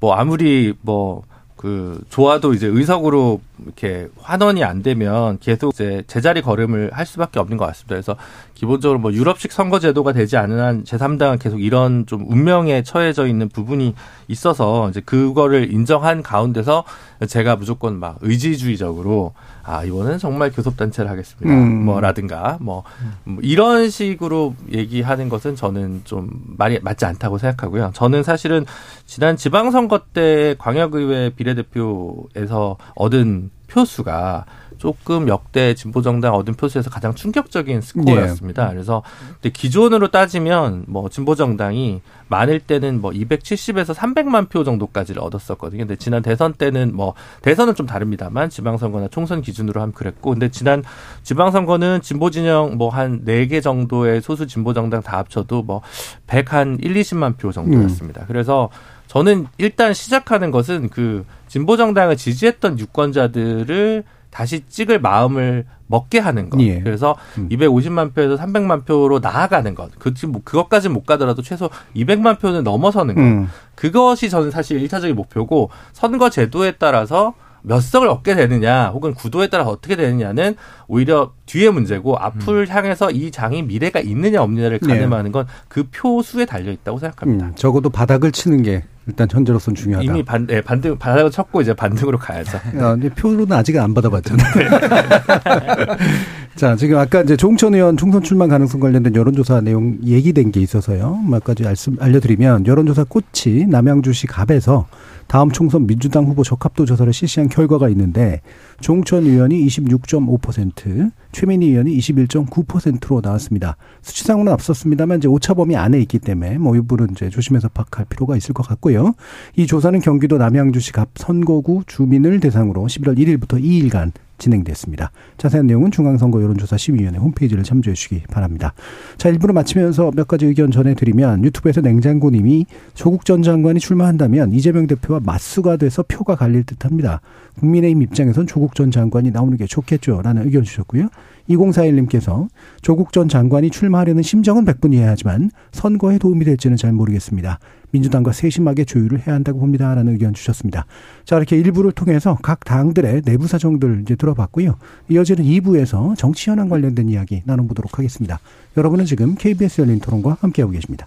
뭐 0.00 0.14
아무리 0.14 0.74
뭐 0.80 1.22
그 1.64 1.98
좋아도 2.10 2.52
이제 2.52 2.66
의석으로 2.66 3.40
이렇게 3.64 4.08
환원이 4.20 4.62
안 4.62 4.82
되면 4.82 5.38
계속 5.38 5.72
이제 5.72 6.02
제자리 6.06 6.42
걸음을 6.42 6.90
할 6.92 7.06
수밖에 7.06 7.40
없는 7.40 7.56
것 7.56 7.64
같습니다. 7.64 7.94
그래서 7.94 8.16
기본적으로 8.52 8.98
뭐 8.98 9.14
유럽식 9.14 9.50
선거 9.50 9.78
제도가 9.78 10.12
되지 10.12 10.36
않은 10.36 10.60
한 10.60 10.84
제3당은 10.84 11.40
계속 11.40 11.62
이런 11.62 12.04
좀 12.04 12.30
운명에 12.30 12.82
처해져 12.82 13.26
있는 13.26 13.48
부분이 13.48 13.94
있어서 14.28 14.90
이제 14.90 15.00
그거를 15.00 15.72
인정한 15.72 16.22
가운데서 16.22 16.84
제가 17.26 17.56
무조건 17.56 17.98
막 17.98 18.18
의지주의적으로 18.20 19.32
아 19.64 19.82
이번엔 19.84 20.18
정말 20.18 20.52
교섭단체를 20.52 21.10
하겠습니다. 21.10 21.50
음. 21.50 21.84
뭐라든가 21.84 22.58
뭐, 22.60 22.84
뭐 23.24 23.38
이런 23.42 23.88
식으로 23.88 24.54
얘기하는 24.70 25.28
것은 25.28 25.56
저는 25.56 26.02
좀 26.04 26.30
말이 26.58 26.78
맞지 26.80 27.06
않다고 27.06 27.38
생각하고요. 27.38 27.92
저는 27.94 28.22
사실은 28.22 28.66
지난 29.06 29.36
지방선거 29.36 30.00
때 30.12 30.54
광역의회 30.58 31.30
비례대표에서 31.30 32.76
얻은 32.94 33.50
표수가 33.68 34.44
조금 34.84 35.28
역대 35.28 35.72
진보 35.72 36.02
정당 36.02 36.34
얻은 36.34 36.56
표수에서 36.56 36.90
가장 36.90 37.14
충격적인 37.14 37.80
스코어였습니다. 37.80 38.66
네. 38.66 38.74
그래서 38.74 39.02
근데 39.40 39.48
기존으로 39.48 40.08
따지면 40.08 40.84
뭐 40.88 41.08
진보 41.08 41.34
정당이 41.34 42.02
많을 42.28 42.60
때는 42.60 43.00
뭐 43.00 43.10
270에서 43.10 43.94
300만 43.94 44.50
표 44.50 44.62
정도까지를 44.62 45.22
얻었었거든요. 45.22 45.86
근데 45.86 45.96
지난 45.96 46.20
대선 46.20 46.52
때는 46.52 46.94
뭐 46.94 47.14
대선은 47.40 47.76
좀 47.76 47.86
다릅니다만 47.86 48.50
지방선거나 48.50 49.08
총선 49.08 49.40
기준으로 49.40 49.80
하면 49.80 49.94
그랬고 49.94 50.32
근데 50.32 50.50
지난 50.50 50.84
지방선거는 51.22 52.02
진보 52.02 52.28
진영 52.28 52.76
뭐한네개 52.76 53.62
정도의 53.62 54.20
소수 54.20 54.46
진보 54.46 54.74
정당 54.74 55.00
다 55.00 55.16
합쳐도 55.16 55.62
뭐 55.62 55.80
100 56.26 56.52
한 56.52 56.78
1, 56.82 56.92
20만 56.92 57.38
표 57.38 57.52
정도였습니다. 57.52 58.20
음. 58.20 58.24
그래서 58.28 58.68
저는 59.06 59.46
일단 59.56 59.94
시작하는 59.94 60.50
것은 60.50 60.90
그 60.90 61.24
진보 61.48 61.78
정당을 61.78 62.18
지지했던 62.18 62.78
유권자들을 62.78 64.04
다시 64.34 64.64
찍을 64.68 64.98
마음을 65.00 65.64
먹게 65.86 66.18
하는 66.18 66.50
것. 66.50 66.60
예. 66.60 66.80
그래서 66.80 67.16
음. 67.38 67.48
250만 67.50 68.12
표에서 68.14 68.36
300만 68.36 68.84
표로 68.84 69.20
나아가는 69.20 69.72
것. 69.76 69.92
그 69.98 70.12
그것까지는 70.44 70.92
못 70.92 71.06
가더라도 71.06 71.40
최소 71.40 71.70
200만 71.94 72.40
표는 72.40 72.64
넘어서는 72.64 73.14
것. 73.14 73.20
음. 73.20 73.48
그것이 73.76 74.28
저는 74.28 74.50
사실 74.50 74.80
1차적인 74.82 75.12
목표고 75.12 75.70
선거 75.92 76.30
제도에 76.30 76.72
따라서 76.72 77.34
몇 77.66 77.80
석을 77.80 78.08
얻게 78.08 78.34
되느냐 78.34 78.88
혹은 78.88 79.14
구도에 79.14 79.48
따라 79.48 79.64
어떻게 79.64 79.96
되느냐는 79.96 80.54
오히려 80.86 81.32
뒤의 81.46 81.72
문제고 81.72 82.16
앞을 82.18 82.66
음. 82.68 82.68
향해서 82.68 83.10
이 83.10 83.30
장이 83.30 83.62
미래가 83.62 84.00
있느냐 84.00 84.42
없느냐를 84.42 84.78
네. 84.80 84.86
가늠하는 84.98 85.32
건 85.32 85.46
그 85.68 85.84
표수에 85.90 86.44
달려 86.44 86.70
있다고 86.70 86.98
생각합니다. 86.98 87.46
음, 87.46 87.52
적어도 87.54 87.90
바닥을 87.90 88.32
치는 88.32 88.62
게 88.62 88.84
일단 89.06 89.28
현재로서는 89.30 89.74
중요하다. 89.74 90.04
이미 90.04 90.22
반, 90.22 90.46
네, 90.46 90.60
반등 90.60 90.98
바닥을 90.98 91.30
쳤고 91.30 91.60
이제 91.60 91.74
반등으로 91.74 92.18
가야죠. 92.18 92.58
아, 92.78 92.92
근데 92.92 93.08
표로는 93.10 93.52
아직 93.52 93.76
안 93.78 93.92
받아봤잖아요. 93.92 94.54
네. 94.54 94.68
자, 96.56 96.76
지금 96.76 96.98
아까 96.98 97.22
이제 97.22 97.36
조홍천 97.36 97.74
의원 97.74 97.96
총선 97.96 98.22
출마 98.22 98.46
가능성 98.46 98.80
관련된 98.80 99.14
여론조사 99.14 99.60
내용 99.60 99.98
얘기된 100.04 100.52
게 100.52 100.60
있어서요. 100.60 101.18
몇 101.28 101.42
가지 101.42 101.64
알려드리면 101.98 102.66
여론조사 102.66 103.04
꽃이 103.04 103.66
남양주시 103.66 104.28
갑에서 104.28 104.86
다음 105.26 105.50
총선 105.50 105.86
민주당 105.86 106.24
후보 106.24 106.44
적합도 106.44 106.84
조사를 106.84 107.12
실시한 107.12 107.48
결과가 107.48 107.88
있는데 107.90 108.40
종천 108.80 109.24
의원이 109.24 109.66
26.5%, 109.66 111.12
최민희 111.32 111.68
의원이 111.68 111.96
21.9%로 111.98 113.20
나왔습니다. 113.22 113.76
수치상으로는 114.02 114.52
앞섰습니다만 114.52 115.18
이제 115.18 115.28
오차 115.28 115.54
범위 115.54 115.76
안에 115.76 116.00
있기 116.00 116.18
때문에 116.18 116.58
뭐 116.58 116.76
이부분 116.76 117.10
이제 117.12 117.28
조심해서 117.28 117.68
파악할 117.68 118.06
필요가 118.08 118.36
있을 118.36 118.54
것 118.54 118.66
같고요. 118.66 119.14
이 119.56 119.66
조사는 119.66 120.00
경기도 120.00 120.38
남양주시 120.38 120.92
갑 120.92 121.10
선거구 121.16 121.82
주민을 121.86 122.40
대상으로 122.40 122.86
11월 122.86 123.18
1일부터 123.18 123.62
2일간 123.62 124.12
진행됐습니다. 124.38 125.10
자세한 125.38 125.66
내용은 125.66 125.90
중앙선거 125.90 126.42
여론조사 126.42 126.76
심의위원회 126.76 127.18
홈페이지를 127.18 127.62
참조해 127.62 127.94
주시기 127.94 128.22
바랍니다. 128.30 128.74
자, 129.16 129.28
일부를 129.28 129.52
마치면서 129.54 130.10
몇 130.14 130.26
가지 130.28 130.46
의견 130.46 130.70
전해드리면 130.70 131.44
유튜브에서 131.44 131.80
냉장고님이 131.80 132.66
조국 132.94 133.24
전 133.24 133.42
장관이 133.42 133.80
출마한다면 133.80 134.52
이재명 134.52 134.86
대표와 134.86 135.20
맞수가 135.22 135.76
돼서 135.76 136.02
표가 136.02 136.36
갈릴 136.36 136.64
듯합니다. 136.64 137.20
국민의힘 137.58 138.02
입장에선 138.02 138.46
조국 138.46 138.74
전 138.74 138.90
장관이 138.90 139.30
나오는 139.30 139.56
게 139.56 139.66
좋겠죠라는 139.66 140.44
의견 140.44 140.62
주셨고요. 140.62 141.08
2041님께서 141.48 142.48
조국 142.80 143.12
전 143.12 143.28
장관이 143.28 143.70
출마하려는 143.70 144.22
심정은 144.22 144.64
백분이해야 144.64 145.10
하지만 145.10 145.50
선거에 145.72 146.18
도움이 146.18 146.44
될지는 146.44 146.76
잘 146.76 146.92
모르겠습니다. 146.92 147.58
민주당과 147.90 148.32
세심하게 148.32 148.84
조율을 148.84 149.26
해야 149.26 149.34
한다고 149.34 149.60
봅니다 149.60 149.94
라는 149.94 150.12
의견 150.14 150.34
주셨습니다. 150.34 150.86
자 151.24 151.36
이렇게 151.36 151.56
일부를 151.56 151.92
통해서 151.92 152.36
각 152.42 152.64
당들의 152.64 153.22
내부 153.22 153.46
사정들 153.46 154.02
이제 154.02 154.16
들어봤고요. 154.16 154.76
이어지는 155.08 155.44
2부에서 155.44 156.16
정치 156.16 156.50
현안 156.50 156.68
관련된 156.68 157.08
이야기 157.08 157.42
나눠보도록 157.44 157.98
하겠습니다. 157.98 158.40
여러분은 158.76 159.04
지금 159.04 159.34
KBS 159.36 159.82
열린 159.82 160.00
토론과 160.00 160.38
함께하고 160.40 160.72
계십니다. 160.72 161.06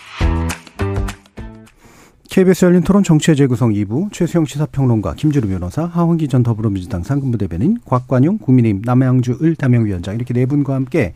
KBS 2.31 2.63
열린 2.63 2.81
토론 2.81 3.03
정치의 3.03 3.35
재구성 3.35 3.73
2부 3.73 4.09
최수영 4.13 4.45
시사평론가 4.45 5.15
김주루 5.15 5.49
변호사 5.49 5.83
하원기 5.83 6.29
전 6.29 6.43
더불어민주당 6.43 7.03
상근부 7.03 7.37
대변인 7.37 7.77
곽관용 7.83 8.37
국민의힘 8.37 8.83
남양주 8.85 9.39
을 9.41 9.57
담양위원장 9.57 10.15
이렇게 10.15 10.33
네 10.33 10.45
분과 10.45 10.73
함께 10.73 11.13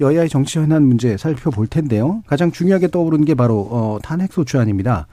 여야의 0.00 0.30
정치 0.30 0.58
현안 0.58 0.84
문제 0.84 1.18
살펴볼 1.18 1.66
텐데요. 1.66 2.22
가장 2.26 2.50
중요하게 2.50 2.88
떠오르는 2.88 3.26
게 3.26 3.34
바로 3.34 3.68
어, 3.70 3.98
탄핵소추안입니다. 4.02 5.06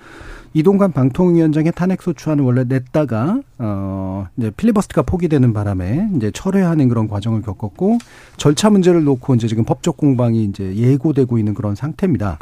이동관 0.54 0.94
방통위원장의 0.94 1.74
탄핵소추안을 1.76 2.46
원래 2.46 2.64
냈다가 2.64 3.42
어 3.58 4.28
이제 4.38 4.52
필리버스트가 4.52 5.02
포기되는 5.02 5.52
바람에 5.52 6.12
이제 6.16 6.32
철회하는 6.32 6.88
그런 6.88 7.10
과정을 7.10 7.42
겪었고 7.42 7.98
절차 8.38 8.70
문제를 8.70 9.04
놓고 9.04 9.36
이제 9.36 9.50
지금 9.50 9.66
법적 9.66 9.98
공방이 9.98 10.46
이제 10.46 10.74
예고되고 10.78 11.38
있는 11.38 11.54
그런 11.54 11.76
상태입니다. 11.76 12.40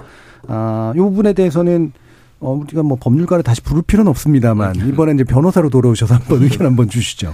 아이 0.48 0.98
부분에 0.98 1.34
대해서는 1.34 1.92
어, 2.40 2.52
우리가 2.52 2.84
뭐 2.84 2.98
법률가를 3.00 3.44
다시 3.44 3.62
부를 3.62 3.82
필요는 3.82 4.10
없습니다만 4.10 4.76
이번에 4.88 5.14
이제 5.14 5.24
변호사로 5.24 5.70
돌아오셔서 5.70 6.16
한번 6.16 6.44
의견 6.44 6.66
한번 6.66 6.90
주시죠. 6.90 7.34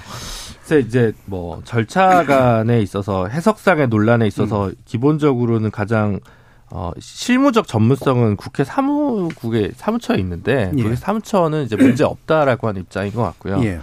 글쎄 0.65 0.79
이제 0.79 1.13
뭐 1.25 1.61
절차간에 1.63 2.81
있어서 2.81 3.27
해석상의 3.27 3.87
논란에 3.87 4.25
있어서 4.27 4.67
음. 4.67 4.75
기본적으로는 4.85 5.69
가장 5.69 6.19
어, 6.71 6.91
실무적 6.99 7.67
전문성은 7.67 8.35
국회 8.35 8.63
사무국에 8.63 9.71
사무처에 9.75 10.17
있는데 10.17 10.71
예. 10.75 10.83
그 10.83 10.95
사무처는 10.95 11.65
이제 11.65 11.75
문제 11.75 12.03
없다라고 12.03 12.67
하는 12.67 12.81
입장인 12.81 13.13
것 13.13 13.21
같고요. 13.21 13.63
예. 13.63 13.79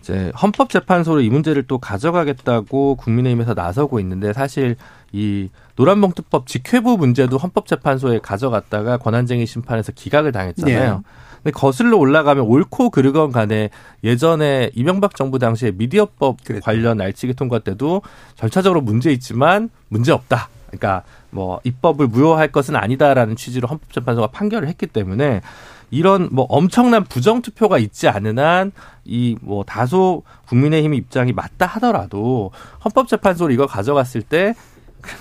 이제 0.00 0.30
헌법재판소로 0.40 1.22
이 1.22 1.30
문제를 1.30 1.62
또 1.62 1.78
가져가겠다고 1.78 2.96
국민의힘에서 2.96 3.54
나서고 3.54 3.98
있는데 4.00 4.34
사실 4.34 4.76
이 5.14 5.48
노란봉투법 5.76 6.48
직회부 6.48 6.96
문제도 6.96 7.36
헌법재판소에 7.38 8.18
가져갔다가 8.18 8.96
권한쟁의 8.96 9.46
심판에서 9.46 9.92
기각을 9.92 10.32
당했잖아요. 10.32 10.94
네. 10.96 11.02
근데 11.36 11.52
거슬러 11.52 11.98
올라가면 11.98 12.44
옳고 12.44 12.90
그르건 12.90 13.30
간에 13.30 13.70
예전에 14.02 14.72
이명박 14.74 15.14
정부 15.14 15.38
당시에 15.38 15.70
미디어법 15.70 16.42
그랬죠. 16.44 16.64
관련 16.64 17.00
알치기 17.00 17.34
통과 17.34 17.60
때도 17.60 18.02
절차적으로 18.34 18.80
문제 18.80 19.12
있지만 19.12 19.70
문제 19.88 20.10
없다. 20.10 20.48
그러니까 20.66 21.04
뭐 21.30 21.60
입법을 21.62 22.08
무효할 22.08 22.48
것은 22.50 22.74
아니다라는 22.74 23.36
취지로 23.36 23.68
헌법재판소가 23.68 24.26
판결을 24.28 24.66
했기 24.66 24.88
때문에 24.88 25.42
이런 25.92 26.28
뭐 26.32 26.44
엄청난 26.48 27.04
부정 27.04 27.40
투표가 27.40 27.78
있지 27.78 28.08
않은 28.08 28.40
한 28.40 28.72
이 29.04 29.36
뭐 29.42 29.64
다소 29.64 30.22
국민의힘 30.48 30.94
입장이 30.94 31.32
맞다 31.32 31.66
하더라도 31.66 32.50
헌법재판소로 32.84 33.52
이거 33.52 33.66
가져갔을 33.66 34.22
때 34.22 34.54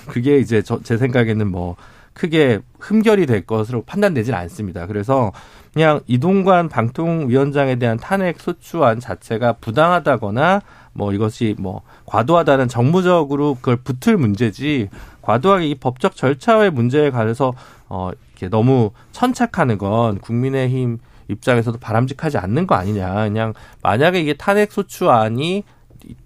그게 0.08 0.40
이제 0.40 0.62
저, 0.62 0.82
제 0.82 0.98
생각에는 0.98 1.50
뭐 1.50 1.76
크게 2.14 2.60
흠결이 2.80 3.26
될 3.26 3.46
것으로 3.46 3.84
판단되지는 3.84 4.38
않습니다. 4.40 4.86
그래서 4.88 5.32
그냥 5.74 6.02
이동관 6.06 6.70
방통위원장에 6.70 7.78
대한 7.78 7.98
탄핵 7.98 8.40
소추안 8.40 9.00
자체가 9.00 9.54
부당하다거나 9.54 10.62
뭐 10.94 11.14
이것이 11.14 11.56
뭐 11.58 11.82
과도하다는 12.06 12.68
정무적으로 12.68 13.56
그걸 13.56 13.78
붙을 13.78 14.18
문제지 14.18 14.90
과도하게 15.22 15.68
이 15.68 15.76
법적 15.76 16.16
절차의 16.16 16.70
문제에 16.70 17.10
관해서 17.10 17.54
어 17.90 18.12
이렇게 18.30 18.50
너무 18.50 18.92
천착하는 19.12 19.80
건 19.80 20.20
국민의힘 20.20 21.00
입장에서도 21.30 21.80
바람직하지 21.80 22.38
않는 22.38 22.68
거 22.68 22.76
아니냐. 22.76 23.12
그냥 23.24 23.54
만약에 23.82 24.22
이게 24.22 24.34
탄핵 24.34 24.72
소추안이 24.72 25.64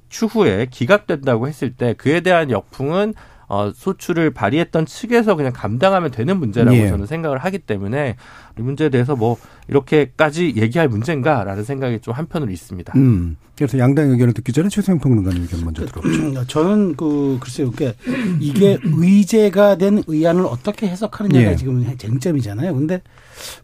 추후에 0.09 0.67
기각된다고 0.69 1.47
했을 1.47 1.73
때 1.73 1.93
그에 1.93 2.21
대한 2.21 2.49
역풍은 2.49 3.13
어, 3.49 3.71
소출을 3.73 4.31
발의했던 4.31 4.85
측에서 4.85 5.35
그냥 5.35 5.53
감당하면 5.53 6.11
되는 6.11 6.37
문제라고 6.37 6.75
예. 6.75 6.89
저는 6.89 7.05
생각을 7.05 7.37
하기 7.37 7.59
때문에 7.59 8.17
이 8.59 8.61
문제에 8.61 8.89
대해서 8.89 9.15
뭐 9.15 9.37
이렇게까지 9.69 10.55
얘기할 10.57 10.89
문제인가라는 10.89 11.63
생각이 11.63 11.99
좀 12.01 12.13
한편으로 12.13 12.51
있습니다. 12.51 12.93
음. 12.97 13.37
그래서 13.55 13.79
양당 13.79 14.11
의견을 14.11 14.33
듣기 14.33 14.51
전에 14.51 14.69
최소영 14.69 14.99
평론가님 14.99 15.41
의견 15.43 15.63
먼저 15.63 15.85
들어보죠. 15.85 16.45
저는 16.45 16.95
그 16.95 17.37
글쎄요, 17.39 17.71
그게 17.71 17.95
이게 18.39 18.77
의제가 18.83 19.77
된 19.77 20.03
의안을 20.05 20.45
어떻게 20.45 20.87
해석하느냐가 20.87 21.51
예. 21.51 21.55
지금 21.55 21.97
쟁점이잖아요. 21.97 22.75
근데 22.75 23.01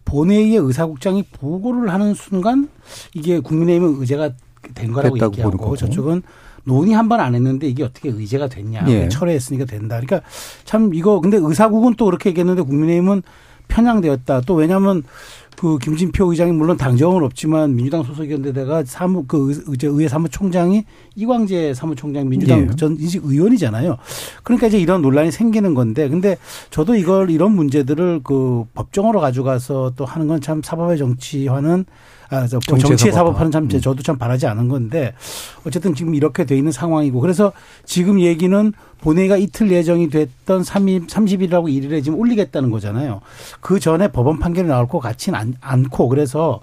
본회의의 0.06 0.58
의사국장이 0.58 1.24
보고를 1.34 1.92
하는 1.92 2.14
순간 2.14 2.70
이게 3.14 3.40
국민의힘은 3.40 4.00
의제가 4.00 4.32
된 4.74 4.94
거라고 4.94 5.18
얘기하고 5.20 5.76
저쪽은 5.76 6.24
논의 6.66 6.94
한 6.94 7.08
번 7.10 7.20
안 7.20 7.36
했는데 7.36 7.68
이게 7.68 7.84
어떻게 7.84 8.10
의제가 8.10 8.48
됐냐. 8.48 8.86
예. 8.88 9.10
철회했으니까 9.10 9.66
된다. 9.66 10.00
그러니까 10.00 10.22
참 10.66 10.94
이거 10.94 11.20
근데 11.20 11.38
의사국은 11.38 11.96
또 11.96 12.06
그렇게 12.06 12.30
얘기했는데 12.30 12.62
국민의힘은 12.62 13.22
편향되었다. 13.68 14.42
또 14.42 14.56
왜냐하면 14.56 15.04
그 15.58 15.78
김진표 15.78 16.32
의장이 16.32 16.52
물론 16.52 16.76
당정은 16.78 17.24
없지만 17.24 17.76
민주당 17.76 18.04
소속이었는데다가 18.04 18.84
사무 18.86 19.24
그 19.26 19.64
의제 19.68 19.88
의회 19.88 20.08
사무총장이 20.08 20.84
이광재 21.16 21.74
사무총장 21.74 22.28
민주당 22.28 22.62
예. 22.62 22.76
전 22.76 22.98
인식 23.00 23.24
의원이잖아요. 23.24 23.98
그러니까 24.44 24.68
이제 24.68 24.80
이런 24.80 25.02
논란이 25.02 25.32
생기는 25.32 25.74
건데 25.74 26.10
근데 26.10 26.38
저도 26.72 26.96
이걸 26.96 27.30
이런 27.30 27.52
문제들을 27.54 28.22
그 28.24 28.66
법정으로 28.74 29.20
가져가서 29.22 29.94
또 29.96 30.06
하는 30.06 30.28
건 30.28 30.42
참 30.42 30.62
사법의 30.62 30.98
정치화는 30.98 31.86
아, 32.34 32.48
정치의 32.48 33.14
사법화는 33.14 33.52
참 33.52 33.64
음. 33.64 33.82
저도 33.82 34.02
참 34.02 34.18
바라지 34.18 34.48
않은 34.48 34.68
건데 34.68 35.14
어쨌든 35.66 35.94
지금 35.94 36.16
이렇게 36.16 36.46
돼 36.46 36.58
있는 36.58 36.72
상황이고 36.72 37.20
그래서 37.20 37.54
지금 37.86 38.20
얘기는 38.20 38.74
본회의가 39.02 39.36
이틀 39.36 39.70
예정이 39.70 40.10
됐던 40.10 40.62
3일, 40.62 41.08
30일이라고 41.08 41.66
1일에 41.66 42.04
지금 42.04 42.18
올리겠다는 42.20 42.72
거잖아요. 42.72 43.20
그 43.60 43.80
전에 43.80 44.08
법원 44.08 44.40
판결이 44.40 44.68
나올 44.68 44.88
것 44.88 45.00
같지는 45.00 45.56
않고 45.60 46.08
그래서 46.08 46.62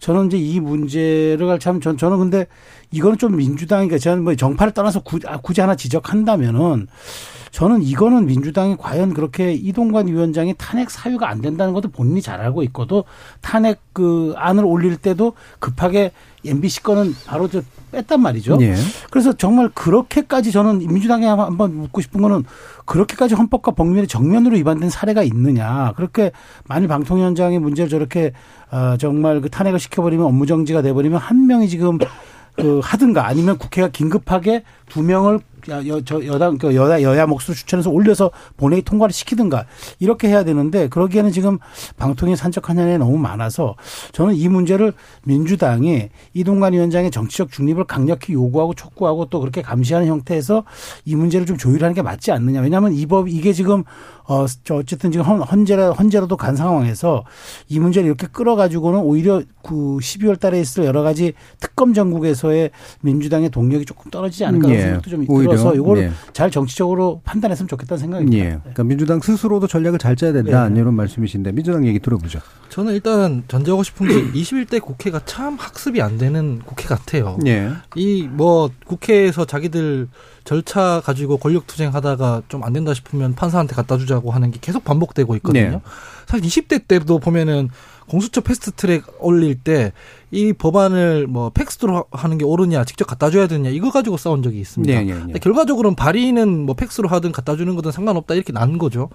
저는 0.00 0.28
이제 0.28 0.38
이 0.38 0.60
문제를 0.60 1.58
참 1.58 1.80
전, 1.80 1.98
저는 1.98 2.18
근데 2.18 2.46
이거는 2.90 3.18
좀 3.18 3.36
민주당이니까 3.36 3.98
저는 3.98 4.24
뭐 4.24 4.34
정파를 4.34 4.72
떠나서 4.72 5.00
굳이, 5.00 5.26
아, 5.26 5.38
굳이 5.38 5.60
하나 5.60 5.74
지적한다면은 5.76 6.86
저는 7.54 7.82
이거는 7.82 8.26
민주당이 8.26 8.76
과연 8.78 9.14
그렇게 9.14 9.52
이동관 9.52 10.08
위원장이 10.08 10.54
탄핵 10.58 10.90
사유가 10.90 11.28
안 11.28 11.40
된다는 11.40 11.72
것도 11.72 11.88
본인이 11.88 12.20
잘 12.20 12.40
알고 12.40 12.64
있고도 12.64 13.04
탄핵 13.42 13.80
그 13.92 14.34
안을 14.36 14.64
올릴 14.64 14.96
때도 14.96 15.34
급하게 15.60 16.10
MBC 16.44 16.82
거는 16.82 17.14
바로 17.26 17.46
저 17.46 17.62
뺐단 17.92 18.20
말이죠. 18.20 18.58
예. 18.60 18.74
그래서 19.08 19.32
정말 19.34 19.68
그렇게까지 19.68 20.50
저는 20.50 20.78
민주당에 20.78 21.26
한번 21.28 21.76
묻고 21.76 22.00
싶은 22.00 22.20
거는 22.20 22.42
그렇게까지 22.86 23.36
헌법과 23.36 23.70
법률이 23.70 24.08
정면으로 24.08 24.56
위반된 24.56 24.90
사례가 24.90 25.22
있느냐. 25.22 25.92
그렇게 25.94 26.32
만일 26.66 26.88
방통위원장의 26.88 27.60
문제를 27.60 27.88
저렇게 27.88 28.32
어 28.72 28.96
정말 28.98 29.40
그 29.40 29.48
탄핵을 29.48 29.78
시켜버리면 29.78 30.26
업무 30.26 30.44
정지가 30.46 30.82
돼버리면 30.82 31.20
한 31.20 31.46
명이 31.46 31.68
지금 31.68 31.98
그 32.56 32.80
하든가 32.82 33.26
아니면 33.26 33.58
국회가 33.58 33.88
긴급하게 33.88 34.62
두 34.88 35.02
명을 35.02 35.40
여, 35.68 36.00
저 36.02 36.24
여당 36.26 36.58
그 36.58 36.74
여야 36.74 37.02
여야 37.02 37.26
몫으로 37.26 37.54
추천해서 37.54 37.90
올려서 37.90 38.30
본회의 38.56 38.82
통과를 38.82 39.12
시키든가 39.12 39.64
이렇게 39.98 40.28
해야 40.28 40.44
되는데 40.44 40.88
그러기에는 40.88 41.32
지금 41.32 41.58
방통위 41.96 42.36
산적한 42.36 42.76
년에 42.76 42.98
너무 42.98 43.16
많아서 43.18 43.74
저는 44.12 44.34
이 44.34 44.48
문제를 44.48 44.92
민주당이 45.24 46.10
이동관 46.34 46.72
위원장의 46.74 47.10
정치적 47.10 47.50
중립을 47.50 47.84
강력히 47.84 48.32
요구하고 48.34 48.74
촉구하고 48.74 49.26
또 49.26 49.40
그렇게 49.40 49.62
감시하는 49.62 50.08
형태에서 50.08 50.64
이 51.04 51.14
문제를 51.16 51.46
좀 51.46 51.56
조율하는 51.56 51.94
게 51.94 52.02
맞지 52.02 52.32
않느냐. 52.32 52.60
왜냐하면 52.60 52.92
이 52.92 53.06
법 53.06 53.28
이게 53.28 53.52
지금 53.52 53.84
어, 54.26 54.46
저 54.64 54.76
어쨌든 54.76 55.12
지금 55.12 55.26
헌재라, 55.26 55.90
헌재로도 55.92 56.38
간 56.38 56.56
상황에서 56.56 57.24
이 57.68 57.78
문제를 57.78 58.06
이렇게 58.06 58.26
끌어가지고는 58.26 59.00
오히려 59.00 59.42
그 59.62 59.74
12월 60.00 60.40
달에 60.40 60.58
있을 60.60 60.86
여러 60.86 61.02
가지 61.02 61.34
특검 61.60 61.92
전국에서의 61.92 62.70
민주당의 63.02 63.50
동력이 63.50 63.84
조금 63.84 64.10
떨어지지 64.10 64.46
않을까 64.46 64.68
하는 64.68 64.78
예. 64.78 64.82
생각도 64.84 65.10
좀 65.10 65.26
들어 65.42 65.53
서 65.58 65.74
이걸 65.74 65.98
예. 65.98 66.10
잘 66.32 66.50
정치적으로 66.50 67.20
판단했으면 67.24 67.68
좋겠다는 67.68 68.00
생각입니다. 68.00 68.44
예. 68.44 68.58
그러니까 68.58 68.82
민주당 68.84 69.20
스스로도 69.20 69.68
전략을 69.68 70.00
잘 70.00 70.16
짜야 70.16 70.32
된다. 70.32 70.68
네. 70.68 70.80
이런 70.80 70.94
말씀이신데 70.94 71.52
민주당 71.52 71.86
얘기 71.86 72.00
들어보죠. 72.00 72.40
저는 72.70 72.94
일단 72.94 73.44
전제하고 73.46 73.84
싶은 73.84 74.08
게 74.08 74.32
21대 74.40 74.80
국회가 74.80 75.20
참 75.24 75.54
학습이 75.56 76.02
안 76.02 76.18
되는 76.18 76.60
국회 76.64 76.88
같아요. 76.88 77.38
예. 77.46 77.70
이뭐 77.94 78.70
국회에서 78.84 79.44
자기들 79.44 80.08
절차 80.42 81.00
가지고 81.04 81.38
권력 81.38 81.66
투쟁하다가 81.66 82.42
좀 82.48 82.64
안 82.64 82.72
된다 82.72 82.94
싶으면 82.94 83.34
판사한테 83.34 83.74
갖다 83.74 83.98
주자고 83.98 84.30
하는 84.30 84.50
게 84.50 84.58
계속 84.60 84.84
반복되고 84.84 85.36
있거든요. 85.36 85.70
네. 85.70 85.80
사실 86.26 86.46
20대 86.46 86.88
때도 86.88 87.18
보면은 87.18 87.68
공수처 88.08 88.40
fast 88.40 88.72
track 88.72 89.04
올릴 89.18 89.54
때 89.56 89.92
이 90.34 90.52
법안을 90.52 91.28
뭐 91.28 91.50
팩스로 91.50 92.06
하는 92.10 92.38
게 92.38 92.44
옳으냐 92.44 92.84
직접 92.84 93.04
갖다 93.04 93.30
줘야 93.30 93.46
되느냐 93.46 93.70
이거 93.70 93.90
가지고 93.92 94.16
싸운 94.16 94.42
적이 94.42 94.58
있습니다. 94.58 94.92
네, 94.92 95.04
네, 95.04 95.14
네. 95.28 95.38
결과적으로는 95.38 95.94
발의는 95.94 96.66
뭐 96.66 96.74
팩스로 96.74 97.08
하든 97.08 97.30
갖다 97.30 97.54
주는 97.54 97.76
거든 97.76 97.92
상관없다 97.92 98.34
이렇게 98.34 98.52
난 98.52 98.76
거죠. 98.76 99.10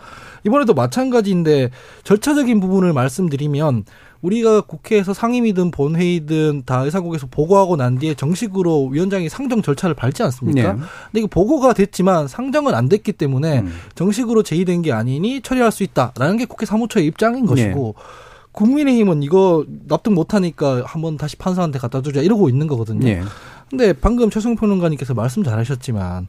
이번에도 0.45 0.73
마찬가지인데 0.73 1.71
절차적인 2.05 2.61
부분을 2.61 2.93
말씀드리면 2.93 3.83
우리가 4.21 4.61
국회에서 4.61 5.13
상임이든 5.13 5.71
본회의든 5.71 6.63
다 6.65 6.83
의사국에서 6.83 7.27
보고하고 7.27 7.75
난 7.75 7.97
뒤에 7.99 8.13
정식으로 8.13 8.87
위원장이 8.87 9.27
상정 9.27 9.61
절차를 9.61 9.95
밟지 9.95 10.23
않습니까? 10.23 10.73
네. 10.73 10.79
근데 10.79 11.19
이거 11.19 11.27
보고가 11.27 11.73
됐지만 11.73 12.29
상정은 12.29 12.75
안 12.75 12.87
됐기 12.87 13.13
때문에 13.13 13.59
음. 13.59 13.73
정식으로 13.95 14.43
제의된 14.43 14.83
게 14.83 14.93
아니니 14.93 15.41
처리할 15.41 15.71
수 15.71 15.83
있다라는 15.83 16.37
게 16.37 16.45
국회 16.45 16.65
사무처의 16.65 17.05
입장인 17.05 17.45
것이고 17.45 17.95
네. 17.97 18.28
국민의힘은 18.51 19.23
이거 19.23 19.65
납득 19.87 20.11
못하니까 20.11 20.83
한번 20.85 21.17
다시 21.17 21.35
판사한테 21.35 21.79
갖다 21.79 22.01
주자 22.01 22.21
이러고 22.21 22.49
있는 22.49 22.67
거거든요. 22.67 23.05
네. 23.05 23.21
근데 23.69 23.93
방금 23.93 24.29
최승 24.29 24.55
평론가님께서 24.55 25.13
말씀 25.13 25.43
잘하셨지만 25.43 26.27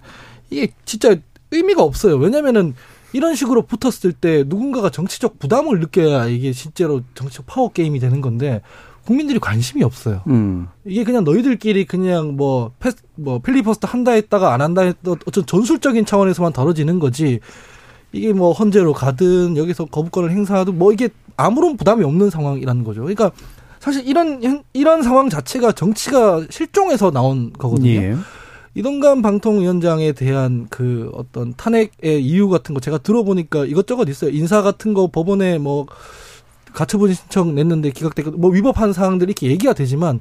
이게 0.51 0.73
진짜 0.85 1.17
의미가 1.51 1.83
없어요. 1.83 2.17
왜냐면은 2.17 2.75
이런 3.13 3.35
식으로 3.35 3.63
붙었을 3.63 4.13
때 4.13 4.45
누군가가 4.47 4.91
정치적 4.91 5.39
부담을 5.39 5.81
느껴야 5.81 6.27
이게 6.27 6.53
실제로 6.53 7.01
정치적 7.15 7.47
파워 7.47 7.71
게임이 7.73 7.99
되는 7.99 8.21
건데 8.21 8.61
국민들이 9.05 9.39
관심이 9.39 9.83
없어요. 9.83 10.23
음. 10.29 10.69
이게 10.85 11.05
그냥 11.05 11.25
너희들끼리 11.25 11.87
그냥 11.87 12.37
뭐 12.37 12.73
패스 12.79 12.99
뭐 13.17 13.41
필리버스터 13.41 13.89
한다 13.89 14.13
했다가 14.13 14.53
안 14.53 14.61
한다 14.61 14.83
했다 14.83 15.13
어떤 15.13 15.47
전술적인 15.47 16.05
차원에서만 16.05 16.53
다뤄지는 16.53 16.99
거지. 16.99 17.41
이게 18.13 18.33
뭐 18.33 18.53
헌재로 18.53 18.93
가든 18.93 19.57
여기서 19.57 19.87
거부권을 19.87 20.31
행사하든 20.31 20.77
뭐 20.79 20.93
이게 20.93 21.09
아무런 21.37 21.77
부담이 21.77 22.05
없는 22.05 22.31
상황이라는 22.31 22.85
거죠. 22.85 23.03
그러니까 23.03 23.31
사실 23.79 24.07
이런 24.07 24.63
이런 24.73 25.03
상황 25.03 25.31
자체가 25.31 25.73
정치가 25.73 26.45
실종해서 26.51 27.11
나온 27.11 27.53
거거든요. 27.53 27.91
예. 27.91 28.17
이동관 28.75 29.23
방통위원장에 29.23 30.13
대한 30.13 30.67
그 30.71 31.11
어떤 31.15 31.55
탄핵의 31.57 32.25
이유 32.25 32.49
같은 32.49 32.75
거 32.75 32.81
제가 32.81 32.99
들어보니까 32.99 33.65
이것저것 33.65 34.09
있어요. 34.09 34.31
인사 34.31 34.63
같은 34.63 34.95
거 34.95 35.09
법원에 35.09 35.59
뭐 35.59 35.87
가처분 36.73 37.13
신청 37.13 37.55
냈는데 37.55 37.91
기각되고 37.91 38.33
뭐 38.33 38.51
위법한 38.51 38.93
사항들이 38.93 39.31
이렇게 39.31 39.49
얘기가 39.49 39.73
되지만 39.73 40.21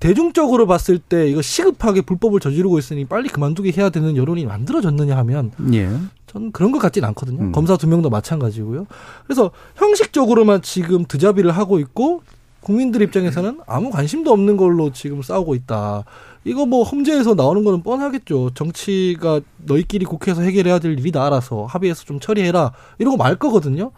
대중적으로 0.00 0.66
봤을 0.66 0.98
때 0.98 1.28
이거 1.28 1.40
시급하게 1.40 2.02
불법을 2.02 2.40
저지르고 2.40 2.78
있으니 2.78 3.04
빨리 3.04 3.28
그만두게 3.28 3.72
해야 3.76 3.90
되는 3.90 4.16
여론이 4.16 4.44
만들어졌느냐 4.44 5.16
하면 5.18 5.52
예. 5.72 5.88
저는 6.28 6.52
그런 6.52 6.72
것 6.72 6.78
같진 6.78 7.04
않거든요. 7.04 7.40
음. 7.40 7.52
검사 7.52 7.76
두 7.76 7.88
명도 7.88 8.10
마찬가지고요. 8.10 8.86
그래서 9.26 9.50
형식적으로만 9.76 10.62
지금 10.62 11.04
드자비를 11.04 11.50
하고 11.50 11.78
있고 11.80 12.22
국민들 12.60 13.02
입장에서는 13.02 13.60
아무 13.66 13.90
관심도 13.90 14.30
없는 14.30 14.56
걸로 14.56 14.92
지금 14.92 15.22
싸우고 15.22 15.54
있다. 15.54 16.04
이거 16.44 16.66
뭐 16.66 16.82
험지에서 16.82 17.34
나오는 17.34 17.64
거는 17.64 17.82
뻔하겠죠. 17.82 18.50
정치가 18.54 19.40
너희끼리 19.58 20.04
국회에서 20.04 20.42
해결해야 20.42 20.78
될 20.78 20.98
일이다 20.98 21.24
알아서 21.24 21.66
합의해서 21.66 22.04
좀 22.04 22.20
처리해라 22.20 22.72
이러고 22.98 23.16
말 23.16 23.36
거거든요. 23.36 23.90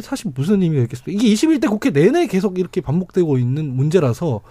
사실 0.00 0.30
무슨 0.34 0.62
의미가 0.62 0.82
있겠습니까? 0.82 1.22
이게 1.22 1.34
21대 1.34 1.68
국회 1.68 1.90
내내 1.90 2.26
계속 2.26 2.58
이렇게 2.58 2.80
반복되고 2.80 3.38
있는 3.38 3.74
문제라서 3.74 4.42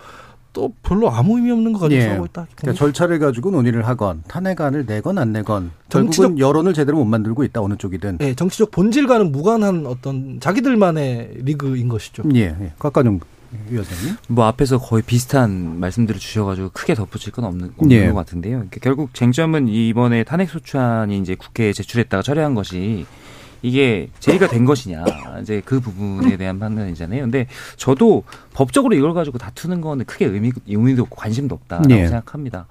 또 0.57 0.73
별로 0.81 1.11
아무 1.11 1.37
의미 1.37 1.51
없는 1.51 1.71
것 1.71 1.81
가지고 1.81 2.01
예. 2.01 2.05
싸우고 2.07 2.25
있다. 2.25 2.47
그러니까 2.55 2.79
절차를 2.79 3.19
가지고 3.19 3.51
논의를 3.51 3.87
하건 3.87 4.23
탄핵안을 4.27 4.87
내건 4.87 5.19
안 5.19 5.31
내건 5.31 5.69
정치적 5.89 6.39
여론을 6.39 6.73
제대로 6.73 6.97
못 6.97 7.05
만들고 7.05 7.43
있다 7.43 7.61
어느 7.61 7.75
쪽이든. 7.75 8.17
예, 8.21 8.33
정치적 8.33 8.71
본질과는 8.71 9.31
무관한 9.31 9.85
어떤 9.85 10.39
자기들만의 10.39 11.41
리그인 11.43 11.89
것이죠. 11.89 12.23
예, 12.33 12.55
예. 12.59 12.71
곽관용 12.79 13.19
위원장님. 13.69 14.15
뭐 14.29 14.45
앞에서 14.45 14.79
거의 14.79 15.03
비슷한 15.03 15.79
말씀들을 15.79 16.19
주셔가지고 16.19 16.69
크게 16.73 16.95
덧붙일 16.95 17.33
건 17.33 17.45
없는, 17.45 17.73
없는 17.77 17.95
예. 17.95 18.07
것 18.07 18.15
같은데요. 18.15 18.55
그러니까 18.55 18.79
결국 18.81 19.13
쟁점은 19.13 19.67
이번에 19.67 20.23
탄핵 20.23 20.49
소추안이 20.49 21.19
이제 21.19 21.35
국회에 21.35 21.71
제출했다가 21.71 22.23
철회한 22.23 22.55
것이 22.55 23.05
이게 23.61 24.09
제의가 24.19 24.47
된 24.47 24.65
것이냐 24.65 25.03
이제 25.41 25.61
그 25.65 25.79
부분에 25.79 26.37
대한 26.37 26.59
판단이잖아요. 26.59 27.23
근데 27.23 27.47
저도 27.75 28.23
법적으로 28.53 28.95
이걸 28.95 29.13
가지고 29.13 29.37
다투는 29.37 29.81
거는 29.81 30.05
크게 30.05 30.25
의미 30.25 30.51
의미도 30.67 31.03
없고 31.03 31.15
관심도 31.15 31.55
없다라고 31.55 31.87
네. 31.87 32.07
생각합니다. 32.07 32.67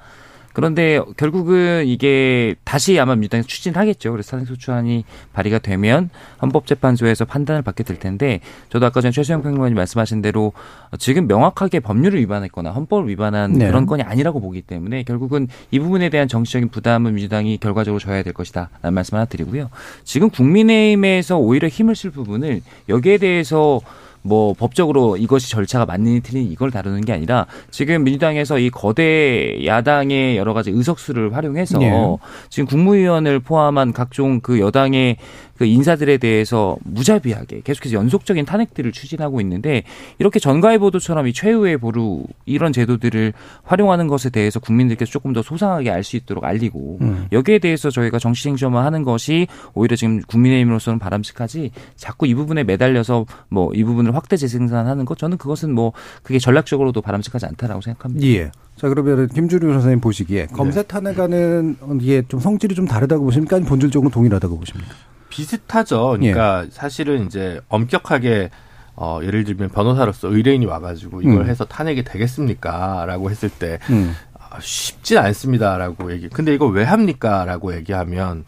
그런데 0.56 0.98
결국은 1.18 1.84
이게 1.86 2.54
다시 2.64 2.98
아마 2.98 3.14
민주당에서 3.14 3.46
추진하겠죠. 3.46 4.10
그래서 4.12 4.30
탄핵소추안이 4.30 5.04
발의가 5.34 5.58
되면 5.58 6.08
헌법재판소에서 6.40 7.26
판단을 7.26 7.60
받게 7.60 7.84
될 7.84 7.98
텐데 7.98 8.40
저도 8.70 8.86
아까 8.86 9.02
전에 9.02 9.12
최수영 9.12 9.42
평론가님 9.42 9.74
말씀하신 9.74 10.22
대로 10.22 10.54
지금 10.98 11.26
명확하게 11.26 11.80
법률을 11.80 12.18
위반했거나 12.20 12.70
헌법을 12.70 13.06
위반한 13.06 13.52
네. 13.52 13.66
그런 13.66 13.84
건이 13.84 14.02
아니라고 14.02 14.40
보기 14.40 14.62
때문에 14.62 15.02
결국은 15.02 15.46
이 15.70 15.78
부분에 15.78 16.08
대한 16.08 16.26
정치적인 16.26 16.70
부담은 16.70 17.12
민주당이 17.12 17.58
결과적으로 17.58 17.98
져야 17.98 18.22
될 18.22 18.32
것이다. 18.32 18.70
라는 18.80 18.94
말씀 18.94 19.16
하나 19.16 19.26
드리고요. 19.26 19.68
지금 20.04 20.30
국민의힘에서 20.30 21.36
오히려 21.36 21.68
힘을 21.68 21.94
쓸 21.94 22.08
부분을 22.08 22.62
여기에 22.88 23.18
대해서 23.18 23.82
뭐 24.26 24.54
법적으로 24.54 25.16
이것이 25.16 25.50
절차가 25.50 25.86
맞느니 25.86 26.20
틀리니 26.20 26.50
이걸 26.50 26.70
다루는 26.70 27.02
게 27.02 27.12
아니라 27.12 27.46
지금 27.70 28.04
민주당에서 28.04 28.58
이 28.58 28.70
거대 28.70 29.64
야당의 29.64 30.36
여러 30.36 30.52
가지 30.52 30.70
의석수를 30.70 31.34
활용해서 31.34 31.78
네. 31.78 32.16
지금 32.48 32.66
국무위원을 32.66 33.40
포함한 33.40 33.92
각종 33.92 34.40
그 34.40 34.60
여당의 34.60 35.16
그 35.56 35.64
인사들에 35.64 36.18
대해서 36.18 36.76
무자비하게 36.84 37.60
계속해서 37.62 37.94
연속적인 37.96 38.44
탄핵들을 38.44 38.92
추진하고 38.92 39.40
있는데 39.42 39.82
이렇게 40.18 40.38
전가의 40.40 40.78
보도처럼 40.78 41.26
이 41.28 41.32
최후의 41.32 41.78
보루 41.78 42.24
이런 42.46 42.72
제도들을 42.72 43.32
활용하는 43.62 44.08
것에 44.08 44.30
대해서 44.30 44.58
국민들께서 44.60 45.10
조금 45.12 45.32
더 45.32 45.42
소상하게 45.42 45.90
알 45.90 46.06
수 46.06 46.16
있도록 46.16 46.44
알리고 46.44 46.98
음. 47.00 47.26
여기에 47.32 47.58
대해서 47.58 47.90
저희가 47.90 48.20
정치쟁점화 48.20 48.84
하는 48.84 49.02
것이 49.02 49.48
오히려 49.74 49.96
지금 49.96 50.20
국민의힘으로서는 50.22 51.00
바람직하지 51.00 51.72
자꾸 51.96 52.26
이 52.28 52.34
부분에 52.34 52.62
매달려서 52.64 53.26
뭐 53.48 53.66
이 53.74 53.84
부분을 53.84 54.14
확대 54.14 54.36
재생산하는 54.36 55.04
것 55.04 55.18
저는 55.18 55.36
그것은 55.38 55.72
뭐 55.72 55.92
그게 56.22 56.38
전략적으로도 56.38 57.02
바람직하지 57.02 57.46
않다라고 57.46 57.80
생각합니다. 57.80 58.26
예. 58.28 58.50
자 58.76 58.88
그러면 58.88 59.28
김주류 59.28 59.72
선생님 59.72 60.00
보시기에 60.00 60.46
검사 60.52 60.82
네. 60.82 60.88
탄핵안은 60.88 61.76
이게 62.00 62.22
좀 62.28 62.40
성질이 62.40 62.74
좀 62.74 62.86
다르다고 62.86 63.24
보십니까? 63.24 63.56
아니면 63.56 63.68
본질적으로 63.68 64.10
동일하다고 64.10 64.58
보십니까? 64.58 64.94
비슷하죠. 65.36 66.16
그러니까 66.18 66.64
예. 66.64 66.70
사실은 66.70 67.26
이제 67.26 67.60
엄격하게 67.68 68.50
어, 68.94 69.20
예를 69.22 69.44
들면 69.44 69.68
변호사로서 69.68 70.28
의뢰인이 70.28 70.64
와가지고 70.64 71.20
이걸 71.20 71.42
음. 71.42 71.46
해서 71.46 71.66
탄핵이 71.66 72.02
되겠습니까? 72.04 73.04
라고 73.06 73.30
했을 73.30 73.50
때, 73.50 73.78
음. 73.90 74.14
아, 74.32 74.58
쉽진 74.58 75.18
않습니다. 75.18 75.76
라고 75.76 76.10
얘기. 76.10 76.30
근데 76.30 76.54
이거 76.54 76.64
왜 76.64 76.82
합니까? 76.82 77.44
라고 77.44 77.74
얘기하면, 77.74 78.46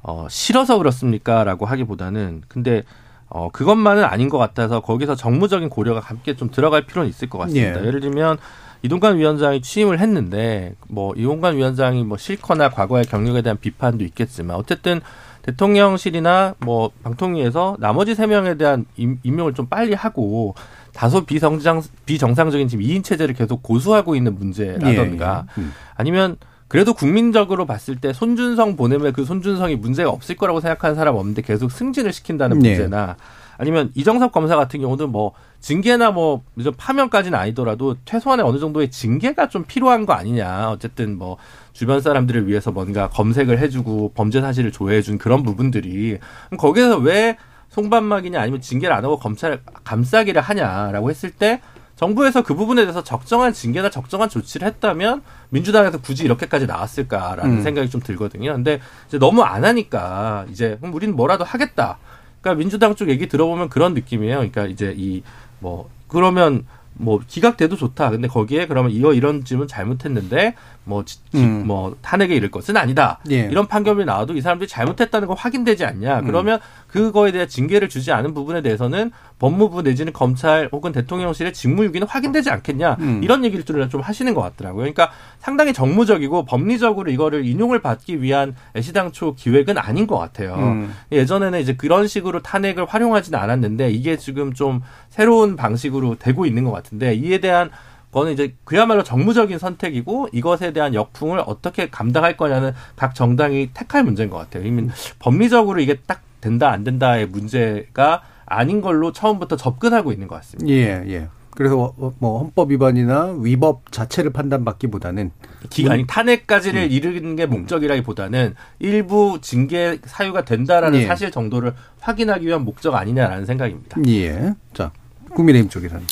어, 0.00 0.26
싫어서 0.30 0.78
그렇습니까? 0.78 1.44
라고 1.44 1.66
하기보다는, 1.66 2.44
근데, 2.48 2.84
어, 3.28 3.50
그것만은 3.50 4.04
아닌 4.04 4.30
것 4.30 4.38
같아서 4.38 4.80
거기서 4.80 5.16
정무적인 5.16 5.68
고려가 5.68 6.00
함께 6.00 6.34
좀 6.34 6.50
들어갈 6.50 6.86
필요는 6.86 7.06
있을 7.10 7.28
것 7.28 7.36
같습니다. 7.36 7.82
예. 7.82 7.86
예를 7.86 8.00
들면, 8.00 8.38
이동관 8.80 9.18
위원장이 9.18 9.60
취임을 9.60 9.98
했는데, 9.98 10.76
뭐, 10.88 11.12
이동관 11.14 11.58
위원장이 11.58 12.04
뭐 12.04 12.16
싫거나 12.16 12.70
과거의 12.70 13.04
경력에 13.04 13.42
대한 13.42 13.58
비판도 13.60 14.02
있겠지만, 14.04 14.56
어쨌든, 14.56 15.02
대통령실이나 15.42 16.54
뭐 16.58 16.90
방통위에서 17.02 17.76
나머지 17.78 18.14
세 18.14 18.26
명에 18.26 18.56
대한 18.56 18.84
임, 18.96 19.18
임명을 19.22 19.54
좀 19.54 19.66
빨리 19.66 19.94
하고 19.94 20.54
다소 20.92 21.24
비정상 21.24 21.82
비정상적인 22.06 22.68
지금 22.68 22.84
2인 22.84 23.04
체제를 23.04 23.34
계속 23.34 23.62
고수하고 23.62 24.16
있는 24.16 24.36
문제라던가 24.36 25.46
예, 25.56 25.62
예. 25.62 25.64
음. 25.64 25.72
아니면 25.94 26.36
그래도 26.68 26.94
국민적으로 26.94 27.66
봤을 27.66 27.96
때 27.96 28.12
손준성 28.12 28.76
보내면 28.76 29.12
그 29.12 29.24
손준성이 29.24 29.76
문제가 29.76 30.10
없을 30.10 30.36
거라고 30.36 30.60
생각하는 30.60 30.94
사람 30.94 31.16
없는데 31.16 31.42
계속 31.42 31.72
승진을 31.72 32.12
시킨다는 32.12 32.64
예. 32.64 32.70
문제나 32.70 33.16
아니면 33.60 33.90
이정섭 33.94 34.32
검사 34.32 34.56
같은 34.56 34.80
경우는 34.80 35.10
뭐 35.10 35.32
징계나 35.60 36.12
뭐 36.12 36.40
파면까지는 36.78 37.38
아니더라도 37.38 37.96
최소한의 38.06 38.46
어느 38.46 38.58
정도의 38.58 38.90
징계가 38.90 39.50
좀 39.50 39.64
필요한 39.64 40.06
거 40.06 40.14
아니냐. 40.14 40.70
어쨌든 40.70 41.18
뭐 41.18 41.36
주변 41.74 42.00
사람들을 42.00 42.48
위해서 42.48 42.72
뭔가 42.72 43.10
검색을 43.10 43.58
해주고 43.58 44.12
범죄 44.14 44.40
사실을 44.40 44.72
조회해준 44.72 45.18
그런 45.18 45.42
부분들이 45.42 46.16
거기에서 46.56 46.96
왜 46.96 47.36
송반막이냐 47.68 48.40
아니면 48.40 48.62
징계를 48.62 48.96
안 48.96 49.04
하고 49.04 49.18
검찰 49.18 49.60
감싸기를 49.84 50.40
하냐라고 50.40 51.10
했을 51.10 51.30
때 51.30 51.60
정부에서 51.96 52.42
그 52.42 52.54
부분에 52.54 52.80
대해서 52.80 53.04
적정한 53.04 53.52
징계나 53.52 53.90
적정한 53.90 54.30
조치를 54.30 54.66
했다면 54.68 55.20
민주당에서 55.50 56.00
굳이 56.00 56.24
이렇게까지 56.24 56.66
나왔을까라는 56.66 57.58
음. 57.58 57.62
생각이 57.62 57.90
좀 57.90 58.00
들거든요. 58.00 58.54
근데 58.54 58.80
이제 59.06 59.18
너무 59.18 59.42
안 59.42 59.66
하니까 59.66 60.46
이제 60.48 60.78
우리는 60.80 61.14
뭐라도 61.14 61.44
하겠다. 61.44 61.98
그러니까 62.40 62.58
민주당 62.58 62.94
쪽 62.94 63.08
얘기 63.08 63.28
들어보면 63.28 63.68
그런 63.68 63.94
느낌이에요. 63.94 64.36
그러니까 64.36 64.66
이제 64.66 64.94
이 64.96 65.22
뭐 65.60 65.88
그러면 66.08 66.66
뭐 66.94 67.20
기각돼도 67.26 67.76
좋다. 67.76 68.10
근데 68.10 68.28
거기에 68.28 68.66
그러면 68.66 68.90
이거 68.90 69.14
이런 69.14 69.44
질문 69.44 69.68
잘못했는데 69.68 70.54
뭐, 70.84 71.04
지, 71.04 71.18
음. 71.34 71.66
뭐 71.66 71.96
탄핵에 72.02 72.34
이를 72.34 72.50
것은 72.50 72.76
아니다. 72.76 73.20
예. 73.30 73.48
이런 73.50 73.68
판결이 73.68 74.04
나와도 74.04 74.34
이 74.34 74.40
사람들이 74.40 74.68
잘못했다는 74.68 75.28
건 75.28 75.36
확인되지 75.36 75.84
않냐. 75.84 76.20
음. 76.20 76.26
그러면 76.26 76.58
그거에 76.90 77.30
대한 77.30 77.48
징계를 77.48 77.88
주지 77.88 78.10
않은 78.10 78.34
부분에 78.34 78.62
대해서는 78.62 79.12
법무부 79.38 79.82
내지는 79.82 80.12
검찰 80.12 80.68
혹은 80.72 80.90
대통령실의 80.92 81.52
직무유기는 81.52 82.06
확인되지 82.06 82.50
않겠냐. 82.50 82.96
음. 82.98 83.20
이런 83.22 83.44
얘기를 83.44 83.64
좀 83.88 84.00
하시는 84.00 84.34
것 84.34 84.40
같더라고요. 84.42 84.82
그러니까 84.82 85.10
상당히 85.38 85.72
정무적이고 85.72 86.44
법리적으로 86.44 87.10
이거를 87.10 87.46
인용을 87.46 87.80
받기 87.80 88.22
위한 88.22 88.56
애시당초 88.76 89.34
기획은 89.36 89.78
아닌 89.78 90.06
것 90.06 90.18
같아요. 90.18 90.56
음. 90.56 90.92
예전에는 91.12 91.60
이제 91.60 91.74
그런 91.74 92.08
식으로 92.08 92.42
탄핵을 92.42 92.86
활용하지는 92.86 93.38
않았는데 93.38 93.90
이게 93.90 94.16
지금 94.16 94.52
좀 94.52 94.82
새로운 95.08 95.56
방식으로 95.56 96.16
되고 96.16 96.44
있는 96.44 96.64
것 96.64 96.72
같은데 96.72 97.14
이에 97.14 97.38
대한 97.38 97.70
그거는 98.10 98.32
이제 98.32 98.56
그야말로 98.64 99.04
정무적인 99.04 99.58
선택이고 99.58 100.30
이것에 100.32 100.72
대한 100.72 100.94
역풍을 100.94 101.44
어떻게 101.46 101.88
감당할 101.88 102.36
거냐는 102.36 102.72
각 102.96 103.14
정당이 103.14 103.70
택할 103.72 104.02
문제인 104.02 104.30
것 104.30 104.38
같아요. 104.38 104.66
이미 104.66 104.88
법리적으로 105.20 105.80
이게 105.80 105.96
딱 106.06 106.22
된다 106.40 106.70
안 106.70 106.84
된다의 106.84 107.26
문제가 107.26 108.22
아닌 108.46 108.80
걸로 108.80 109.12
처음부터 109.12 109.56
접근하고 109.56 110.12
있는 110.12 110.28
것 110.28 110.36
같습니다. 110.36 110.70
예, 110.70 111.04
예. 111.08 111.28
그래서 111.54 111.92
뭐 112.18 112.38
헌법 112.38 112.70
위반이나 112.70 113.36
위법 113.38 113.90
자체를 113.92 114.32
판단받기보다는 114.32 115.30
기간이 115.68 116.06
탄핵까지를 116.06 116.82
음. 116.84 116.90
이르는 116.90 117.36
게 117.36 117.46
목적이라기보다는 117.46 118.54
일부 118.78 119.38
징계 119.42 119.98
사유가 120.04 120.44
된다라는 120.44 121.00
예. 121.00 121.06
사실 121.06 121.30
정도를 121.30 121.74
확인하기 122.00 122.46
위한 122.46 122.64
목적 122.64 122.94
아니냐라는 122.94 123.46
생각입니다. 123.46 124.00
예. 124.08 124.54
자, 124.72 124.92
국민의힘 125.34 125.68
쪽에서는 125.68 126.06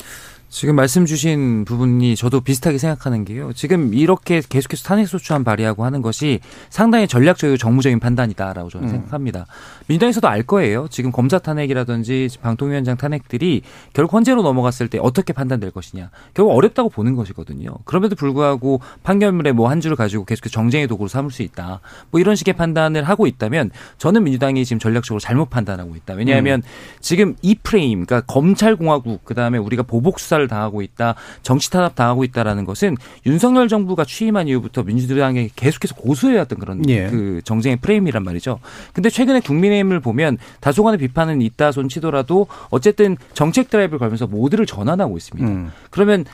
지금 0.49 0.75
말씀 0.75 1.05
주신 1.05 1.63
부분이 1.63 2.15
저도 2.17 2.41
비슷하게 2.41 2.77
생각하는 2.77 3.23
게요. 3.23 3.53
지금 3.53 3.93
이렇게 3.93 4.41
계속해서 4.47 4.83
탄핵소추안 4.83 5.43
발의하고 5.43 5.85
하는 5.85 6.01
것이 6.01 6.39
상당히 6.69 7.07
전략적이고 7.07 7.55
정무적인 7.57 7.99
판단이다라고 7.99 8.69
저는 8.69 8.87
음. 8.87 8.91
생각합니다. 8.91 9.45
민주당에서도 9.87 10.27
알 10.27 10.43
거예요. 10.43 10.87
지금 10.89 11.11
검사 11.11 11.39
탄핵이라든지 11.39 12.29
방통위원장 12.41 12.97
탄핵들이 12.97 13.61
결국 13.93 14.13
헌재로 14.13 14.41
넘어갔을 14.41 14.87
때 14.89 14.97
어떻게 14.99 15.33
판단될 15.33 15.71
것이냐. 15.71 16.09
결국 16.33 16.53
어렵다고 16.53 16.89
보는 16.89 17.15
것이거든요. 17.15 17.69
그럼에도 17.85 18.15
불구하고 18.15 18.81
판결문에 19.03 19.51
뭐 19.53 19.69
한 19.69 19.81
줄을 19.81 19.95
가지고 19.95 20.25
계속해서 20.25 20.51
정쟁의 20.51 20.87
도구로 20.87 21.07
삼을 21.07 21.29
수 21.29 21.43
있다. 21.43 21.79
뭐 22.09 22.19
이런 22.19 22.35
식의 22.35 22.55
판단을 22.55 23.03
하고 23.03 23.27
있다면 23.27 23.69
저는 23.99 24.23
민주당이 24.23 24.65
지금 24.65 24.79
전략적으로 24.79 25.19
잘못 25.19 25.49
판단하고 25.49 25.95
있다. 25.95 26.15
왜냐하면 26.15 26.61
음. 26.61 26.99
지금 26.99 27.35
이 27.43 27.55
프레임, 27.55 28.05
그러니까 28.05 28.25
검찰공화국, 28.33 29.25
그 29.25 29.35
다음에 29.35 29.59
우리가 29.59 29.83
보복수사 29.83 30.38
수사를 30.39 30.47
당하고 30.47 30.81
있다, 30.81 31.15
정치 31.43 31.69
탄압 31.69 31.95
당하고 31.95 32.23
있다라는 32.23 32.63
것은 32.65 32.95
윤석열 33.25 33.67
정부가 33.67 34.05
취임한 34.05 34.47
이후부터 34.47 34.83
민주당에 34.83 35.49
계속해서 35.55 35.95
고수해왔던 35.95 36.59
그런 36.59 36.87
예. 36.89 37.07
그 37.09 37.41
정쟁의 37.43 37.77
프레임이란 37.77 38.23
말이죠. 38.23 38.59
근데 38.93 39.09
최근에 39.09 39.41
국민의힘을 39.41 39.99
보면 39.99 40.37
다소간의 40.61 40.99
비판은 40.99 41.41
있다 41.41 41.71
손치더라도 41.71 42.47
어쨌든 42.69 43.17
정책 43.33 43.69
드라이브를 43.69 43.99
걸면서 43.99 44.27
모두를 44.27 44.65
전환하고 44.65 45.17
있습니다. 45.17 45.47
음. 45.47 45.71
그러면 45.89 46.25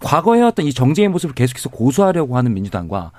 과거 0.00 0.34
해왔던 0.34 0.66
이 0.66 0.72
정쟁의 0.72 1.08
모습을 1.10 1.34
계속해서 1.34 1.68
고수하려고 1.68 2.36
하는 2.36 2.54
민주당과 2.54 3.12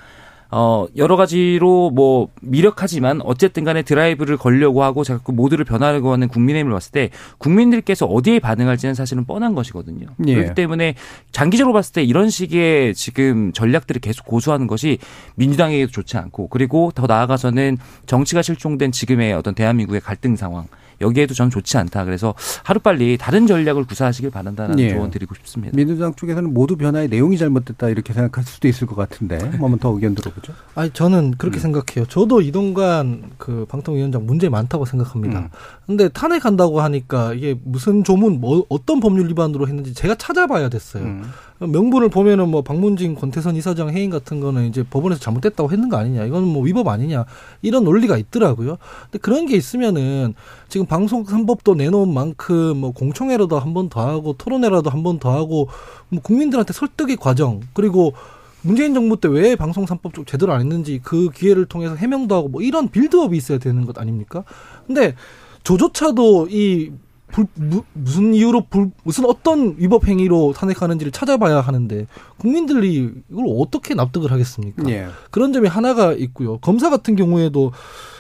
어, 0.56 0.86
여러 0.98 1.16
가지로 1.16 1.90
뭐 1.90 2.28
미력하지만 2.44 3.22
어쨌든 3.24 3.64
간에 3.64 3.82
드라이브를 3.82 4.38
걸려고 4.38 4.84
하고 4.84 5.04
자꾸 5.04 5.32
모두를 5.34 5.66
변화하려고 5.66 6.14
하는 6.14 6.28
국민의힘을 6.28 6.72
봤을 6.72 6.92
때 6.92 7.10
국민들께서 7.40 8.06
어디에 8.06 8.38
반응할지는 8.38 8.94
사실은 8.94 9.26
뻔한 9.26 9.56
것이거든요. 9.56 10.06
예. 10.28 10.36
그렇기 10.36 10.54
때문에 10.54 10.94
장기적으로 11.32 11.74
봤을 11.74 11.94
때 11.94 12.04
이런 12.04 12.30
식의 12.30 12.94
지금 12.94 13.52
전략들을 13.52 14.00
계속 14.00 14.28
고수하는 14.28 14.68
것이 14.68 15.00
민주당에게도 15.34 15.92
좋지 15.92 16.18
않고 16.18 16.50
그리고 16.50 16.92
더 16.94 17.08
나아가서는 17.08 17.80
정치가 18.06 18.44
실종된 18.44 18.92
지금의 18.92 19.34
어떤 19.34 19.56
대한민국의 19.56 20.02
갈등 20.02 20.36
상황 20.36 20.68
여기에도 21.02 21.34
저는 21.34 21.50
좋지 21.50 21.78
않다. 21.78 22.06
그래서 22.06 22.34
하루빨리 22.64 23.18
다른 23.18 23.48
전략을 23.48 23.86
구사하시길 23.86 24.32
바란다는 24.32 24.80
예. 24.80 24.94
조언 24.94 25.12
드리고 25.12 25.36
싶습니다. 25.36 25.76
민주당 25.76 26.14
쪽에서는 26.16 26.54
모두 26.54 26.78
변화의 26.78 27.08
내용이 27.10 27.38
잘못됐다 27.38 27.90
이렇게 27.90 28.14
생각할 28.14 28.44
수도 28.44 28.68
있을 28.68 28.88
것 28.88 28.96
같은데 28.96 29.38
한번 29.38 29.80
더 29.80 29.90
의견 29.90 30.16
들어보죠. 30.16 30.54
아니 30.76 30.92
저는 30.92 31.36
그렇게 31.38 31.60
음. 31.60 31.62
생각해요. 31.62 32.06
저도 32.08 32.42
이동관 32.42 33.32
그 33.38 33.66
방통위원장 33.70 34.26
문제 34.26 34.50
많다고 34.50 34.86
생각합니다. 34.86 35.40
음. 35.40 35.50
근데 35.86 36.10
탄핵한다고 36.10 36.82
하니까 36.82 37.34
이게 37.34 37.60
무슨 37.64 38.04
조문 38.04 38.40
뭐 38.40 38.66
어떤 38.70 39.00
법률 39.00 39.28
위반으로 39.30 39.68
했는지 39.68 39.94
제가 39.94 40.16
찾아봐야 40.16 40.70
됐어요. 40.70 41.04
음. 41.04 41.24
명분을 41.68 42.10
보면은 42.10 42.50
뭐 42.50 42.62
박문진 42.62 43.16
권태선 43.16 43.56
이사장 43.56 43.90
해임 43.90 44.10
같은 44.10 44.40
거는 44.40 44.68
이제 44.68 44.84
법원에서 44.84 45.20
잘못됐다고 45.22 45.72
했는 45.72 45.90
거 45.90 45.98
아니냐. 45.98 46.26
이건 46.26 46.44
뭐 46.46 46.64
위법 46.64 46.88
아니냐. 46.88 47.26
이런 47.62 47.84
논리가 47.84 48.18
있더라고요. 48.18 48.78
근데 49.06 49.18
그런 49.20 49.46
게 49.46 49.56
있으면은 49.56 50.34
지금 50.70 50.86
방송 50.86 51.24
3법도 51.26 51.76
내놓은 51.78 52.14
만큼 52.14 52.78
뭐 52.78 52.92
공청회라도 52.92 53.60
한 53.60 53.74
번 53.74 53.90
더 53.90 54.08
하고 54.08 54.34
토론회라도 54.34 54.90
한 54.90 55.04
번 55.04 55.20
더 55.20 55.32
하고 55.32 55.68
뭐 56.10 56.22
국민들한테 56.22 56.74
설득의 56.74 57.18
과정 57.18 57.62
그리고 57.74 58.14
문재인 58.62 58.94
정부 58.94 59.20
때 59.20 59.28
왜 59.28 59.56
방송 59.56 59.86
3법 59.86 60.14
좀 60.14 60.26
제대로 60.26 60.54
안 60.54 60.62
했는지 60.62 61.00
그 61.04 61.30
기회를 61.30 61.66
통해서 61.66 61.96
해명도 61.96 62.34
하고 62.36 62.48
뭐 62.48 62.62
이런 62.62 62.88
빌드업이 62.90 63.36
있어야 63.36 63.58
되는 63.58 63.86
것 63.86 63.98
아닙니까? 64.00 64.44
근데 64.88 65.16
조조차도 65.64 66.48
이 66.50 66.92
불, 67.34 67.48
무, 67.56 67.84
무슨 67.94 68.36
이유로 68.36 68.68
불, 68.70 68.92
무슨 69.04 69.26
어떤 69.26 69.76
위법 69.78 70.08
행위로 70.08 70.54
탄핵하는지를 70.56 71.12
찾아봐야 71.12 71.62
하는데 71.62 72.06
국민들이 72.38 73.10
이걸 73.30 73.46
어떻게 73.60 73.96
납득을 73.96 74.32
하겠습니까? 74.32 74.88
예. 74.90 75.08
그런 75.32 75.52
점이 75.52 75.68
하나가 75.68 76.14
있고요. 76.14 76.60
검사 76.60 76.92
같은 76.92 77.16
경우에도 77.16 77.72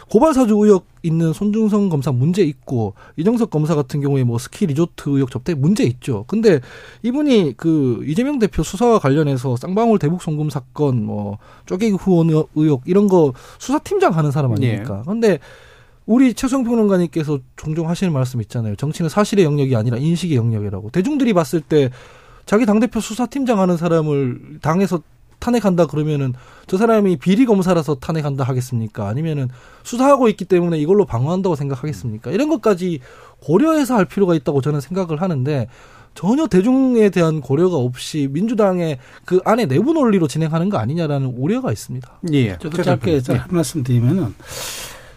고발 0.09 0.33
사주 0.33 0.55
의혹 0.55 0.87
있는 1.03 1.31
손중성 1.31 1.89
검사 1.89 2.11
문제 2.11 2.43
있고 2.43 2.95
이정석 3.17 3.51
검사 3.51 3.75
같은 3.75 4.01
경우에 4.01 4.23
뭐 4.23 4.37
스키 4.39 4.65
리조트 4.65 5.09
의혹 5.09 5.29
접대 5.29 5.53
문제 5.53 5.83
있죠. 5.83 6.25
근데 6.27 6.59
이분이 7.03 7.53
그 7.55 8.03
이재명 8.07 8.39
대표 8.39 8.63
수사와 8.63 8.99
관련해서 8.99 9.57
쌍방울 9.57 9.99
대북 9.99 10.21
송금 10.23 10.49
사건 10.49 11.03
뭐 11.05 11.37
쪼개기 11.67 11.97
후원 11.97 12.29
의혹 12.55 12.81
이런 12.85 13.07
거 13.07 13.33
수사팀장 13.59 14.15
하는 14.15 14.31
사람 14.31 14.53
아닙니까? 14.53 15.03
예. 15.05 15.09
근데 15.09 15.39
우리 16.05 16.33
최성 16.33 16.63
평론가님께서 16.63 17.39
종종 17.55 17.89
하시는 17.89 18.11
말씀 18.11 18.41
있잖아요. 18.41 18.75
정치는 18.75 19.09
사실의 19.09 19.45
영역이 19.45 19.75
아니라 19.75 19.97
인식의 19.97 20.35
영역이라고. 20.37 20.89
대중들이 20.89 21.33
봤을 21.33 21.61
때 21.61 21.89
자기 22.45 22.65
당대표 22.65 22.99
수사팀장 22.99 23.59
하는 23.59 23.77
사람을 23.77 24.59
당에서 24.61 25.01
탄핵한다 25.39 25.87
그러면은 25.87 26.33
저 26.67 26.77
사람이 26.77 27.17
비리 27.17 27.45
검사라서 27.45 27.95
탄핵한다 27.95 28.45
하겠습니까? 28.45 29.07
아니면은 29.07 29.49
수사하고 29.83 30.29
있기 30.29 30.45
때문에 30.45 30.77
이걸로 30.77 31.05
방어한다고 31.05 31.55
생각하겠습니까? 31.55 32.31
이런 32.31 32.49
것까지 32.49 32.99
고려해서 33.41 33.95
할 33.95 34.05
필요가 34.05 34.35
있다고 34.35 34.61
저는 34.61 34.79
생각을 34.79 35.21
하는데 35.21 35.67
전혀 36.15 36.47
대중에 36.47 37.09
대한 37.09 37.41
고려가 37.41 37.75
없이 37.75 38.29
민주당의 38.31 38.99
그 39.25 39.41
안에 39.43 39.65
내부 39.65 39.93
논리로 39.93 40.27
진행하는 40.27 40.69
거 40.69 40.77
아니냐라는 40.77 41.33
우려가 41.35 41.71
있습니다. 41.71 42.19
예. 42.31 42.57
저도 42.59 42.81
짧게 42.81 43.21
한 43.27 43.47
말씀 43.49 43.83
드리면은 43.83 44.33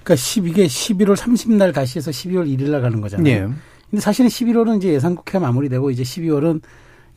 그러니까 0.06 0.14
12개 0.14 0.66
11월 0.66 1.16
30날 1.16 1.74
다시 1.74 1.98
해서 1.98 2.12
12월 2.12 2.46
1일 2.46 2.70
날 2.70 2.80
가는 2.80 3.00
거잖아요. 3.00 3.48
네. 3.48 3.54
근데 3.90 4.00
사실은 4.00 4.30
11월은 4.30 4.78
이제 4.78 4.92
예산 4.92 5.16
국회 5.16 5.40
마무리되고 5.40 5.90
이제 5.90 6.04
12월은 6.04 6.62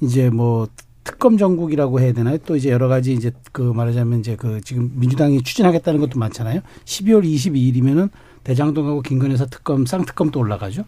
이제 0.02 0.32
뭐 0.32 0.68
특검 1.04 1.38
정국이라고 1.38 2.00
해야 2.00 2.14
되나요? 2.14 2.40
또 2.40 2.56
이제 2.56 2.72
여러 2.72 2.88
가지 2.88 3.14
이제 3.14 3.32
그 3.52 3.62
말하자면 3.62 4.22
이제 4.22 4.36
그 4.36 4.60
지금 4.62 4.92
민주당이 4.96 5.44
추진하겠다는 5.44 6.00
것도 6.00 6.18
많잖아요. 6.18 6.62
12월 6.86 7.24
22일이면은 7.24 8.10
대장동하고 8.44 9.04
김건희사 9.04 9.46
특검 9.46 9.86
쌍특검 9.86 10.32
또 10.32 10.40
올라가죠. 10.40 10.84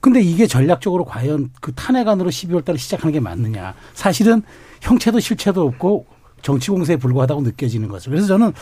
근데 0.00 0.20
이게 0.20 0.46
전략적으로 0.46 1.06
과연 1.06 1.50
그 1.60 1.72
탄핵안으로 1.72 2.28
12월 2.28 2.64
달에 2.64 2.76
시작하는 2.76 3.12
게 3.12 3.20
맞느냐. 3.20 3.74
사실은 3.94 4.42
형체도 4.82 5.20
실체도 5.20 5.66
없고 5.66 6.06
정치 6.42 6.70
공세에 6.70 6.96
불과하다고 6.96 7.42
느껴지는 7.42 7.88
거죠. 7.88 8.10
그래서 8.10 8.26
저는 8.26 8.52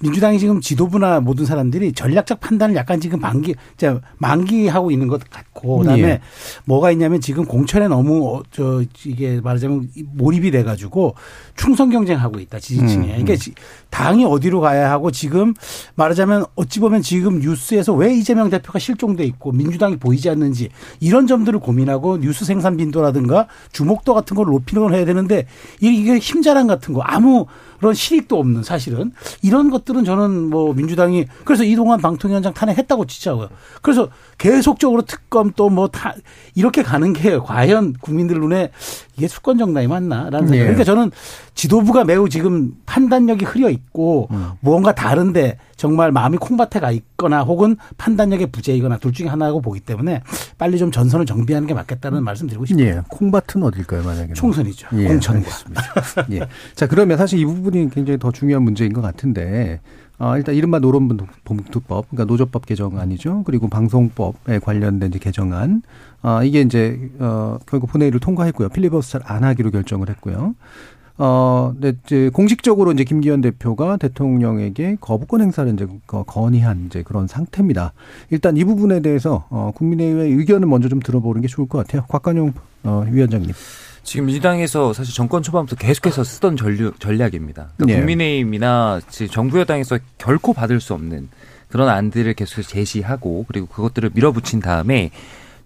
민주당이 0.00 0.38
지금 0.38 0.60
지도부나 0.60 1.20
모든 1.20 1.44
사람들이 1.44 1.92
전략적 1.92 2.40
판단을 2.40 2.74
약간 2.76 3.00
지금 3.00 3.20
만기, 3.20 3.54
자, 3.76 4.00
만기하고 4.18 4.90
있는 4.90 5.08
것 5.08 5.28
같고, 5.28 5.78
그다음에 5.78 6.02
예. 6.02 6.20
뭐가 6.64 6.90
있냐면 6.92 7.20
지금 7.20 7.44
공천에 7.44 7.88
너무 7.88 8.36
어, 8.36 8.42
저 8.50 8.82
이게 9.04 9.40
말하자면 9.40 9.90
몰입이 10.14 10.50
돼가지고 10.50 11.14
충성 11.56 11.90
경쟁하고 11.90 12.38
있다 12.40 12.58
지지층에. 12.60 13.06
음, 13.06 13.14
음. 13.14 13.20
이게 13.20 13.36
당이 13.90 14.24
어디로 14.24 14.60
가야 14.60 14.90
하고 14.90 15.10
지금 15.10 15.54
말하자면 15.94 16.44
어찌 16.54 16.80
보면 16.80 17.02
지금 17.02 17.40
뉴스에서 17.40 17.94
왜 17.94 18.14
이재명 18.14 18.50
대표가 18.50 18.78
실종돼 18.78 19.24
있고 19.24 19.52
민주당이 19.52 19.96
보이지 19.96 20.28
않는지 20.28 20.68
이런 21.00 21.26
점들을 21.26 21.58
고민하고 21.60 22.18
뉴스 22.18 22.44
생산 22.44 22.76
빈도라든가 22.76 23.46
주목도 23.72 24.14
같은 24.14 24.36
걸 24.36 24.46
높이는 24.46 24.82
걸 24.82 24.94
해야 24.94 25.04
되는데 25.04 25.46
이게 25.80 26.18
힘자랑 26.18 26.66
같은 26.66 26.94
거 26.94 27.00
아무 27.02 27.25
아무 27.26 27.46
그런 27.78 27.94
실익도 27.94 28.38
없는 28.38 28.62
사실은 28.62 29.12
이런 29.42 29.70
것들은 29.70 30.04
저는 30.04 30.50
뭐 30.50 30.72
민주당이 30.74 31.26
그래서 31.44 31.64
이동환 31.64 32.00
방통위원장 32.00 32.52
탄핵했다고 32.54 33.06
지적하고요. 33.06 33.48
그래서 33.82 34.08
계속적으로 34.38 35.02
특검 35.02 35.52
또 35.52 35.68
뭐 35.68 35.88
다 35.88 36.14
이렇게 36.54 36.82
가는 36.82 37.12
게 37.12 37.38
과연 37.38 37.94
국민들 38.00 38.40
눈에 38.40 38.70
이게 39.16 39.28
수권 39.28 39.56
정당이 39.58 39.86
맞나라는 39.86 40.40
생각. 40.48 40.50
네. 40.50 40.58
그러니까 40.58 40.84
저는 40.84 41.10
지도부가 41.54 42.04
매우 42.04 42.28
지금 42.28 42.72
판단력이 42.84 43.44
흐려 43.46 43.70
있고 43.70 44.28
음. 44.30 44.50
무언가 44.60 44.94
다른데 44.94 45.58
정말 45.76 46.12
마음이 46.12 46.36
콩밭에 46.38 46.80
가 46.80 46.90
있거나 46.90 47.42
혹은 47.42 47.76
판단력의 47.96 48.48
부재이거나 48.48 48.98
둘 48.98 49.12
중에 49.12 49.26
하나라고 49.28 49.60
보기 49.62 49.80
때문에 49.80 50.22
빨리 50.58 50.76
좀 50.78 50.90
전선을 50.90 51.24
정비하는 51.26 51.66
게 51.66 51.72
맞겠다는 51.74 52.22
말씀 52.24 52.46
드리고 52.46 52.66
싶습니다. 52.66 52.96
예. 52.98 53.02
콩밭은 53.08 53.62
어딜까요, 53.62 54.02
만약에? 54.02 54.34
총선이죠. 54.34 54.88
예. 54.98 55.08
공천과. 55.08 55.48
예. 56.32 56.46
자, 56.74 56.86
그러면 56.86 57.16
사실 57.16 57.38
이 57.38 57.44
부분 57.44 57.65
이 57.74 57.88
굉장히 57.90 58.18
더 58.18 58.30
중요한 58.30 58.62
문제인 58.62 58.92
것 58.92 59.00
같은데 59.00 59.80
어, 60.18 60.36
일단 60.36 60.54
이른바 60.54 60.78
노론봉투법, 60.78 62.08
그러니까 62.08 62.24
노조법 62.24 62.64
개정안이죠. 62.64 63.42
그리고 63.44 63.68
방송법에 63.68 64.58
관련된 64.60 65.10
이제 65.10 65.18
개정안. 65.18 65.82
어, 66.22 66.42
이게 66.42 66.62
이제, 66.62 66.98
어, 67.18 67.58
결국 67.66 67.90
본회의를 67.90 68.20
통과했고요. 68.20 68.70
필리버스터를 68.70 69.26
안 69.28 69.44
하기로 69.44 69.70
결정을 69.70 70.08
했고요. 70.08 70.54
어, 71.18 71.74
네, 71.78 71.94
이제 72.04 72.30
공식적으로 72.30 72.92
이제 72.92 73.04
김기현 73.04 73.40
대표가 73.40 73.96
대통령에게 73.96 74.98
거부권 75.00 75.40
행사를 75.40 75.70
이제 75.72 75.86
건의한 76.08 76.86
이제 76.86 77.02
그런 77.02 77.26
상태입니다. 77.26 77.92
일단 78.30 78.56
이 78.56 78.64
부분에 78.64 79.00
대해서 79.00 79.46
어, 79.48 79.72
국민의회의 79.74 80.32
의견을 80.32 80.68
먼저 80.68 80.88
좀 80.88 81.00
들어보는 81.00 81.40
게 81.40 81.48
좋을 81.48 81.68
것 81.68 81.78
같아요. 81.78 82.04
곽관용 82.08 82.52
어, 82.84 83.06
위원장님. 83.10 83.50
지금 84.06 84.26
민주당에서 84.26 84.92
사실 84.92 85.12
정권 85.12 85.42
초반부터 85.42 85.76
계속해서 85.76 86.22
쓰던 86.22 86.56
전략, 86.56 86.98
전략입니다. 87.00 87.70
그러니까 87.76 87.86
네. 87.86 87.98
국민의힘이나 87.98 89.00
정부 89.30 89.58
여당에서 89.58 89.98
결코 90.16 90.52
받을 90.52 90.80
수 90.80 90.94
없는 90.94 91.28
그런 91.68 91.88
안들을 91.88 92.32
계속 92.34 92.62
제시하고 92.62 93.44
그리고 93.48 93.66
그것들을 93.66 94.10
밀어붙인 94.14 94.60
다음에 94.60 95.10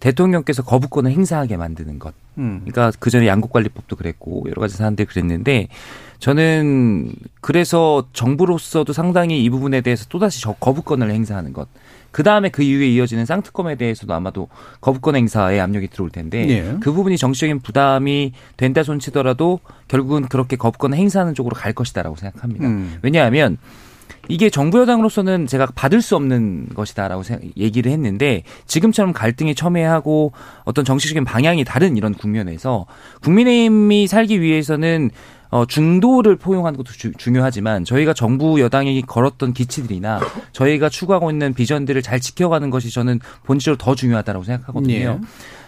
대통령께서 0.01 0.63
거부권을 0.63 1.11
행사하게 1.13 1.57
만드는 1.57 1.99
것. 1.99 2.15
음. 2.39 2.63
그러니까 2.65 2.93
그 2.99 3.11
전에 3.11 3.27
양국관리법도 3.27 3.97
그랬고 3.97 4.45
여러 4.49 4.61
가지 4.61 4.77
사안들이 4.77 5.07
그랬는데 5.07 5.69
저는 6.19 7.13
그래서 7.41 8.07
정부로서도 8.13 8.93
상당히 8.93 9.45
이 9.45 9.51
부분에 9.51 9.81
대해서 9.83 10.07
또다시 10.09 10.45
거부권을 10.61 11.11
행사하는 11.11 11.53
것. 11.53 11.69
그 12.11 12.23
다음에 12.23 12.49
그 12.49 12.63
이후에 12.63 12.89
이어지는 12.89 13.25
쌍특검에 13.25 13.77
대해서도 13.77 14.13
아마도 14.13 14.49
거부권 14.81 15.15
행사에 15.17 15.61
압력이 15.61 15.89
들어올 15.89 16.11
텐데 16.11 16.45
네. 16.45 16.77
그 16.81 16.93
부분이 16.93 17.17
정치적인 17.17 17.61
부담이 17.61 18.33
된다 18.57 18.83
손치더라도 18.83 19.61
결국은 19.87 20.27
그렇게 20.27 20.57
거부권 20.57 20.95
행사하는 20.95 21.35
쪽으로 21.35 21.55
갈 21.55 21.73
것이다라고 21.73 22.17
생각합니다. 22.17 22.67
음. 22.67 22.99
왜냐하면 23.03 23.59
이게 24.31 24.51
정부 24.51 24.81
여당으로서는 24.81 25.47
제가 25.47 25.67
받을 25.75 26.01
수 26.01 26.17
없는 26.17 26.69
것이다라고 26.75 27.23
얘기를 27.57 27.91
했는데 27.93 28.43
지금처럼 28.67 29.13
갈등이 29.13 29.55
첨예하고 29.55 30.33
어떤 30.65 30.85
정치적인 30.85 31.25
방향이 31.25 31.65
다른 31.65 31.97
이런 31.97 32.15
국면에서 32.15 32.87
국민의힘이 33.23 34.07
살기 34.07 34.41
위해서는 34.41 35.11
어, 35.51 35.67
중도를 35.67 36.37
포용하는 36.37 36.77
것도 36.77 36.93
주, 36.93 37.13
중요하지만 37.13 37.85
저희가 37.85 38.15
정부 38.15 38.61
여당이 38.61 39.03
걸었던 39.03 39.53
기치들이나 39.53 40.21
저희가 40.53 40.89
추구하고 40.89 41.31
있는 41.31 41.55
비전들을 41.55 42.01
잘 42.03 42.21
지켜가는 42.21 42.71
것이 42.71 42.93
저는 42.93 43.19
본질적으로 43.43 43.77
더 43.77 43.97
중요하다고 43.97 44.45
생각하거든요. 44.45 44.95
예. 44.95 45.19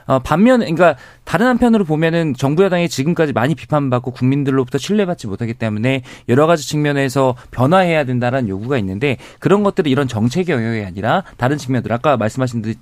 어, 0.07 0.19
반면, 0.19 0.61
그러니까 0.61 0.97
다른 1.25 1.47
한편으로 1.47 1.85
보면은 1.85 2.35
정부 2.35 2.65
여당이 2.65 2.89
지금까지 2.89 3.33
많이 3.33 3.55
비판받고 3.55 4.11
국민들로부터 4.11 4.79
신뢰받지 4.79 5.27
못하기 5.27 5.55
때문에 5.55 6.03
여러 6.29 6.47
가지 6.47 6.67
측면에서 6.69 7.37
변화해야 7.51 8.05
된다라는 8.05 8.49
요구가 8.49 8.79
있는데 8.79 9.17
그런 9.39 9.63
것들이 9.63 9.91
이런 9.91 10.09
정책 10.09 10.49
영역이 10.49 10.85
아니라 10.85 11.25
다른 11.37 11.59
측면들 11.59 11.93
아까 11.93 12.17
말씀하신 12.17 12.75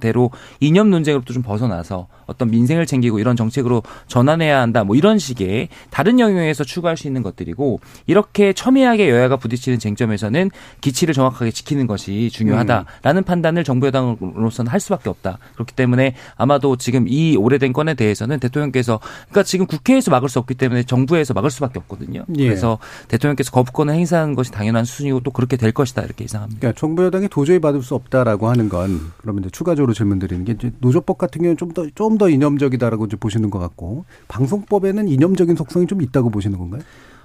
대로 0.00 0.30
이념 0.60 0.90
논쟁으로부터 0.90 1.34
좀 1.34 1.42
벗어나서 1.42 2.08
어떤 2.26 2.50
민생을 2.50 2.86
챙기고 2.86 3.18
이런 3.18 3.36
정책으로 3.36 3.82
전환해야 4.06 4.60
한다 4.60 4.84
뭐 4.84 4.96
이런 4.96 5.18
식의 5.18 5.68
다른 5.90 6.18
영역에서 6.20 6.64
추구할 6.64 6.96
수 6.96 7.06
있는 7.06 7.22
것들이고 7.22 7.80
이렇게 8.06 8.52
첨예하게 8.52 9.10
여야가 9.10 9.36
부딪히는 9.36 9.78
쟁점에서는 9.78 10.50
기치를 10.80 11.14
정확하게 11.14 11.50
지키는 11.50 11.86
것이 11.86 12.30
중요하다라는 12.30 13.22
음. 13.22 13.24
판단을 13.24 13.64
정부 13.64 13.86
여당으로서는 13.86 14.70
할 14.70 14.80
수밖에 14.80 15.08
없다. 15.08 15.38
그렇기 15.54 15.74
때문에 15.74 16.14
아마도 16.36 16.76
지금 16.76 17.06
이 17.08 17.36
오래된 17.36 17.72
건에 17.72 17.94
대해서는 17.94 18.40
대통령께서 18.40 19.00
그러니까 19.28 19.42
지금 19.42 19.66
국회에서 19.66 20.10
막을 20.10 20.28
수 20.28 20.38
없기 20.38 20.54
때문에 20.54 20.82
정부에서 20.84 21.34
막을 21.34 21.50
수밖에 21.50 21.78
없거든요. 21.80 22.24
예. 22.38 22.44
그래서 22.44 22.78
대통령께서 23.08 23.50
거부권을 23.50 23.94
행사하는 23.94 24.34
것이 24.34 24.50
당연한 24.50 24.84
수준이고 24.84 25.20
또 25.20 25.30
그렇게 25.30 25.56
될 25.56 25.72
것이다 25.72 26.02
이렇게 26.02 26.24
예상합니다. 26.24 26.60
그러니까 26.60 26.78
정부 26.78 27.04
여당이 27.04 27.28
도저히 27.28 27.58
받을 27.58 27.82
수 27.82 27.94
없다라고 27.94 28.48
하는 28.48 28.68
건 28.68 29.12
그러면 29.18 29.42
추가적으로 29.62 29.92
질문 29.94 30.18
드리는 30.18 30.44
게 30.44 30.56
노조법 30.80 31.18
같은 31.18 31.40
경우는 31.42 31.56
좀 31.56 31.72
더 31.72 31.86
좀 31.94 32.18
더 32.18 32.28
이념적이다라고 32.28 33.06
이제 33.06 33.16
보시는 33.16 33.50
것 33.50 33.58
같고 33.58 34.04
방송법에는 34.28 35.08
이념적인 35.08 35.56
속성이 35.56 35.86
좀 35.86 36.02
있다고 36.02 36.30
보시는 36.30 36.58
건가요? 36.58 36.82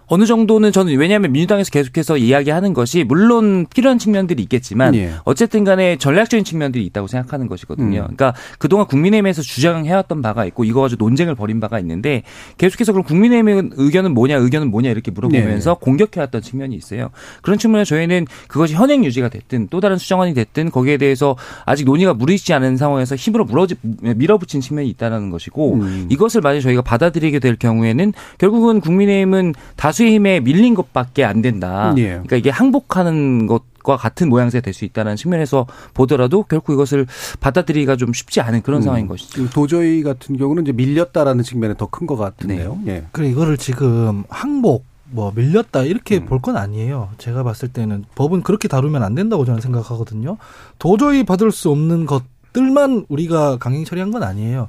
어느 0.08 0.26
정도는 0.26 0.72
저는 0.72 0.98
왜냐하면 0.98 1.32
민주당에서 1.32 1.70
계속해서 1.70 2.18
이야기하는 2.18 2.74
것이 2.74 3.04
물론 3.04 3.66
필요한 3.74 3.98
측면들이 3.98 4.42
있겠지만 4.44 4.96
예. 4.96 5.12
어쨌든 5.26 5.64
간에 5.64 5.98
전략적인 5.98 6.44
측면들이 6.44 6.86
있다고 6.86 7.08
생각하는 7.08 7.48
것이거든요. 7.48 8.00
음. 8.00 8.16
그러니까 8.16 8.34
그동안 8.58 8.88
국민의힘에서 8.88 9.42
주장해왔던 9.42 10.22
바가 10.22 10.46
있고 10.46 10.64
이거 10.64 10.82
가지고 10.82 11.06
논쟁을 11.06 11.36
벌인 11.36 11.60
바가 11.60 11.80
있는데 11.80 12.24
계속해서 12.58 12.94
그럼 12.94 13.04
국민의힘의 13.06 13.72
의견은 13.76 14.14
뭐냐 14.14 14.38
의견은 14.38 14.72
뭐냐 14.72 14.90
이렇게 14.90 15.12
물어보면서 15.12 15.74
네. 15.74 15.78
공격해왔던 15.80 16.42
측면이 16.42 16.76
있어요. 16.76 17.10
그런 17.42 17.60
측면에서 17.60 17.96
저희는 17.96 18.28
그것이 18.48 18.76
현행 18.76 19.04
유지가 19.04 19.30
됐든 19.30 19.68
또 19.70 19.80
다른 19.80 19.98
수정안이 19.98 20.34
됐든 20.34 20.72
거기에 20.72 20.98
대해서 20.98 21.36
아직 21.66 21.86
논의가 21.86 22.14
무르익지 22.14 22.54
않은 22.54 22.78
상황에서 22.78 23.16
힘으로 23.16 23.46
물어지, 23.46 23.76
밀어붙인 24.02 24.62
측면이 24.62 24.90
있다는 24.90 25.32
것이고 25.32 25.74
음. 25.76 26.08
이것을 26.10 26.42
만약 26.42 26.62
저희가 26.62 26.82
받아들이게 26.82 27.40
될 27.40 27.58
경우에는 27.58 28.14
결국은 28.38 28.80
국민의힘은 28.80 29.54
다수 29.76 29.97
다수의 29.98 30.14
힘에 30.14 30.40
밀린 30.40 30.76
것밖에 30.76 31.24
안 31.24 31.42
된다. 31.42 31.94
예. 31.98 32.10
그러니까 32.10 32.36
이게 32.36 32.50
항복하는 32.50 33.48
것 33.48 33.64
과 33.88 33.96
같은 33.96 34.28
모양새가 34.28 34.62
될 34.62 34.74
수 34.74 34.84
있다는 34.84 35.16
측면에서 35.16 35.66
보더라도 35.94 36.44
결국 36.44 36.74
이것을 36.74 37.08
받아들이기가 37.40 37.96
좀 37.96 38.12
쉽지 38.12 38.42
않은 38.42 38.62
그런 38.62 38.80
음. 38.80 38.84
상황인 38.84 39.08
것이죠. 39.08 39.50
도저히 39.52 40.04
같은 40.04 40.36
경우는 40.36 40.64
이제 40.64 40.74
밀렸다라는 40.74 41.42
측면에 41.42 41.74
더큰 41.78 42.06
것 42.06 42.18
같은데요. 42.18 42.80
네. 42.84 42.96
예. 42.96 43.06
그래 43.14 43.30
이거를 43.30 43.56
지금 43.56 44.26
항복 44.28 44.84
뭐 45.10 45.32
밀렸다 45.34 45.84
이렇게 45.84 46.18
음. 46.18 46.26
볼건 46.26 46.58
아니에요. 46.58 47.12
제가 47.18 47.44
봤을 47.44 47.70
때는 47.70 48.04
법은 48.16 48.42
그렇게 48.44 48.68
다루면 48.68 49.04
안 49.04 49.16
된다고 49.16 49.46
저는 49.46 49.62
생각하거든요. 49.62 50.36
도저히 50.80 51.24
받을 51.24 51.54
수 51.54 51.70
없는 51.72 52.08
것들만 52.08 53.06
우리가 53.08 53.56
강행 53.58 53.86
처리한 53.86 54.12
건 54.12 54.22
아니에요. 54.22 54.68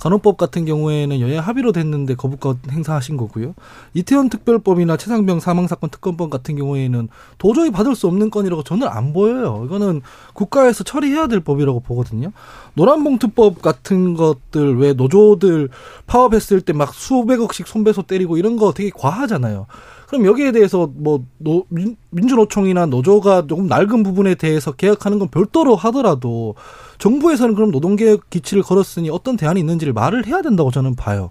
간호법 0.00 0.36
같은 0.36 0.64
경우에는 0.64 1.20
여야 1.20 1.40
합의로 1.40 1.72
됐는데 1.72 2.16
거부권 2.16 2.58
행사하신 2.70 3.16
거고요. 3.16 3.54
이태원 3.94 4.30
특별법이나 4.30 4.96
최상병 4.96 5.38
사망 5.40 5.68
사건 5.68 5.90
특검법 5.90 6.30
같은 6.30 6.56
경우에는 6.56 7.08
도저히 7.38 7.70
받을 7.70 7.94
수 7.94 8.06
없는 8.08 8.30
건이라고 8.30 8.64
저는 8.64 8.88
안 8.88 9.12
보여요. 9.12 9.62
이거는 9.66 10.00
국가에서 10.32 10.82
처리해야 10.82 11.26
될 11.28 11.40
법이라고 11.40 11.80
보거든요. 11.80 12.32
노란봉투법 12.74 13.62
같은 13.62 14.14
것들 14.14 14.78
왜 14.78 14.92
노조들 14.94 15.68
파업했을 16.06 16.62
때 16.62 16.72
막 16.80 16.94
수백억씩 16.94 17.66
손배소 17.66 18.02
때리고 18.02 18.38
이런 18.38 18.56
거 18.56 18.72
되게 18.72 18.90
과하잖아요. 18.94 19.66
그럼 20.10 20.26
여기에 20.26 20.50
대해서 20.50 20.90
뭐 20.92 21.24
노, 21.38 21.66
민주노총이나 22.10 22.86
노조가 22.86 23.46
조금 23.46 23.68
낡은 23.68 24.02
부분에 24.02 24.34
대해서 24.34 24.72
개혁하는 24.72 25.20
건 25.20 25.28
별도로 25.28 25.76
하더라도 25.76 26.56
정부에서는 26.98 27.54
그럼 27.54 27.70
노동개혁 27.70 28.28
기치를 28.28 28.64
걸었으니 28.64 29.08
어떤 29.08 29.36
대안이 29.36 29.60
있는지를 29.60 29.92
말을 29.92 30.26
해야 30.26 30.42
된다고 30.42 30.72
저는 30.72 30.96
봐요. 30.96 31.30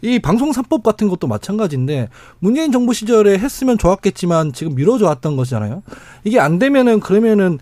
이 0.00 0.20
방송 0.20 0.52
3법 0.52 0.82
같은 0.82 1.10
것도 1.10 1.26
마찬가지인데 1.26 2.08
문재인 2.38 2.72
정부 2.72 2.94
시절에 2.94 3.36
했으면 3.36 3.76
좋았겠지만 3.76 4.54
지금 4.54 4.74
미뤄져 4.74 5.04
왔던 5.04 5.36
것이잖아요. 5.36 5.82
이게 6.24 6.40
안 6.40 6.58
되면은 6.58 7.00
그러면은 7.00 7.58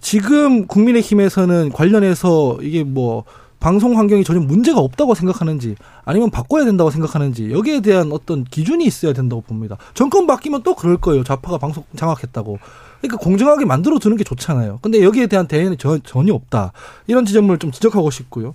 지금 0.00 0.66
국민의힘에서는 0.66 1.72
관련해서 1.72 2.56
이게 2.62 2.84
뭐 2.84 3.24
방송 3.58 3.98
환경이 3.98 4.24
전혀 4.24 4.40
문제가 4.40 4.80
없다고 4.80 5.14
생각하는지 5.14 5.76
아니면 6.04 6.30
바꿔야 6.30 6.64
된다고 6.64 6.90
생각하는지 6.90 7.50
여기에 7.50 7.80
대한 7.80 8.12
어떤 8.12 8.44
기준이 8.44 8.84
있어야 8.84 9.12
된다고 9.12 9.42
봅니다. 9.42 9.76
정권 9.94 10.26
바뀌면 10.26 10.62
또 10.62 10.74
그럴 10.74 10.96
거예요. 10.96 11.24
좌파가 11.24 11.58
방송 11.58 11.84
장악했다고. 11.96 12.58
그러니까 13.00 13.16
공정하게 13.18 13.64
만들어 13.64 13.98
두는 13.98 14.16
게 14.16 14.24
좋잖아요. 14.24 14.80
근데 14.82 15.02
여기에 15.02 15.26
대한 15.26 15.46
대안이 15.46 15.76
저, 15.78 15.98
전혀 15.98 16.32
없다. 16.34 16.72
이런 17.06 17.24
지점을 17.24 17.56
좀 17.58 17.70
지적하고 17.70 18.10
싶고요. 18.10 18.52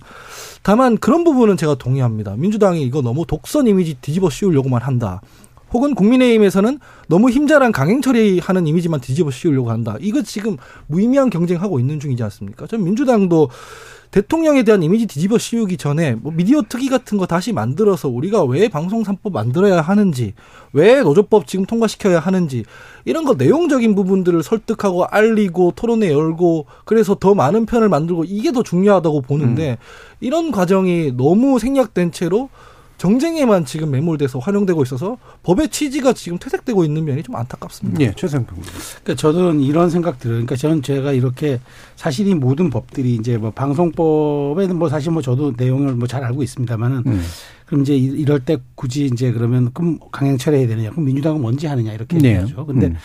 다만 0.62 0.96
그런 0.98 1.24
부분은 1.24 1.56
제가 1.56 1.76
동의합니다. 1.76 2.34
민주당이 2.36 2.82
이거 2.82 3.02
너무 3.02 3.24
독선 3.26 3.66
이미지 3.66 3.94
뒤집어 4.00 4.30
씌우려고만 4.30 4.82
한다. 4.82 5.20
혹은 5.72 5.94
국민의힘에서는 5.94 6.78
너무 7.08 7.30
힘자랑 7.30 7.72
강행 7.72 8.02
처리하는 8.02 8.66
이미지만 8.66 9.00
뒤집어 9.00 9.30
씌우려고 9.30 9.70
한다. 9.70 9.96
이거 10.00 10.22
지금 10.22 10.56
무의미한 10.86 11.30
경쟁하고 11.30 11.80
있는 11.80 11.98
중이지 11.98 12.22
않습니까? 12.24 12.66
전 12.66 12.84
민주당도 12.84 13.48
대통령에 14.12 14.62
대한 14.62 14.82
이미지 14.82 15.06
뒤집어 15.06 15.38
씌우기 15.38 15.78
전에 15.78 16.14
뭐 16.14 16.32
미디어 16.32 16.62
특위 16.68 16.88
같은 16.90 17.16
거 17.16 17.26
다시 17.26 17.52
만들어서 17.52 18.10
우리가 18.10 18.44
왜 18.44 18.68
방송 18.68 19.02
3법 19.02 19.32
만들어야 19.32 19.80
하는지, 19.80 20.34
왜 20.74 21.00
노조법 21.00 21.46
지금 21.46 21.64
통과시켜야 21.64 22.20
하는지 22.20 22.64
이런 23.06 23.24
거 23.24 23.34
내용적인 23.34 23.94
부분들을 23.94 24.42
설득하고 24.42 25.06
알리고 25.06 25.72
토론회 25.74 26.12
열고 26.12 26.66
그래서 26.84 27.14
더 27.14 27.34
많은 27.34 27.64
편을 27.64 27.88
만들고 27.88 28.24
이게 28.24 28.52
더 28.52 28.62
중요하다고 28.62 29.22
보는데 29.22 29.72
음. 29.72 29.76
이런 30.20 30.52
과정이 30.52 31.12
너무 31.16 31.58
생략된 31.58 32.12
채로 32.12 32.50
정쟁에만 33.02 33.64
지금 33.64 33.90
매몰돼서 33.90 34.38
활용되고 34.38 34.80
있어서 34.84 35.18
법의 35.42 35.70
취지가 35.70 36.12
지금 36.12 36.38
퇴색되고 36.38 36.84
있는 36.84 37.04
면이 37.04 37.24
좀 37.24 37.34
안타깝습니다. 37.34 38.00
예, 38.00 38.12
최생평. 38.14 38.56
그러니까 39.02 39.20
저는 39.20 39.58
이런 39.58 39.90
생각 39.90 40.20
들어요. 40.20 40.36
그러니까 40.36 40.54
저는 40.54 40.82
제가 40.82 41.10
이렇게 41.10 41.58
사실 41.96 42.28
이 42.28 42.34
모든 42.36 42.70
법들이 42.70 43.16
이제 43.16 43.38
뭐 43.38 43.50
방송법에는 43.50 44.76
뭐 44.76 44.88
사실 44.88 45.10
뭐 45.10 45.20
저도 45.20 45.54
내용을 45.56 45.94
뭐 45.96 46.06
잘 46.06 46.22
알고 46.22 46.44
있습니다만은 46.44 47.02
음. 47.06 47.22
그럼 47.66 47.82
이제 47.82 47.96
이럴 47.96 48.38
때 48.38 48.58
굳이 48.76 49.06
이제 49.06 49.32
그러면 49.32 49.72
그럼 49.72 49.98
강행 50.12 50.38
처리해야 50.38 50.68
되느냐? 50.68 50.90
그럼 50.90 51.06
민주당은 51.06 51.40
뭔지 51.40 51.66
하느냐 51.66 51.92
이렇게 51.94 52.18
네. 52.18 52.28
얘기하죠. 52.28 52.66
근데 52.66 52.86
음. 52.86 52.96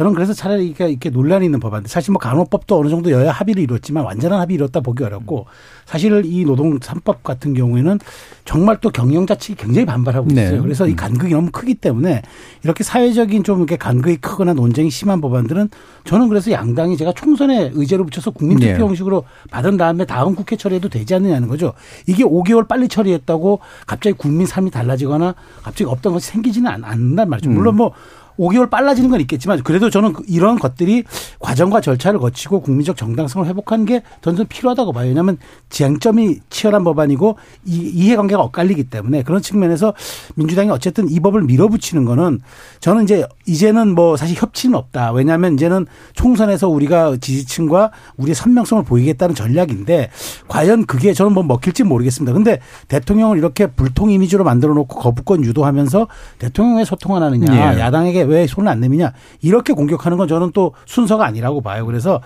저는 0.00 0.14
그래서 0.14 0.32
차라리 0.32 0.66
이렇게, 0.66 0.88
이렇게 0.88 1.10
논란이 1.10 1.44
있는 1.44 1.60
법안데 1.60 1.86
사실 1.86 2.12
뭐 2.12 2.18
간호법도 2.18 2.78
어느 2.78 2.88
정도 2.88 3.10
여야 3.10 3.32
합의를 3.32 3.62
이뤘지만 3.64 4.02
완전한 4.02 4.40
합의 4.40 4.54
이뤘다 4.54 4.80
보기 4.80 5.04
어렵고 5.04 5.44
사실 5.84 6.22
이 6.24 6.42
노동 6.46 6.78
3법 6.78 7.22
같은 7.22 7.52
경우에는 7.52 7.98
정말 8.46 8.78
또 8.80 8.88
경영자 8.88 9.34
측이 9.34 9.56
굉장히 9.56 9.84
반발하고 9.84 10.28
네. 10.28 10.44
있어요. 10.44 10.56
네. 10.56 10.62
그래서 10.62 10.86
이 10.86 10.92
음. 10.92 10.96
간극이 10.96 11.34
너무 11.34 11.50
크기 11.52 11.74
때문에 11.74 12.22
이렇게 12.64 12.82
사회적인 12.82 13.44
좀 13.44 13.58
이렇게 13.58 13.76
간극이 13.76 14.16
크거나 14.16 14.54
논쟁이 14.54 14.88
심한 14.88 15.20
법안들은 15.20 15.68
저는 16.04 16.30
그래서 16.30 16.50
양당이 16.50 16.96
제가 16.96 17.12
총선에 17.12 17.72
의제를 17.74 18.06
붙여서 18.06 18.30
국민 18.30 18.58
투표 18.58 18.72
네. 18.72 18.78
형식으로 18.78 19.24
받은 19.50 19.76
다음에 19.76 20.06
다음 20.06 20.34
국회 20.34 20.56
처리해도 20.56 20.88
되지 20.88 21.14
않느냐는 21.16 21.46
거죠. 21.46 21.74
이게 22.06 22.24
5개월 22.24 22.66
빨리 22.66 22.88
처리했다고 22.88 23.60
갑자기 23.86 24.16
국민 24.16 24.46
삶이 24.46 24.70
달라지거나 24.70 25.34
갑자기 25.62 25.84
없던 25.84 26.14
것이 26.14 26.28
생기지는 26.28 26.70
않 26.70 26.80
는단 26.80 27.28
말이죠. 27.28 27.50
물론 27.50 27.76
뭐 27.76 27.92
5개월 28.38 28.70
빨라지는 28.70 29.10
건 29.10 29.20
있겠지만 29.20 29.62
그래도 29.62 29.90
저는 29.90 30.14
이런 30.26 30.58
것들이 30.58 31.04
과정과 31.38 31.80
절차를 31.80 32.18
거치고 32.20 32.60
국민적 32.60 32.96
정당성을 32.96 33.46
회복하는 33.46 33.84
게 33.84 34.02
저는 34.22 34.46
필요하다고 34.48 34.92
봐요. 34.92 35.08
왜냐하면 35.08 35.38
쟁점이 35.68 36.40
치열한 36.50 36.84
법안이고 36.84 37.36
이해관계가 37.64 38.42
엇갈리기 38.42 38.84
때문에 38.84 39.22
그런 39.22 39.42
측면에서 39.42 39.94
민주당이 40.36 40.70
어쨌든 40.70 41.08
이 41.10 41.20
법을 41.20 41.42
밀어붙이는 41.42 42.04
거는 42.04 42.40
저는 42.80 43.04
이제 43.04 43.26
이제는 43.46 43.94
뭐 43.94 44.16
사실 44.16 44.40
협치는 44.40 44.76
없다. 44.76 45.12
왜냐하면 45.12 45.54
이제는 45.54 45.86
총선에서 46.14 46.68
우리가 46.68 47.16
지지층과 47.20 47.90
우리의 48.16 48.34
선명성을 48.34 48.84
보이겠다는 48.84 49.34
전략인데 49.34 50.10
과연 50.48 50.86
그게 50.86 51.12
저는 51.12 51.32
뭐 51.32 51.42
먹힐지 51.42 51.84
모르겠습니다. 51.84 52.32
근데 52.32 52.60
대통령을 52.88 53.38
이렇게 53.38 53.66
불통 53.66 54.10
이미지로 54.10 54.44
만들어 54.44 54.74
놓고 54.74 55.00
거부권 55.00 55.44
유도하면서 55.44 56.08
대통령의 56.38 56.86
소통 56.86 57.16
안 57.16 57.22
하느냐, 57.22 57.72
네. 57.72 57.80
야당에게 57.80 58.19
당당하게 58.20 58.22
왜 58.24 58.46
손을 58.46 58.70
안 58.70 58.80
내미냐 58.80 59.12
이렇게 59.40 59.72
공격하는 59.72 60.18
건 60.18 60.28
저는 60.28 60.50
또 60.52 60.74
순서가 60.86 61.24
아니라고 61.24 61.60
봐요. 61.60 61.86
그래서 61.86 62.20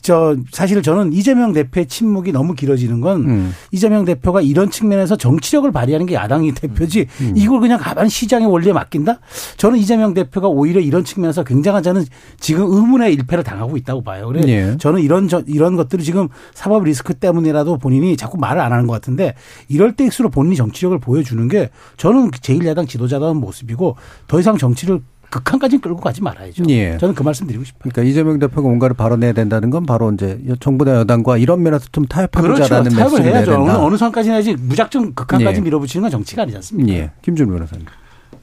저 0.00 0.36
사실 0.50 0.82
저는 0.82 1.12
이재명 1.12 1.52
대표의 1.52 1.86
침묵이 1.86 2.32
너무 2.32 2.54
길어지는 2.54 3.00
건 3.00 3.28
음. 3.28 3.54
이재명 3.70 4.04
대표가 4.04 4.40
이런 4.40 4.70
측면에서 4.70 5.16
정치력을 5.16 5.70
발휘하는 5.72 6.06
게 6.06 6.14
야당이 6.14 6.52
대표지 6.52 7.06
음. 7.20 7.34
이걸 7.36 7.60
그냥 7.60 7.78
가만 7.78 8.08
시장의 8.08 8.48
원리에 8.48 8.72
맡긴다? 8.72 9.20
저는 9.56 9.78
이재명 9.78 10.14
대표가 10.14 10.48
오히려 10.48 10.80
이런 10.80 11.04
측면에서 11.04 11.44
굉장한 11.44 11.82
저는 11.82 12.04
지금 12.38 12.64
의문의 12.70 13.12
일패를 13.14 13.44
당하고 13.44 13.76
있다고 13.76 14.02
봐요. 14.02 14.28
그래 14.28 14.42
예. 14.46 14.76
저는 14.78 15.02
이런 15.02 15.28
저, 15.28 15.42
이런 15.46 15.76
것들을 15.76 16.02
지금 16.04 16.28
사법 16.54 16.84
리스크 16.84 17.14
때문이라도 17.14 17.78
본인이 17.78 18.16
자꾸 18.16 18.38
말을 18.38 18.60
안 18.60 18.72
하는 18.72 18.86
것 18.86 18.94
같은데 18.94 19.34
이럴 19.68 19.92
때일수록 19.92 20.32
본인이 20.32 20.56
정치력을 20.56 20.98
보여주는 20.98 21.46
게 21.48 21.70
저는 21.96 22.30
제1야당 22.30 22.88
지도자다운 22.88 23.38
모습이고 23.38 23.96
더 24.26 24.40
이상 24.40 24.56
정치를 24.56 25.00
극한까지 25.30 25.78
끌고 25.78 26.00
가지 26.00 26.22
말아야죠. 26.22 26.64
예. 26.68 26.98
저는 26.98 27.14
그 27.14 27.22
말씀 27.22 27.46
드리고 27.46 27.64
싶어요. 27.64 27.90
그러니까 27.90 28.02
이재명 28.02 28.38
대표가 28.38 28.62
뭔가를 28.62 28.94
발언해야 28.94 29.32
된다는 29.32 29.70
건 29.70 29.86
바로 29.86 30.12
이제 30.12 30.40
정부나 30.58 30.96
여당과 30.96 31.38
이런 31.38 31.62
면에서 31.62 31.86
좀 31.92 32.04
타협해보자라는 32.04 32.90
그렇죠. 32.90 32.96
타협을 32.96 33.22
해야죠. 33.22 33.62
어느, 33.62 33.70
어느 33.70 33.96
선까지 33.96 34.30
해야지 34.30 34.54
무작정 34.54 35.14
극한까지 35.14 35.58
예. 35.58 35.62
밀어붙이는 35.62 36.02
건 36.02 36.10
정치가 36.10 36.42
아니지 36.42 36.56
않습니까? 36.56 36.92
예. 36.92 37.10
김준 37.22 37.48
변호사님. 37.48 37.86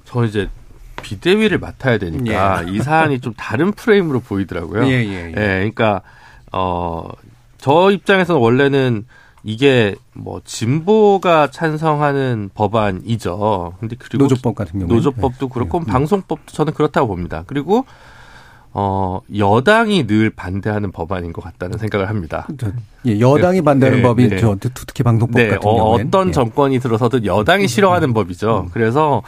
저 0.05 0.25
이제 0.25 0.47
비대위를 1.01 1.59
맡아야 1.59 1.97
되니까 1.97 2.63
예. 2.65 2.71
이 2.71 2.79
사안이 2.79 3.19
좀 3.19 3.33
다른 3.35 3.71
프레임으로 3.71 4.21
보이더라고요. 4.21 4.85
예, 4.87 4.91
예, 4.91 5.05
예. 5.05 5.27
예 5.27 5.33
그러니까 5.33 6.01
어, 6.51 7.09
저 7.57 7.91
입장에서는 7.91 8.39
원래는 8.39 9.05
이게 9.47 9.95
뭐 10.13 10.41
진보가 10.43 11.51
찬성하는 11.51 12.49
법안이죠. 12.53 13.75
근데 13.79 13.95
그리고 13.97 14.25
노조법 14.25 14.55
같은 14.55 14.77
경우 14.81 14.93
노조법도 14.93 15.47
네. 15.47 15.53
그렇고 15.53 15.79
네. 15.79 15.85
방송법도 15.85 16.51
저는 16.51 16.73
그렇다고 16.73 17.07
봅니다. 17.07 17.45
그리고 17.47 17.85
어 18.73 19.21
여당이 19.33 20.05
늘 20.05 20.31
반대하는 20.31 20.91
법안인 20.91 21.31
것 21.31 21.41
같다는 21.45 21.77
생각을 21.77 22.09
합니다. 22.09 22.45
예, 23.05 23.21
여당이 23.21 23.61
반대하는 23.61 23.99
네, 23.99 24.03
법이 24.03 24.27
네. 24.27 24.37
저 24.37 24.57
특히 24.59 25.01
방송법 25.05 25.41
네, 25.41 25.47
같은 25.47 25.65
어, 25.65 25.75
경우에 25.77 26.03
어떤 26.03 26.27
예. 26.27 26.31
정권이 26.33 26.79
들어서도 26.79 27.23
여당이 27.23 27.63
음. 27.63 27.67
싫어하는 27.67 28.13
법이죠. 28.13 28.65
음. 28.65 28.69
그래서 28.73 29.23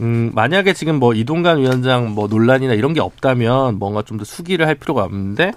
음 0.00 0.32
만약에 0.34 0.72
지금 0.72 0.96
뭐 0.98 1.14
이동관 1.14 1.58
위원장 1.58 2.10
뭐 2.10 2.26
논란이나 2.26 2.74
이런 2.74 2.94
게 2.94 3.00
없다면 3.00 3.78
뭔가 3.78 4.02
좀 4.02 4.18
더 4.18 4.24
수기를 4.24 4.66
할 4.66 4.74
필요가 4.74 5.04
없는데 5.04 5.52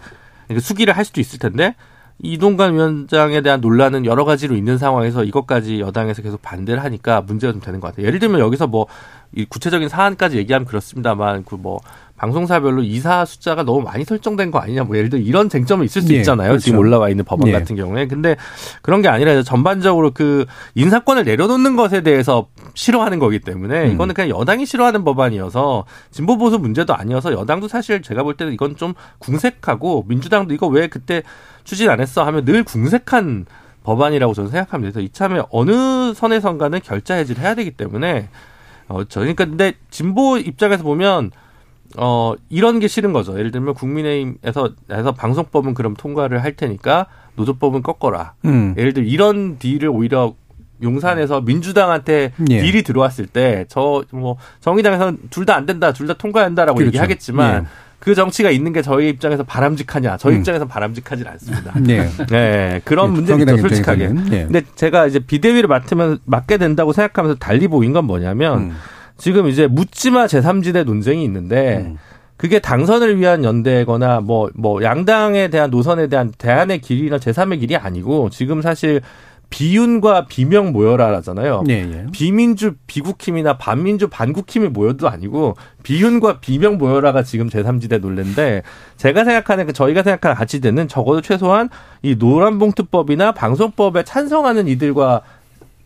수기를 0.62 0.96
할 0.96 1.06
수도 1.06 1.20
있을 1.22 1.40
텐데 1.40 1.74
이동관 2.22 2.74
위원장에 2.74 3.42
대한 3.42 3.60
논란은 3.60 4.06
여러 4.06 4.24
가지로 4.24 4.56
있는 4.56 4.78
상황에서 4.78 5.24
이것까지 5.24 5.82
여당에서 5.82 6.22
계속 6.22 6.42
반대를 6.42 6.84
하니까 6.84 7.22
문제가 7.22 7.52
좀 7.52 7.62
되는 7.62 7.80
것 7.80 7.88
같아요. 7.90 8.08
예를 8.08 8.20
들면 8.20 8.40
여기서 8.40 8.68
뭐이 8.68 9.46
구체적인 9.50 9.90
사안까지 9.90 10.38
얘기하면 10.38 10.66
그렇습니다만 10.66 11.44
그 11.44 11.58
뭐 11.58 11.80
방송사별로 12.18 12.82
이사 12.84 13.26
숫자가 13.26 13.64
너무 13.64 13.82
많이 13.82 14.06
설정된 14.06 14.50
거 14.50 14.60
아니냐 14.60 14.84
뭐 14.84 14.96
예를 14.96 15.10
들어 15.10 15.22
이런 15.22 15.50
쟁점이 15.50 15.86
있을 15.86 16.02
수 16.02 16.08
네, 16.08 16.16
있잖아요. 16.16 16.50
그렇죠. 16.50 16.64
지금 16.64 16.80
올라와 16.80 17.10
있는 17.10 17.26
법안 17.26 17.46
네. 17.46 17.52
같은 17.52 17.76
경우에. 17.76 18.08
근데 18.08 18.38
그런 18.82 19.02
게 19.02 19.10
아니라 19.10 19.44
전반적으로 19.44 20.12
그 20.12 20.46
인사권을 20.76 21.26
내려놓는 21.26 21.76
것에 21.76 22.02
대해서 22.02 22.48
싫어하는 22.74 23.20
거기 23.20 23.40
때문에 23.40 23.88
음. 23.88 23.92
이거는 23.92 24.16
그냥 24.16 24.30
여당이 24.30 24.66
싫어하는 24.66 25.04
법안이어서 25.04 25.86
진보 26.12 26.38
보수 26.38 26.58
문제도 26.58 26.94
아니어서 26.96 27.34
여당도 27.34 27.68
사실 27.68 28.02
제가 28.02 28.24
볼 28.24 28.38
때는 28.38 28.54
이건 28.54 28.78
좀 28.78 28.94
궁색하고 29.20 30.06
민주당도 30.08 30.54
이거 30.54 30.68
왜 30.68 30.88
그때 30.88 31.22
추진 31.66 31.90
안 31.90 32.00
했어 32.00 32.24
하면 32.24 32.46
늘 32.46 32.64
궁색한 32.64 33.46
법안이라고 33.84 34.34
저는 34.34 34.52
생각합니다. 34.52 34.94
그래서 34.94 35.06
이참에 35.06 35.42
어느 35.52 36.14
선에선가는 36.14 36.80
결자 36.82 37.16
해지를 37.16 37.44
해야 37.44 37.56
되기 37.56 37.72
때문에 37.72 38.30
어, 38.88 39.04
저, 39.04 39.20
그러니까 39.20 39.46
근데 39.46 39.74
진보 39.90 40.38
입장에서 40.38 40.84
보면 40.84 41.32
어, 41.98 42.34
이런 42.50 42.80
게 42.80 42.88
싫은 42.88 43.14
거죠. 43.14 43.38
예를 43.38 43.52
들면 43.52 43.74
국민의힘에서 43.74 44.70
해서 44.92 45.14
방송법은 45.14 45.74
그럼 45.74 45.94
통과를 45.96 46.44
할 46.44 46.56
테니까 46.56 47.08
노조법은 47.36 47.82
꺾어라. 47.84 48.34
음. 48.46 48.74
예를 48.78 48.94
들어 48.94 49.06
이런 49.06 49.58
딜을 49.60 49.88
오히려 49.90 50.34
용산에서 50.84 51.42
민주당한테 51.42 52.34
예. 52.50 52.62
딜이 52.62 52.84
들어왔을 52.84 53.28
때 53.28 53.66
저 53.70 54.04
뭐 54.12 54.38
정의당에서는 54.60 55.18
둘 55.30 55.46
다 55.46 55.56
안 55.56 55.66
된다, 55.66 55.94
둘 55.94 56.08
다 56.08 56.14
통과한다라고 56.16 56.76
그렇죠. 56.78 56.88
얘기하겠지만 56.90 57.64
예. 57.64 57.68
그 58.00 58.14
정치가 58.14 58.52
있는 58.52 58.72
게 58.74 58.82
저희 58.82 59.10
입장에서 59.10 59.44
바람직하냐? 59.44 60.18
저희 60.18 60.36
음. 60.36 60.40
입장에서 60.40 60.66
바람직하지 60.68 61.24
않습니다. 61.28 61.74
네. 61.80 62.08
네. 62.30 62.82
그런 62.84 63.14
네, 63.14 63.22
문제죠, 63.22 63.58
솔직하게. 63.58 64.08
네. 64.10 64.44
근데 64.44 64.62
제가 64.76 65.08
이제 65.08 65.20
비대위를 65.20 65.68
맡으면 65.70 66.20
맡게 66.26 66.58
된다고 66.58 66.92
생각하면서 66.94 67.40
달리 67.40 67.68
보인 67.68 67.94
건 67.94 68.06
뭐냐면 68.06 68.60
음. 68.60 68.76
지금 69.18 69.48
이제 69.48 69.68
묻지마 69.68 70.26
제3지대 70.26 70.84
논쟁이 70.84 71.24
있는데 71.24 71.86
음. 71.86 71.98
그게 72.38 72.60
당선을 72.60 73.20
위한 73.20 73.44
연대거나 73.44 74.20
뭐, 74.20 74.50
뭐, 74.56 74.84
양당에 74.84 75.48
대한 75.48 75.70
노선에 75.70 76.08
대한 76.08 76.34
대안의 76.38 76.82
길이나 76.82 77.18
제3의 77.18 77.62
길이 77.62 77.78
아니고 77.78 78.30
지금 78.30 78.62
사실 78.62 79.02
비윤과 79.50 80.26
비명 80.26 80.74
모여라라잖아요. 80.74 81.64
예, 81.70 81.74
예. 81.74 82.06
비민주 82.12 82.74
비국힘이나 82.88 83.58
반민주 83.58 84.10
반국힘이 84.10 84.68
모여도 84.70 85.08
아니고 85.08 85.56
비윤과 85.84 86.40
비명 86.40 86.78
모여라가 86.78 87.24
지금 87.24 87.48
제3지대 87.48 88.00
논란인데 88.00 88.64
제가 88.98 89.24
생각하는 89.24 89.68
그 89.68 89.74
저희가 89.74 90.04
생각하는 90.04 90.36
가치대는 90.36 90.88
적어도 90.88 91.22
최소한 91.22 91.70
이 92.02 92.16
노란봉투법이나 92.16 93.34
방송법에 93.34 94.04
찬성하는 94.04 94.68
이들과 94.68 95.22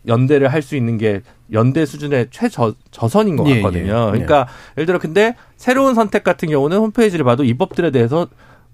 연대를 0.07 0.47
할 0.53 0.61
수 0.61 0.75
있는 0.75 0.97
게 0.97 1.21
연대 1.51 1.85
수준의 1.85 2.27
최저선인 2.31 3.35
것 3.35 3.47
예, 3.47 3.51
예. 3.51 3.61
같거든요. 3.61 3.91
예, 3.93 4.07
예. 4.07 4.11
그러니까 4.11 4.47
예 4.77 4.81
를 4.81 4.85
들어 4.85 4.99
근데 4.99 5.35
새로운 5.57 5.95
선택 5.95 6.23
같은 6.23 6.49
경우는 6.49 6.77
홈페이지를 6.77 7.25
봐도 7.25 7.43
이 7.43 7.53
법들에 7.55 7.91
대해서 7.91 8.27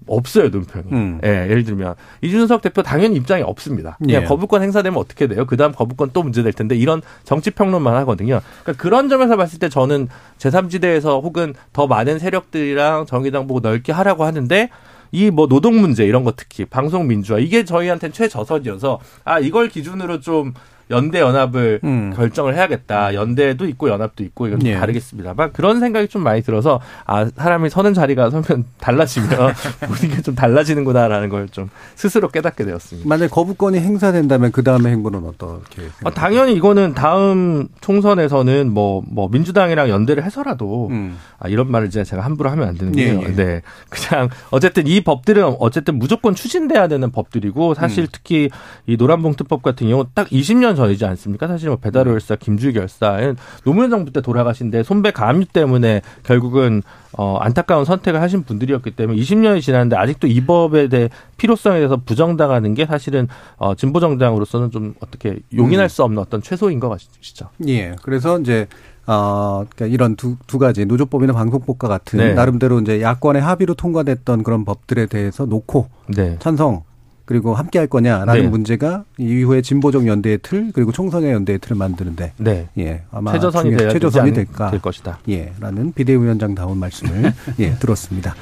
없어요 0.06 0.50
논평이. 0.50 0.84
음. 0.92 1.20
예, 1.24 1.48
예를 1.48 1.64
들면 1.64 1.94
이준석 2.22 2.62
대표 2.62 2.82
당연히 2.82 3.16
입장이 3.16 3.42
없습니다. 3.42 3.96
그냥 3.98 4.22
예. 4.22 4.26
거부권 4.26 4.62
행사되면 4.62 4.96
어떻게 4.98 5.26
돼요? 5.26 5.46
그다음 5.46 5.72
거부권 5.72 6.10
또 6.12 6.22
문제될 6.22 6.52
텐데 6.52 6.76
이런 6.76 7.02
정치 7.24 7.50
평론만 7.50 7.94
하거든요. 7.96 8.40
그러니까 8.62 8.80
그런 8.82 9.08
점에서 9.08 9.36
봤을 9.36 9.58
때 9.58 9.68
저는 9.68 10.08
제3지대에서 10.38 11.22
혹은 11.22 11.54
더 11.72 11.86
많은 11.86 12.18
세력들이랑 12.18 13.06
정의당 13.06 13.46
보고 13.46 13.60
넓게 13.60 13.92
하라고 13.92 14.24
하는데 14.24 14.68
이 15.12 15.30
뭐 15.30 15.46
노동 15.48 15.80
문제 15.80 16.04
이런 16.04 16.24
거 16.24 16.32
특히 16.36 16.64
방송 16.66 17.06
민주화 17.08 17.38
이게 17.38 17.64
저희한테는 17.64 18.12
최저선이어서 18.12 19.00
아 19.24 19.38
이걸 19.38 19.68
기준으로 19.68 20.20
좀 20.20 20.52
연대 20.90 21.20
연합을 21.20 21.80
음. 21.84 22.12
결정을 22.14 22.54
해야겠다. 22.54 23.14
연대도 23.14 23.66
있고 23.66 23.88
연합도 23.88 24.22
있고 24.24 24.46
이건 24.46 24.60
좀 24.60 24.68
예. 24.68 24.74
다르겠습니다만 24.76 25.52
그런 25.52 25.80
생각이 25.80 26.08
좀 26.08 26.22
많이 26.22 26.42
들어서 26.42 26.80
아 27.06 27.24
사람이 27.24 27.70
서는 27.70 27.94
자리가 27.94 28.30
서면 28.30 28.64
달라지면 28.78 29.28
분위기가 29.88 30.22
좀 30.22 30.34
달라지는구나라는 30.34 31.28
걸 31.28 31.46
좀 31.50 31.70
스스로 31.94 32.28
깨닫게 32.28 32.64
되었습니다. 32.64 33.08
만약 33.08 33.30
거부권이 33.30 33.78
행사된다면 33.78 34.50
그 34.52 34.62
다음에 34.64 34.90
행보는 34.90 35.24
어떻게? 35.24 35.82
아, 36.04 36.10
당연히 36.10 36.54
이거는 36.54 36.94
다음 36.94 37.68
총선에서는 37.80 38.70
뭐뭐 38.72 39.04
뭐 39.08 39.28
민주당이랑 39.28 39.88
연대를 39.88 40.24
해서라도 40.24 40.88
음. 40.90 41.16
아, 41.38 41.48
이런 41.48 41.70
말을 41.70 41.86
이제 41.86 42.04
제가 42.04 42.22
함부로 42.24 42.50
하면 42.50 42.68
안 42.68 42.76
되는 42.76 42.92
게요. 42.92 43.20
예, 43.22 43.26
예. 43.28 43.34
네, 43.34 43.62
그냥 43.88 44.28
어쨌든 44.50 44.86
이 44.86 45.00
법들은 45.02 45.56
어쨌든 45.60 45.98
무조건 45.98 46.34
추진돼야 46.34 46.88
되는 46.88 47.10
법들이고 47.10 47.74
사실 47.74 48.04
음. 48.04 48.08
특히 48.10 48.50
이 48.86 48.96
노란봉투법 48.96 49.62
같은 49.62 49.88
경우 49.88 50.06
딱 50.14 50.28
20년 50.28 50.75
전이지 50.76 51.04
않습니까? 51.04 51.48
사실 51.48 51.68
뭐 51.68 51.76
배달의 51.76 52.12
열사 52.12 52.36
김주희 52.36 52.74
결사는 52.74 53.36
노무현 53.64 53.90
정부 53.90 54.12
때 54.12 54.20
돌아가신데 54.20 54.82
손배 54.82 55.10
감유 55.10 55.46
때문에 55.46 56.02
결국은 56.22 56.82
어 57.18 57.38
안타까운 57.38 57.84
선택을 57.84 58.20
하신 58.20 58.44
분들이었기 58.44 58.92
때문에 58.92 59.18
20년이 59.20 59.62
지났는데 59.62 59.96
아직도 59.96 60.26
이 60.26 60.44
법에 60.44 60.88
대해 60.88 61.08
필요성에 61.38 61.78
대해서 61.78 61.96
부정당하는 61.96 62.74
게 62.74 62.86
사실은 62.86 63.28
어 63.56 63.74
진보 63.74 64.00
정당으로서는 64.00 64.70
좀 64.70 64.94
어떻게 65.00 65.38
용인할 65.54 65.86
음. 65.86 65.88
수 65.88 66.04
없는 66.04 66.20
어떤 66.20 66.42
최소인 66.42 66.78
것 66.78 66.88
같시죠. 66.88 67.48
예. 67.66 67.96
그래서 68.02 68.38
이제 68.38 68.66
어, 69.06 69.64
그러니까 69.68 69.94
이런 69.94 70.16
두, 70.16 70.36
두 70.46 70.58
가지 70.58 70.84
노조법이나 70.84 71.32
방송법과 71.32 71.86
같은 71.88 72.18
네. 72.18 72.34
나름대로 72.34 72.80
이제 72.80 73.00
야권의 73.00 73.40
합의로 73.40 73.74
통과됐던 73.74 74.42
그런 74.42 74.64
법들에 74.64 75.06
대해서 75.06 75.46
놓고 75.46 75.88
네. 76.08 76.36
찬성 76.40 76.82
그리고 77.26 77.54
함께 77.54 77.78
할 77.78 77.88
거냐라는 77.88 78.42
네. 78.42 78.48
문제가 78.48 79.04
이후에 79.18 79.60
진보적 79.60 80.06
연대의 80.06 80.38
틀 80.42 80.70
그리고 80.72 80.92
총선의 80.92 81.32
연대의 81.32 81.58
틀을 81.58 81.76
만드는데 81.76 82.32
네. 82.38 82.68
예 82.78 83.02
아마 83.10 83.32
최저선이 83.32 83.76
될 83.76 83.90
최저선이 83.90 84.32
될까 84.32 84.70
될 84.70 84.80
것이다. 84.80 85.18
예라는 85.28 85.92
비대위원장 85.92 86.54
다운 86.54 86.78
말씀을 86.78 87.34
예 87.58 87.74
들었습니다. 87.74 88.34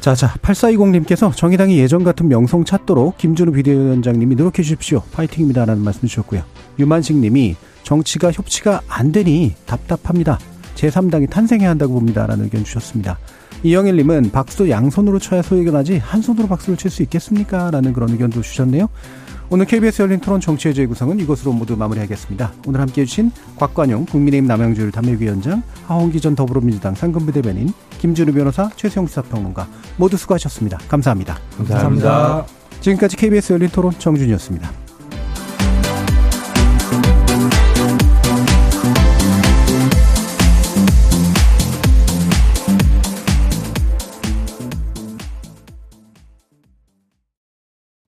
자, 0.00 0.14
자, 0.14 0.34
8420님께서 0.42 1.34
정의당이 1.34 1.78
예전 1.78 2.04
같은 2.04 2.28
명성 2.28 2.64
찾도록 2.64 3.16
김준우 3.16 3.52
비대위원장님이 3.52 4.36
노력해 4.36 4.62
주십시오. 4.62 5.02
파이팅입니다라는 5.12 5.82
말씀 5.82 6.06
주셨고요. 6.06 6.42
유만식 6.78 7.16
님이 7.16 7.56
정치가 7.82 8.30
협치가 8.30 8.82
안 8.88 9.10
되니 9.10 9.54
답답합니다. 9.64 10.38
제3당이 10.74 11.30
탄생해야 11.30 11.70
한다고 11.70 11.94
봅니다라는 11.94 12.44
의견 12.44 12.64
주셨습니다. 12.64 13.18
이영일님은 13.62 14.30
박수도 14.30 14.70
양손으로 14.70 15.18
쳐야 15.18 15.42
소리가 15.42 15.70
나지 15.72 15.98
한 15.98 16.22
손으로 16.22 16.46
박수를 16.48 16.76
칠 16.76 16.90
수 16.90 17.02
있겠습니까? 17.02 17.70
라는 17.70 17.92
그런 17.92 18.10
의견도 18.10 18.42
주셨네요. 18.42 18.88
오늘 19.48 19.64
KBS 19.66 20.02
열린 20.02 20.18
토론 20.18 20.40
정치의 20.40 20.74
재구성은 20.74 21.20
이것으로 21.20 21.52
모두 21.52 21.76
마무리하겠습니다. 21.76 22.52
오늘 22.66 22.80
함께해 22.80 23.06
주신 23.06 23.30
곽관용 23.56 24.06
국민의힘 24.06 24.48
남양주를 24.48 24.90
담례위원장 24.90 25.62
하홍기 25.86 26.20
전 26.20 26.34
더불어민주당 26.34 26.94
상근부 26.94 27.32
대변인 27.32 27.72
김준우 27.98 28.32
변호사 28.32 28.68
최세용 28.76 29.06
시사평론가 29.06 29.68
모두 29.96 30.16
수고하셨습니다. 30.16 30.78
감사합니다. 30.88 31.38
감사합니다. 31.56 32.10
감사합니다. 32.10 32.46
지금까지 32.80 33.16
KBS 33.16 33.52
열린 33.52 33.68
토론 33.68 33.92
정준이었습니다. 33.98 34.85